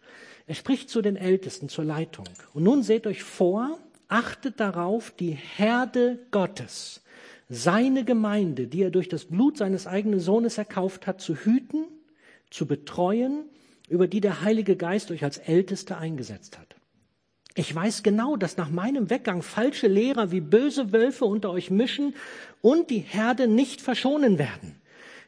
Er 0.46 0.54
spricht 0.54 0.90
zu 0.90 1.02
den 1.02 1.16
Ältesten, 1.16 1.68
zur 1.68 1.84
Leitung. 1.84 2.26
Und 2.52 2.64
nun 2.64 2.82
seht 2.82 3.06
euch 3.06 3.22
vor, 3.22 3.78
achtet 4.08 4.60
darauf, 4.60 5.12
die 5.12 5.30
Herde 5.30 6.18
Gottes, 6.30 7.02
seine 7.48 8.04
Gemeinde, 8.04 8.66
die 8.66 8.82
er 8.82 8.90
durch 8.90 9.08
das 9.08 9.26
Blut 9.26 9.56
seines 9.56 9.86
eigenen 9.86 10.20
Sohnes 10.20 10.58
erkauft 10.58 11.06
hat, 11.06 11.20
zu 11.20 11.34
hüten, 11.36 11.84
zu 12.50 12.66
betreuen, 12.66 13.44
über 13.88 14.08
die 14.08 14.20
der 14.20 14.42
Heilige 14.42 14.76
Geist 14.76 15.10
euch 15.10 15.24
als 15.24 15.38
Älteste 15.38 15.96
eingesetzt 15.96 16.58
hat. 16.58 16.71
Ich 17.54 17.74
weiß 17.74 18.02
genau, 18.02 18.36
dass 18.36 18.56
nach 18.56 18.70
meinem 18.70 19.10
Weggang 19.10 19.42
falsche 19.42 19.86
Lehrer 19.86 20.30
wie 20.30 20.40
böse 20.40 20.92
Wölfe 20.92 21.26
unter 21.26 21.50
euch 21.50 21.70
mischen 21.70 22.14
und 22.62 22.90
die 22.90 23.00
Herde 23.00 23.46
nicht 23.46 23.82
verschonen 23.82 24.38
werden. 24.38 24.80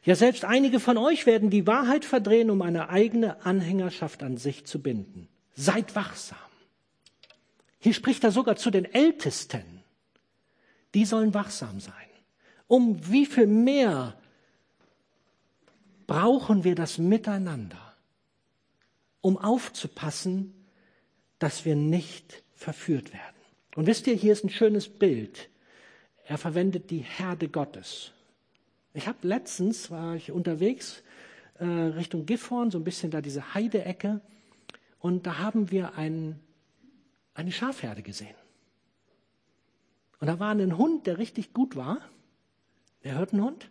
Ja, 0.03 0.15
selbst 0.15 0.45
einige 0.45 0.79
von 0.79 0.97
euch 0.97 1.25
werden 1.25 1.49
die 1.49 1.67
Wahrheit 1.67 2.05
verdrehen, 2.05 2.49
um 2.49 2.61
eine 2.61 2.89
eigene 2.89 3.43
Anhängerschaft 3.45 4.23
an 4.23 4.37
sich 4.37 4.65
zu 4.65 4.81
binden. 4.81 5.27
Seid 5.55 5.95
wachsam. 5.95 6.37
Hier 7.79 7.93
spricht 7.93 8.23
er 8.23 8.31
sogar 8.31 8.55
zu 8.55 8.71
den 8.71 8.85
Ältesten. 8.85 9.83
Die 10.95 11.05
sollen 11.05 11.33
wachsam 11.33 11.79
sein. 11.79 11.93
Um 12.67 13.11
wie 13.11 13.25
viel 13.25 13.47
mehr 13.47 14.17
brauchen 16.07 16.63
wir 16.63 16.75
das 16.75 16.97
Miteinander, 16.97 17.95
um 19.21 19.37
aufzupassen, 19.37 20.64
dass 21.45 21.63
wir 21.63 21.75
nicht 21.75 22.41
verführt 22.55 23.13
werden. 23.13 23.35
Und 23.75 23.85
wisst 23.85 24.07
ihr, 24.07 24.15
hier 24.15 24.33
ist 24.33 24.43
ein 24.43 24.49
schönes 24.49 24.89
Bild. 24.89 25.47
Er 26.25 26.39
verwendet 26.39 26.89
die 26.89 27.05
Herde 27.05 27.49
Gottes. 27.49 28.13
Ich 28.95 29.07
habe 29.07 29.27
letztens, 29.27 29.91
war 29.91 30.15
ich 30.15 30.31
unterwegs 30.31 31.03
äh, 31.59 31.65
Richtung 31.65 32.25
Gifhorn, 32.25 32.71
so 32.71 32.79
ein 32.79 32.83
bisschen 32.83 33.11
da 33.11 33.21
diese 33.21 33.53
Heideecke, 33.53 34.21
und 34.97 35.27
da 35.27 35.37
haben 35.37 35.69
wir 35.69 35.93
ein, 35.93 36.39
eine 37.35 37.51
Schafherde 37.51 38.01
gesehen. 38.01 38.33
Und 40.19 40.25
da 40.25 40.39
war 40.39 40.49
ein 40.49 40.79
Hund, 40.79 41.05
der 41.05 41.19
richtig 41.19 41.53
gut 41.53 41.75
war, 41.75 41.99
der 43.03 43.19
Hirtenhund, 43.19 43.69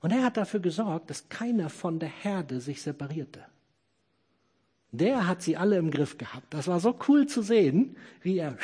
und 0.00 0.12
er 0.12 0.24
hat 0.24 0.38
dafür 0.38 0.60
gesorgt, 0.60 1.10
dass 1.10 1.28
keiner 1.28 1.68
von 1.68 1.98
der 1.98 2.08
Herde 2.08 2.62
sich 2.62 2.80
separierte. 2.80 3.44
Der 4.90 5.26
hat 5.26 5.42
sie 5.42 5.56
alle 5.56 5.76
im 5.76 5.90
Griff 5.90 6.16
gehabt. 6.18 6.52
Das 6.52 6.66
war 6.66 6.80
so 6.80 6.98
cool 7.08 7.26
zu 7.26 7.42
sehen, 7.42 7.96
wie 8.22 8.38
er 8.38 8.56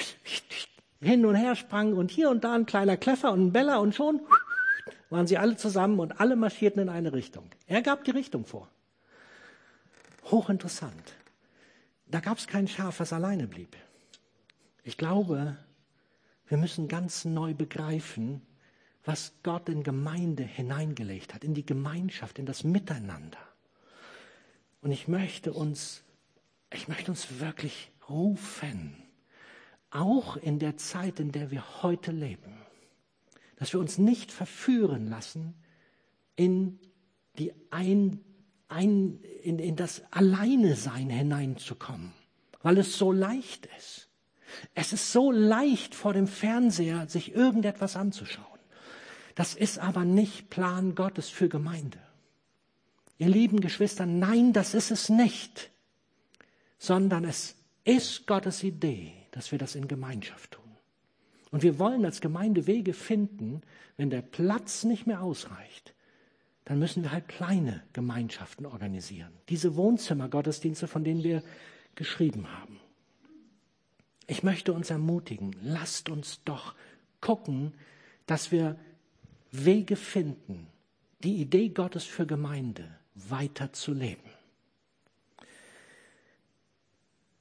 hin 1.01 1.27
und 1.27 1.35
her 1.35 1.55
sprang 1.55 1.93
und 1.93 2.11
hier 2.11 2.31
und 2.31 2.45
da 2.45 2.55
ein 2.55 2.67
kleiner 2.67 2.97
Kleffer 2.97 3.33
und 3.33 3.47
ein 3.47 3.53
Beller 3.53 3.81
und 3.81 3.95
schon 3.95 4.21
waren 5.11 5.27
sie 5.27 5.39
alle 5.39 5.57
zusammen 5.57 6.01
und 6.01 6.21
alle 6.21 6.35
marschierten 6.35 6.83
in 6.83 6.89
eine 6.89 7.13
Richtung. 7.13 7.49
Er 7.67 7.83
gab 7.83 8.05
die 8.05 8.11
Richtung 8.11 8.45
vor. 8.45 8.69
Hochinteressant. 10.25 11.15
Da 12.07 12.21
gab 12.21 12.39
es 12.39 12.47
kein 12.47 12.67
Schaf, 12.69 13.01
was 13.01 13.13
alleine 13.13 13.47
blieb. 13.47 13.77
Ich 14.83 14.97
glaube, 14.97 15.57
wir 16.49 16.59
müssen 16.59 16.89
ganz 16.89 17.25
neu 17.25 17.55
begreifen, 17.55 18.43
was 19.05 19.33
Gott 19.43 19.69
in 19.69 19.83
Gemeinde 19.83 20.43
hineingelegt 20.43 21.35
hat, 21.35 21.45
in 21.45 21.55
die 21.55 21.67
Gemeinschaft, 21.67 22.39
in 22.39 22.47
das 22.47 22.65
Miteinander. 22.65 23.39
Und 24.81 24.91
ich 24.91 25.09
möchte 25.09 25.53
uns, 25.53 26.03
ich 26.75 26.89
möchte 26.89 27.11
uns 27.11 27.41
wirklich 27.41 27.91
rufen, 28.09 28.97
auch 29.91 30.37
in 30.37 30.59
der 30.59 30.77
Zeit, 30.77 31.21
in 31.21 31.33
der 31.33 31.51
wir 31.51 31.83
heute 31.83 32.13
leben 32.13 32.65
dass 33.57 33.73
wir 33.73 33.81
uns 33.81 33.99
nicht 33.99 34.33
verführen 34.33 35.09
lassen 35.09 35.55
in, 36.37 36.79
die 37.39 37.53
ein, 37.71 38.21
ein, 38.69 39.21
in, 39.43 39.59
in 39.59 39.77
das 39.77 40.03
Alleinesein 40.11 41.09
hineinzukommen, 41.09 42.13
weil 42.63 42.79
es 42.79 42.99
so 42.99 43.13
leicht 43.13 43.69
ist. 43.79 44.09
Es 44.75 44.93
ist 44.93 45.13
so 45.13 45.33
leicht 45.33 45.95
vor 45.95 46.13
dem 46.13 46.27
Fernseher, 46.27 47.09
sich 47.09 47.35
irgendetwas 47.35 47.97
anzuschauen. 47.97 48.47
Das 49.35 49.55
ist 49.55 49.79
aber 49.79 50.05
nicht 50.05 50.49
Plan 50.49 50.95
Gottes 50.95 51.29
für 51.29 51.49
Gemeinde. 51.49 51.99
Ihr 53.19 53.29
lieben 53.29 53.61
Geschwister, 53.61 54.07
nein, 54.07 54.53
das 54.53 54.75
ist 54.75 54.91
es 54.91 55.09
nicht, 55.09 55.71
sondern 56.79 57.25
es 57.25 57.57
ist 57.85 58.27
Gottes 58.27 58.63
Idee, 58.63 59.13
dass 59.31 59.53
wir 59.53 59.59
das 59.59 59.75
in 59.75 59.89
Gemeinschaft 59.89 60.53
tun. 60.53 60.65
Und 61.51 61.63
wir 61.63 61.79
wollen 61.79 62.05
als 62.05 62.21
Gemeinde 62.21 62.67
Wege 62.67 62.95
finden, 62.95 63.63
wenn 63.97 64.11
der 64.11 64.23
Platz 64.23 64.85
nicht 64.85 65.07
mehr 65.07 65.23
ausreicht, 65.23 65.95
dann 66.65 66.79
müssen 66.79 67.03
wir 67.03 67.13
halt 67.13 67.29
kleine 67.29 67.83
Gemeinschaften 67.93 68.67
organisieren. 68.67 69.33
Diese 69.49 69.77
Wohnzimmergottesdienste, 69.77 70.89
von 70.89 71.05
denen 71.05 71.23
wir 71.23 71.43
geschrieben 71.95 72.51
haben. 72.59 72.81
Ich 74.27 74.43
möchte 74.43 74.73
uns 74.73 74.91
ermutigen, 74.91 75.55
lasst 75.63 76.09
uns 76.09 76.43
doch 76.45 76.75
gucken, 77.21 77.75
dass 78.27 78.51
wir 78.51 78.79
Wege 79.51 79.97
finden, 79.97 80.67
die 81.23 81.37
Idee 81.37 81.69
Gottes 81.69 82.05
für 82.05 82.27
Gemeinde 82.27 82.89
weiter 83.15 83.73
zu 83.73 83.93
leben. 83.93 84.34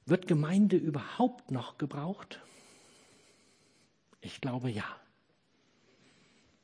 Wird 0.06 0.26
Gemeinde 0.26 0.76
überhaupt 0.76 1.50
noch 1.50 1.78
gebraucht? 1.78 2.40
Ich 4.20 4.40
glaube 4.40 4.70
ja. 4.70 4.84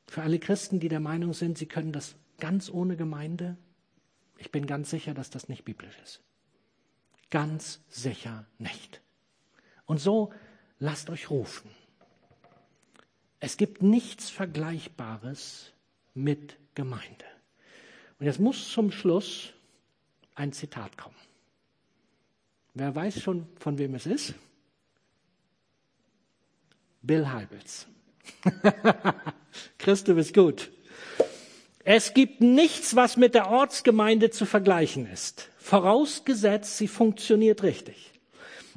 Für 0.07 0.21
alle 0.23 0.39
Christen, 0.39 0.79
die 0.79 0.89
der 0.89 0.99
Meinung 0.99 1.33
sind, 1.33 1.57
sie 1.57 1.67
können 1.67 1.91
das 1.91 2.15
ganz 2.39 2.69
ohne 2.69 2.97
Gemeinde, 2.97 3.57
ich 4.37 4.51
bin 4.51 4.65
ganz 4.65 4.89
sicher, 4.89 5.13
dass 5.13 5.29
das 5.29 5.49
nicht 5.49 5.63
biblisch 5.65 5.97
ist. 6.03 6.21
Ganz 7.29 7.79
sicher 7.89 8.45
nicht. 8.57 9.01
Und 9.85 9.99
so 9.99 10.33
lasst 10.79 11.09
euch 11.09 11.29
rufen. 11.29 11.69
Es 13.39 13.57
gibt 13.57 13.81
nichts 13.81 14.29
Vergleichbares 14.29 15.71
mit 16.13 16.57
Gemeinde. 16.75 17.25
Und 18.19 18.25
jetzt 18.25 18.39
muss 18.39 18.69
zum 18.69 18.91
Schluss 18.91 19.53
ein 20.35 20.53
Zitat 20.53 20.97
kommen. 20.97 21.15
Wer 22.73 22.95
weiß 22.95 23.21
schon, 23.21 23.47
von 23.59 23.77
wem 23.77 23.95
es 23.95 24.05
ist? 24.05 24.33
Bill 27.01 27.27
Heibels. 27.27 27.87
Christ, 29.77 30.07
du 30.07 30.15
bist 30.15 30.33
gut. 30.33 30.71
Es 31.83 32.13
gibt 32.13 32.41
nichts, 32.41 32.95
was 32.95 33.17
mit 33.17 33.33
der 33.33 33.49
Ortsgemeinde 33.49 34.29
zu 34.29 34.45
vergleichen 34.45 35.11
ist, 35.11 35.49
vorausgesetzt, 35.57 36.77
sie 36.77 36.87
funktioniert 36.87 37.63
richtig. 37.63 38.11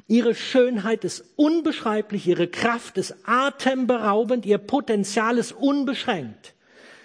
Ihre 0.07 0.35
Schönheit 0.35 1.03
ist 1.03 1.23
unbeschreiblich, 1.35 2.27
ihre 2.27 2.47
Kraft 2.47 2.97
ist 2.97 3.15
atemberaubend, 3.25 4.45
ihr 4.45 4.57
Potenzial 4.57 5.37
ist 5.37 5.51
unbeschränkt. 5.51 6.53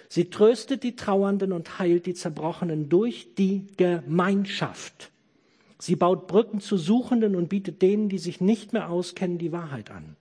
Sie 0.09 0.29
tröstet 0.29 0.83
die 0.83 0.95
Trauernden 0.95 1.51
und 1.51 1.79
heilt 1.79 2.05
die 2.05 2.13
Zerbrochenen 2.13 2.89
durch 2.89 3.33
die 3.37 3.67
Gemeinschaft. 3.77 5.09
Sie 5.81 5.95
baut 5.95 6.27
Brücken 6.27 6.61
zu 6.61 6.77
Suchenden 6.77 7.35
und 7.35 7.49
bietet 7.49 7.81
denen, 7.81 8.07
die 8.07 8.19
sich 8.19 8.39
nicht 8.39 8.71
mehr 8.71 8.91
auskennen, 8.91 9.39
die 9.39 9.51
Wahrheit 9.51 9.89
an. 9.89 10.15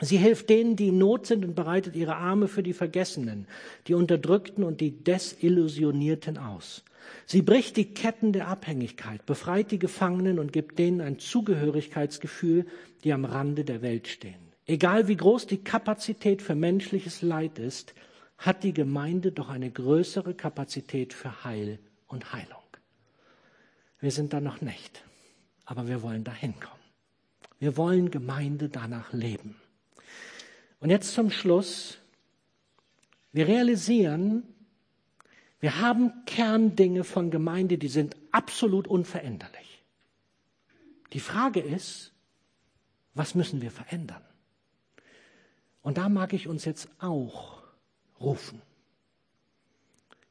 Sie 0.00 0.18
hilft 0.18 0.48
denen, 0.48 0.76
die 0.76 0.86
in 0.88 0.98
Not 0.98 1.26
sind 1.26 1.44
und 1.44 1.56
bereitet 1.56 1.96
ihre 1.96 2.14
Arme 2.14 2.46
für 2.46 2.62
die 2.62 2.72
Vergessenen, 2.72 3.48
die 3.88 3.94
Unterdrückten 3.94 4.62
und 4.62 4.80
die 4.80 4.92
Desillusionierten 4.92 6.38
aus. 6.38 6.84
Sie 7.26 7.42
bricht 7.42 7.76
die 7.76 7.92
Ketten 7.92 8.32
der 8.32 8.46
Abhängigkeit, 8.46 9.26
befreit 9.26 9.72
die 9.72 9.80
Gefangenen 9.80 10.38
und 10.38 10.52
gibt 10.52 10.78
denen 10.78 11.00
ein 11.00 11.18
Zugehörigkeitsgefühl, 11.18 12.66
die 13.02 13.12
am 13.12 13.24
Rande 13.24 13.64
der 13.64 13.82
Welt 13.82 14.06
stehen. 14.06 14.52
Egal 14.64 15.08
wie 15.08 15.16
groß 15.16 15.48
die 15.48 15.64
Kapazität 15.64 16.40
für 16.40 16.54
menschliches 16.54 17.20
Leid 17.20 17.58
ist, 17.58 17.94
hat 18.38 18.62
die 18.62 18.72
Gemeinde 18.72 19.32
doch 19.32 19.48
eine 19.48 19.72
größere 19.72 20.34
Kapazität 20.34 21.12
für 21.12 21.42
Heil 21.42 21.80
und 22.06 22.32
Heilung. 22.32 22.59
Wir 24.00 24.10
sind 24.10 24.32
da 24.32 24.40
noch 24.40 24.60
nicht, 24.60 25.04
aber 25.64 25.86
wir 25.88 26.02
wollen 26.02 26.24
dahin 26.24 26.58
kommen. 26.58 26.80
Wir 27.58 27.76
wollen 27.76 28.10
Gemeinde 28.10 28.68
danach 28.68 29.12
leben. 29.12 29.56
Und 30.80 30.90
jetzt 30.90 31.12
zum 31.12 31.30
Schluss. 31.30 31.98
Wir 33.32 33.46
realisieren, 33.46 34.42
wir 35.60 35.78
haben 35.78 36.24
Kerndinge 36.24 37.04
von 37.04 37.30
Gemeinde, 37.30 37.78
die 37.78 37.88
sind 37.88 38.16
absolut 38.32 38.88
unveränderlich. 38.88 39.84
Die 41.12 41.20
Frage 41.20 41.60
ist, 41.60 42.12
was 43.14 43.34
müssen 43.34 43.60
wir 43.60 43.70
verändern? 43.70 44.22
Und 45.82 45.98
da 45.98 46.08
mag 46.08 46.32
ich 46.32 46.48
uns 46.48 46.64
jetzt 46.64 46.88
auch 46.98 47.62
rufen. 48.18 48.60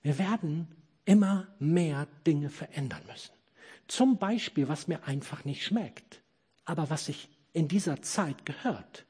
Wir 0.02 0.18
werden 0.18 0.68
immer 1.06 1.48
mehr 1.60 2.08
Dinge 2.26 2.50
verändern 2.50 3.02
müssen. 3.08 3.39
Zum 3.90 4.20
Beispiel, 4.20 4.70
was 4.70 4.88
mir 4.88 5.04
einfach 5.06 5.46
nicht 5.46 5.66
schmeckt, 5.66 6.22
aber 6.64 6.92
was 6.92 7.08
sich 7.08 7.28
in 7.54 7.68
dieser 7.68 8.04
Zeit 8.04 8.46
gehört. 8.46 9.08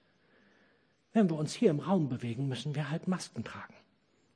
Wenn 1.11 1.29
wir 1.29 1.35
uns 1.35 1.53
hier 1.53 1.69
im 1.69 1.81
Raum 1.81 2.07
bewegen, 2.07 2.47
müssen 2.47 2.75
wir 2.75 2.89
halt 2.89 3.05
Masken 3.05 3.43
tragen. 3.43 3.73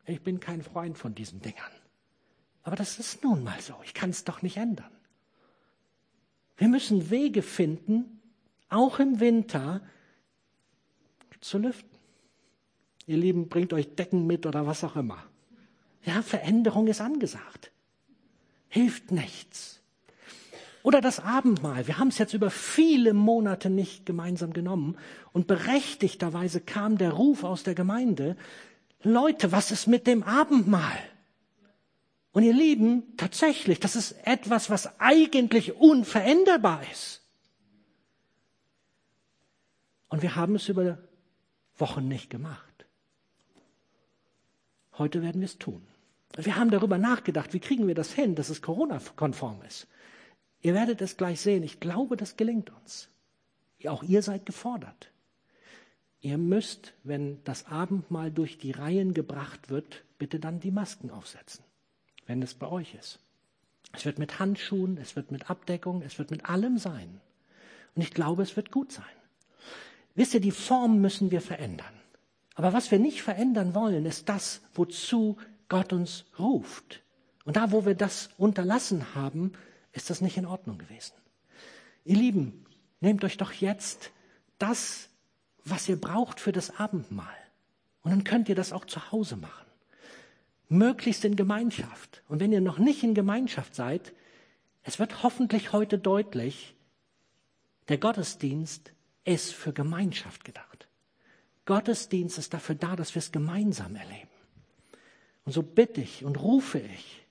Ich 0.06 0.22
bin 0.22 0.41
kein 0.41 0.62
Freund 0.62 0.98
von 0.98 1.16
diesen 1.16 1.41
Dingern. 1.41 1.72
Aber 2.62 2.76
das 2.76 3.00
ist 3.00 3.24
nun 3.24 3.46
mal 3.46 3.62
so. 3.62 3.74
Ich 3.86 3.94
kann 3.94 4.10
es 4.10 4.26
doch 4.26 4.41
nicht 4.41 4.58
ändern. 4.58 4.91
Wir 6.58 6.68
müssen 6.68 7.10
Wege 7.10 7.41
finden, 7.41 8.22
auch 8.68 9.00
im 9.00 9.22
Winter 9.22 9.80
zu 11.39 11.58
lüften. 11.58 11.98
Ihr 13.06 13.18
Lieben, 13.18 13.48
bringt 13.48 13.72
euch 13.72 13.96
Decken 13.96 14.28
mit 14.28 14.46
oder 14.46 14.68
was 14.68 14.84
auch 14.84 14.98
immer. 14.98 15.24
Ja, 16.04 16.22
Veränderung 16.22 16.88
ist 16.88 17.00
angesagt. 17.00 17.72
Hilft 18.68 19.12
nichts. 19.12 19.83
Oder 20.84 21.00
das 21.00 21.22
Abendmahl. 21.22 21.88
Wir 21.88 21.98
haben 21.98 22.10
es 22.10 22.18
jetzt 22.18 22.34
über 22.34 22.52
viele 22.52 23.14
Monate 23.14 23.70
nicht 23.70 24.06
gemeinsam 24.06 24.52
genommen. 24.52 24.98
Und 25.32 25.48
berechtigterweise 25.48 26.60
kam 26.60 26.98
der 26.98 27.12
Ruf 27.12 27.46
aus 27.46 27.64
der 27.64 27.74
Gemeinde, 27.74 28.36
Leute, 29.02 29.52
was 29.52 29.72
ist 29.72 29.88
mit 29.88 30.08
dem 30.08 30.24
Abendmahl? 30.24 31.00
Und 32.34 32.44
ihr 32.44 32.54
Lieben, 32.54 33.16
tatsächlich, 33.16 33.80
das 33.80 33.96
ist 33.96 34.12
etwas, 34.26 34.70
was 34.70 35.00
eigentlich 35.00 35.76
unveränderbar 35.76 36.82
ist. 36.92 37.22
Und 40.10 40.22
wir 40.22 40.36
haben 40.36 40.56
es 40.56 40.68
über 40.68 40.98
Wochen 41.78 42.08
nicht 42.08 42.30
gemacht. 42.30 42.86
Heute 44.98 45.22
werden 45.22 45.42
wir 45.42 45.46
es 45.46 45.58
tun. 45.58 45.82
Wir 46.36 46.56
haben 46.56 46.72
darüber 46.72 46.98
nachgedacht, 46.98 47.54
wie 47.54 47.60
kriegen 47.60 47.88
wir 47.88 47.96
das 47.96 48.12
hin, 48.12 48.36
dass 48.36 48.50
es 48.50 48.62
Corona-konform 48.62 49.62
ist. 49.68 49.88
Ihr 50.64 50.74
werdet 50.74 51.01
es 51.01 51.18
gleich 51.18 51.41
sehen. 51.41 51.61
Ich 51.61 51.80
glaube, 51.80 52.18
das 52.18 52.38
gelingt 52.38 52.72
uns. 52.72 53.09
Auch 53.86 54.01
ihr 54.01 54.22
seid 54.22 54.45
gefordert. 54.45 55.11
Ihr 56.22 56.38
müsst, 56.38 56.93
wenn 57.03 57.43
das 57.43 57.66
Abendmahl 57.66 58.32
durch 58.32 58.57
die 58.57 58.72
Reihen 58.72 59.14
gebracht 59.14 59.70
wird, 59.70 60.03
bitte 60.18 60.39
dann 60.39 60.61
die 60.61 60.72
Masken 60.72 61.11
aufsetzen, 61.11 61.66
wenn 62.28 62.41
es 62.41 62.53
bei 62.53 62.68
euch 62.68 62.95
ist. 62.95 63.20
Es 63.91 64.05
wird 64.05 64.20
mit 64.20 64.39
Handschuhen, 64.39 64.97
es 64.97 65.18
wird 65.18 65.32
mit 65.32 65.49
Abdeckung, 65.49 66.01
es 66.01 66.18
wird 66.18 66.32
mit 66.32 66.45
allem 66.45 66.78
sein. 66.78 67.20
Und 67.93 68.01
ich 68.01 68.14
glaube, 68.14 68.41
es 68.41 68.55
wird 68.55 68.72
gut 68.72 68.93
sein. 68.93 69.03
Wisst 70.16 70.34
ihr, 70.34 70.39
die 70.39 70.51
Form 70.51 71.01
müssen 71.01 71.30
wir 71.30 71.41
verändern. 71.41 71.93
Aber 72.55 72.72
was 72.72 72.89
wir 72.89 72.99
nicht 72.99 73.22
verändern 73.22 73.76
wollen, 73.76 74.05
ist 74.05 74.30
das, 74.30 74.61
wozu 74.74 75.38
Gott 75.68 75.91
uns 75.91 76.24
ruft. 76.39 77.01
Und 77.43 77.57
da, 77.57 77.74
wo 77.74 77.86
wir 77.86 77.95
das 77.95 78.30
unterlassen 78.38 79.14
haben, 79.14 79.51
ist 79.94 80.10
das 80.10 80.22
nicht 80.22 80.38
in 80.38 80.46
Ordnung 80.46 80.78
gewesen. 80.78 81.14
Ihr 82.04 82.18
Lieben, 82.18 82.66
nehmt 83.00 83.24
euch 83.24 83.38
doch 83.38 83.54
jetzt 83.54 84.12
das, 84.58 85.10
was 85.64 85.88
ihr 85.88 86.00
braucht 86.00 86.39
für 86.39 86.52
das 86.52 86.78
Abendmahl. 86.80 87.38
Und 88.02 88.12
dann 88.12 88.24
könnt 88.24 88.50
ihr 88.50 88.56
das 88.56 88.74
auch 88.74 88.86
zu 88.86 89.12
Hause 89.12 89.38
machen. 89.38 89.66
Möglichst 90.68 91.24
in 91.24 91.36
Gemeinschaft. 91.36 92.24
Und 92.28 92.39
wenn 92.39 92.52
ihr 92.52 92.62
noch 92.62 92.80
nicht 92.80 93.04
in 93.04 93.14
Gemeinschaft 93.14 93.76
seid, 93.76 94.14
es 94.82 95.00
wird 95.00 95.24
hoffentlich 95.24 95.72
heute 95.72 95.98
deutlich, 95.98 96.76
der 97.88 97.98
Gottesdienst 97.98 98.91
ist 99.24 99.54
für 99.54 99.72
Gemeinschaft 99.72 100.44
gedacht. 100.44 100.88
Gottesdienst 101.66 102.38
ist 102.38 102.54
dafür 102.54 102.76
da, 102.76 102.96
dass 102.96 103.16
wir 103.16 103.20
es 103.20 103.32
gemeinsam 103.32 103.96
erleben. 103.96 104.30
Und 105.46 105.54
so 105.54 105.62
bitte 105.62 106.02
ich 106.02 106.26
und 106.26 106.41
rufe 106.41 106.80
ich, 106.80 107.26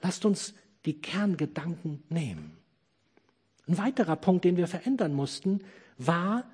lasst 0.00 0.24
uns 0.24 0.54
die 0.86 1.00
Kerngedanken 1.00 2.02
nehmen. 2.08 2.56
Ein 3.66 3.78
weiterer 3.78 4.16
Punkt, 4.16 4.44
den 4.44 4.56
wir 4.56 4.66
verändern 4.66 5.14
mussten, 5.14 5.60
war, 5.96 6.44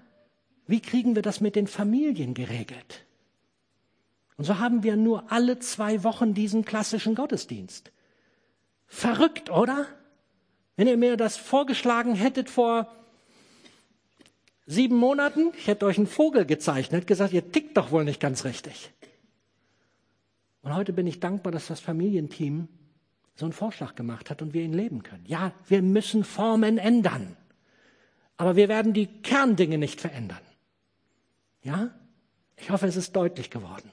wie 0.66 0.80
kriegen 0.80 1.14
wir 1.14 1.22
das 1.22 1.40
mit 1.40 1.56
den 1.56 1.66
Familien 1.66 2.34
geregelt? 2.34 3.04
Und 4.36 4.44
so 4.44 4.58
haben 4.58 4.82
wir 4.82 4.96
nur 4.96 5.30
alle 5.32 5.58
zwei 5.58 6.04
Wochen 6.04 6.32
diesen 6.32 6.64
klassischen 6.64 7.14
Gottesdienst. 7.14 7.90
Verrückt, 8.86 9.50
oder? 9.50 9.86
Wenn 10.76 10.86
ihr 10.86 10.96
mir 10.96 11.16
das 11.16 11.36
vorgeschlagen 11.36 12.14
hättet 12.14 12.48
vor 12.48 12.94
sieben 14.66 14.96
Monaten, 14.96 15.52
ich 15.58 15.66
hätte 15.66 15.84
euch 15.84 15.98
einen 15.98 16.06
Vogel 16.06 16.46
gezeichnet, 16.46 17.06
gesagt, 17.06 17.32
ihr 17.32 17.52
tickt 17.52 17.76
doch 17.76 17.90
wohl 17.90 18.04
nicht 18.04 18.20
ganz 18.20 18.44
richtig. 18.44 18.92
Und 20.62 20.74
heute 20.74 20.92
bin 20.92 21.06
ich 21.06 21.20
dankbar, 21.20 21.52
dass 21.52 21.66
das 21.66 21.80
Familienteam 21.80 22.68
so 23.34 23.46
einen 23.46 23.52
Vorschlag 23.52 23.94
gemacht 23.94 24.30
hat 24.30 24.42
und 24.42 24.52
wir 24.54 24.62
ihn 24.62 24.72
leben 24.72 25.02
können. 25.02 25.24
Ja, 25.26 25.52
wir 25.66 25.82
müssen 25.82 26.24
Formen 26.24 26.78
ändern, 26.78 27.36
aber 28.36 28.56
wir 28.56 28.68
werden 28.68 28.92
die 28.92 29.06
Kerndinge 29.06 29.78
nicht 29.78 30.00
verändern. 30.00 30.40
Ja? 31.62 31.90
Ich 32.56 32.70
hoffe, 32.70 32.86
es 32.86 32.96
ist 32.96 33.16
deutlich 33.16 33.50
geworden. 33.50 33.90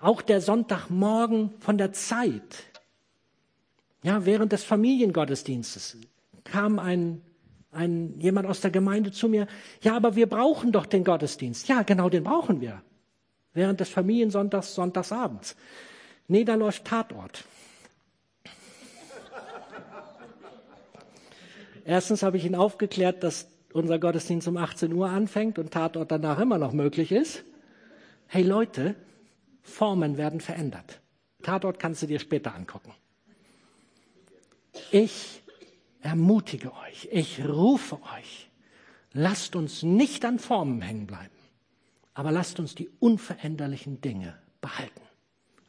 Auch 0.00 0.22
der 0.22 0.40
Sonntagmorgen 0.40 1.50
von 1.60 1.78
der 1.78 1.92
Zeit. 1.92 2.64
Ja, 4.02 4.24
während 4.26 4.52
des 4.52 4.64
Familiengottesdienstes 4.64 5.96
kam 6.44 6.78
ein, 6.78 7.22
ein, 7.72 8.18
jemand 8.20 8.46
aus 8.46 8.60
der 8.60 8.70
Gemeinde 8.70 9.10
zu 9.10 9.28
mir. 9.28 9.46
Ja, 9.80 9.96
aber 9.96 10.16
wir 10.16 10.28
brauchen 10.28 10.72
doch 10.72 10.86
den 10.86 11.04
Gottesdienst. 11.04 11.68
Ja, 11.68 11.82
genau, 11.82 12.08
den 12.08 12.24
brauchen 12.24 12.60
wir. 12.60 12.82
Während 13.52 13.80
des 13.80 13.88
Familiensonntags, 13.88 14.74
Sonntagsabends. 14.74 15.56
Nee, 16.28 16.44
da 16.44 16.54
läuft 16.54 16.84
Tatort. 16.84 17.44
Erstens 21.86 22.24
habe 22.24 22.36
ich 22.36 22.44
ihn 22.44 22.56
aufgeklärt, 22.56 23.22
dass 23.22 23.48
unser 23.72 24.00
Gottesdienst 24.00 24.48
um 24.48 24.56
18 24.56 24.92
Uhr 24.92 25.08
anfängt 25.08 25.56
und 25.58 25.70
Tatort 25.70 26.10
danach 26.10 26.40
immer 26.40 26.58
noch 26.58 26.72
möglich 26.72 27.12
ist. 27.12 27.44
Hey 28.26 28.42
Leute, 28.42 28.96
Formen 29.62 30.16
werden 30.16 30.40
verändert. 30.40 31.00
Tatort 31.42 31.78
kannst 31.78 32.02
du 32.02 32.08
dir 32.08 32.18
später 32.18 32.54
angucken. 32.54 32.92
Ich 34.90 35.42
ermutige 36.00 36.72
euch, 36.74 37.08
ich 37.12 37.44
rufe 37.46 38.00
euch, 38.16 38.50
lasst 39.12 39.54
uns 39.54 39.84
nicht 39.84 40.24
an 40.24 40.40
Formen 40.40 40.82
hängen 40.82 41.06
bleiben, 41.06 41.34
aber 42.14 42.32
lasst 42.32 42.58
uns 42.58 42.74
die 42.74 42.90
unveränderlichen 42.98 44.00
Dinge 44.00 44.36
behalten. 44.60 45.00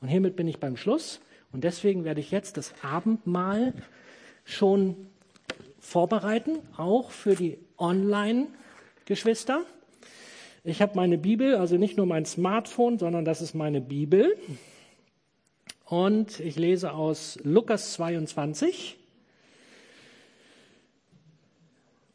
Und 0.01 0.07
hiermit 0.07 0.35
bin 0.35 0.47
ich 0.47 0.59
beim 0.59 0.77
Schluss 0.77 1.19
und 1.51 1.63
deswegen 1.63 2.05
werde 2.05 2.21
ich 2.21 2.31
jetzt 2.31 2.57
das 2.57 2.73
Abendmahl 2.81 3.73
schon 4.45 5.07
vorbereiten, 5.87 6.59
auch 6.75 7.11
für 7.11 7.33
die 7.33 7.57
Online-Geschwister. 7.77 9.61
Ich 10.65 10.81
habe 10.81 10.95
meine 10.95 11.17
Bibel, 11.17 11.55
also 11.55 11.77
nicht 11.77 11.95
nur 11.95 12.05
mein 12.05 12.25
Smartphone, 12.25 12.99
sondern 12.99 13.23
das 13.23 13.41
ist 13.41 13.53
meine 13.53 13.79
Bibel. 13.79 14.37
Und 15.85 16.41
ich 16.41 16.57
lese 16.57 16.91
aus 16.91 17.39
Lukas 17.43 17.93
22. 17.93 18.97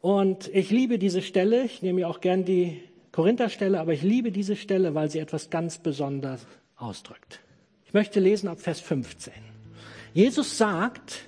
Und 0.01 0.53
ich 0.53 0.69
liebe 0.69 0.99
diese 0.99 1.23
Stelle. 1.23 1.63
Ich 1.63 1.81
nehme 1.81 2.01
ja 2.01 2.07
auch 2.07 2.21
gern 2.21 2.45
die 2.45 2.79
Korintherstelle, 3.11 3.79
aber 3.79 3.93
ich 3.93 4.03
liebe 4.03 4.31
diese 4.31 4.55
Stelle, 4.55 4.93
weil 4.93 5.09
sie 5.09 5.17
etwas 5.17 5.49
ganz 5.49 5.79
Besonderes 5.79 6.45
ausdrückt. 6.75 7.39
Ich 7.87 7.93
möchte 7.95 8.19
lesen 8.19 8.49
ab 8.49 8.59
Vers 8.59 8.81
15. 8.81 9.33
Jesus 10.13 10.59
sagt, 10.59 11.25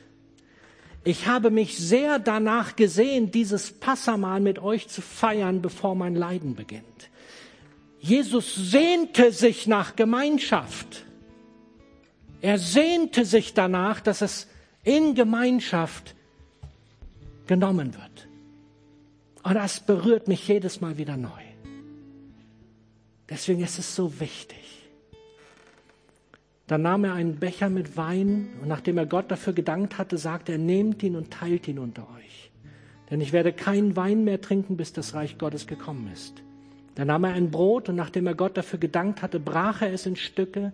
ich 1.06 1.28
habe 1.28 1.52
mich 1.52 1.78
sehr 1.78 2.18
danach 2.18 2.76
gesehen, 2.76 3.30
dieses 3.30 3.72
Passamal 3.72 4.40
mit 4.42 4.58
euch 4.58 4.88
zu 4.88 5.02
feiern, 5.02 5.62
bevor 5.62 5.94
mein 5.94 6.16
Leiden 6.16 6.56
beginnt. 6.56 7.10
Jesus 8.00 8.56
sehnte 8.56 9.32
sich 9.32 9.68
nach 9.68 9.96
Gemeinschaft. 9.96 11.06
Er 12.42 12.58
sehnte 12.58 13.24
sich 13.24 13.54
danach, 13.54 14.02
dass 14.02 14.22
es 14.22 14.48
in 14.84 15.14
Gemeinschaft 15.14 16.16
genommen 17.46 17.94
wird. 17.94 18.28
Und 19.44 19.54
das 19.54 19.80
berührt 19.80 20.28
mich 20.28 20.48
jedes 20.48 20.82
Mal 20.82 20.98
wieder 20.98 21.18
neu. 21.18 21.30
Deswegen 23.30 23.64
ist 23.64 23.78
es 23.78 23.96
so 23.96 24.20
wichtig. 24.20 24.85
Dann 26.68 26.82
nahm 26.82 27.04
er 27.04 27.14
einen 27.14 27.36
Becher 27.36 27.70
mit 27.70 27.96
Wein 27.96 28.50
und 28.62 28.68
nachdem 28.68 28.98
er 28.98 29.06
Gott 29.06 29.30
dafür 29.30 29.54
gedankt 29.54 29.98
hatte, 29.98 30.18
sagte 30.18 30.54
er, 30.54 30.58
nehmt 30.58 31.04
ihn 31.04 31.16
und 31.16 31.32
teilt 31.32 31.68
ihn 31.68 31.78
unter 31.78 32.08
euch. 32.18 32.52
Denn 33.12 33.22
ich 33.22 33.34
werde 33.34 33.54
keinen 33.54 33.96
Wein 33.96 34.24
mehr 34.24 34.42
trinken, 34.42 34.78
bis 34.78 34.92
das 34.92 35.14
Reich 35.14 35.38
Gottes 35.38 35.68
gekommen 35.68 36.10
ist. 36.12 36.42
Dann 36.96 37.08
nahm 37.08 37.26
er 37.26 37.34
ein 37.34 37.52
Brot 37.52 37.90
und 37.90 37.96
nachdem 37.96 38.26
er 38.26 38.36
Gott 38.36 38.58
dafür 38.58 38.80
gedankt 38.80 39.22
hatte, 39.22 39.40
brach 39.40 39.82
er 39.82 39.94
es 39.94 40.06
in 40.06 40.16
Stücke 40.16 40.74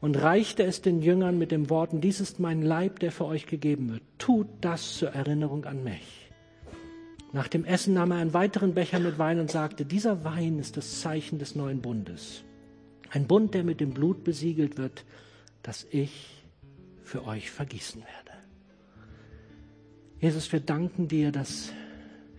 und 0.00 0.20
reichte 0.20 0.64
es 0.64 0.82
den 0.82 1.00
Jüngern 1.00 1.38
mit 1.38 1.52
den 1.52 1.70
Worten, 1.70 2.00
dies 2.00 2.20
ist 2.20 2.40
mein 2.40 2.60
Leib, 2.60 2.98
der 2.98 3.12
für 3.12 3.24
euch 3.24 3.46
gegeben 3.46 3.90
wird. 3.90 4.02
Tut 4.18 4.48
das 4.60 4.96
zur 4.96 5.10
Erinnerung 5.10 5.64
an 5.64 5.84
mich. 5.84 6.30
Nach 7.32 7.48
dem 7.48 7.64
Essen 7.64 7.94
nahm 7.94 8.10
er 8.10 8.18
einen 8.18 8.34
weiteren 8.34 8.74
Becher 8.74 8.98
mit 8.98 9.18
Wein 9.18 9.38
und 9.38 9.50
sagte, 9.50 9.84
dieser 9.84 10.24
Wein 10.24 10.58
ist 10.58 10.76
das 10.76 11.00
Zeichen 11.00 11.38
des 11.38 11.54
neuen 11.54 11.80
Bundes. 11.80 12.42
Ein 13.10 13.26
Bund, 13.26 13.54
der 13.54 13.62
mit 13.62 13.80
dem 13.80 13.90
Blut 13.90 14.24
besiegelt 14.24 14.78
wird, 14.78 15.04
das 15.62 15.86
ich 15.90 16.44
für 17.04 17.24
euch 17.24 17.50
vergießen 17.50 18.00
werde. 18.00 18.38
Jesus, 20.20 20.52
wir 20.52 20.60
danken 20.60 21.08
dir, 21.08 21.32
dass 21.32 21.72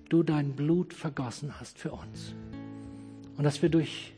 du 0.09 0.23
dein 0.23 0.55
Blut 0.55 0.93
vergossen 0.93 1.59
hast 1.59 1.79
für 1.79 1.91
uns. 1.91 2.35
Und 3.37 3.43
dass 3.43 3.61
wir 3.61 3.69
durch 3.69 4.13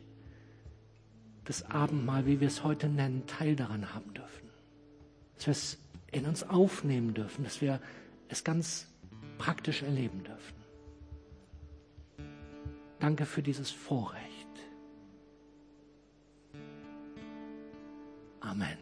das 1.45 1.69
Abendmahl, 1.69 2.25
wie 2.25 2.39
wir 2.39 2.47
es 2.47 2.63
heute 2.63 2.87
nennen, 2.89 3.25
Teil 3.27 3.55
daran 3.55 3.93
haben 3.93 4.13
dürfen. 4.13 4.49
Dass 5.35 5.47
wir 5.47 5.51
es 5.51 5.77
in 6.11 6.25
uns 6.25 6.43
aufnehmen 6.43 7.13
dürfen, 7.13 7.43
dass 7.43 7.61
wir 7.61 7.79
es 8.29 8.43
ganz 8.43 8.87
praktisch 9.37 9.81
erleben 9.81 10.23
dürfen. 10.23 10.55
Danke 12.99 13.25
für 13.25 13.41
dieses 13.41 13.71
Vorrecht. 13.71 14.23
Amen. 18.39 18.77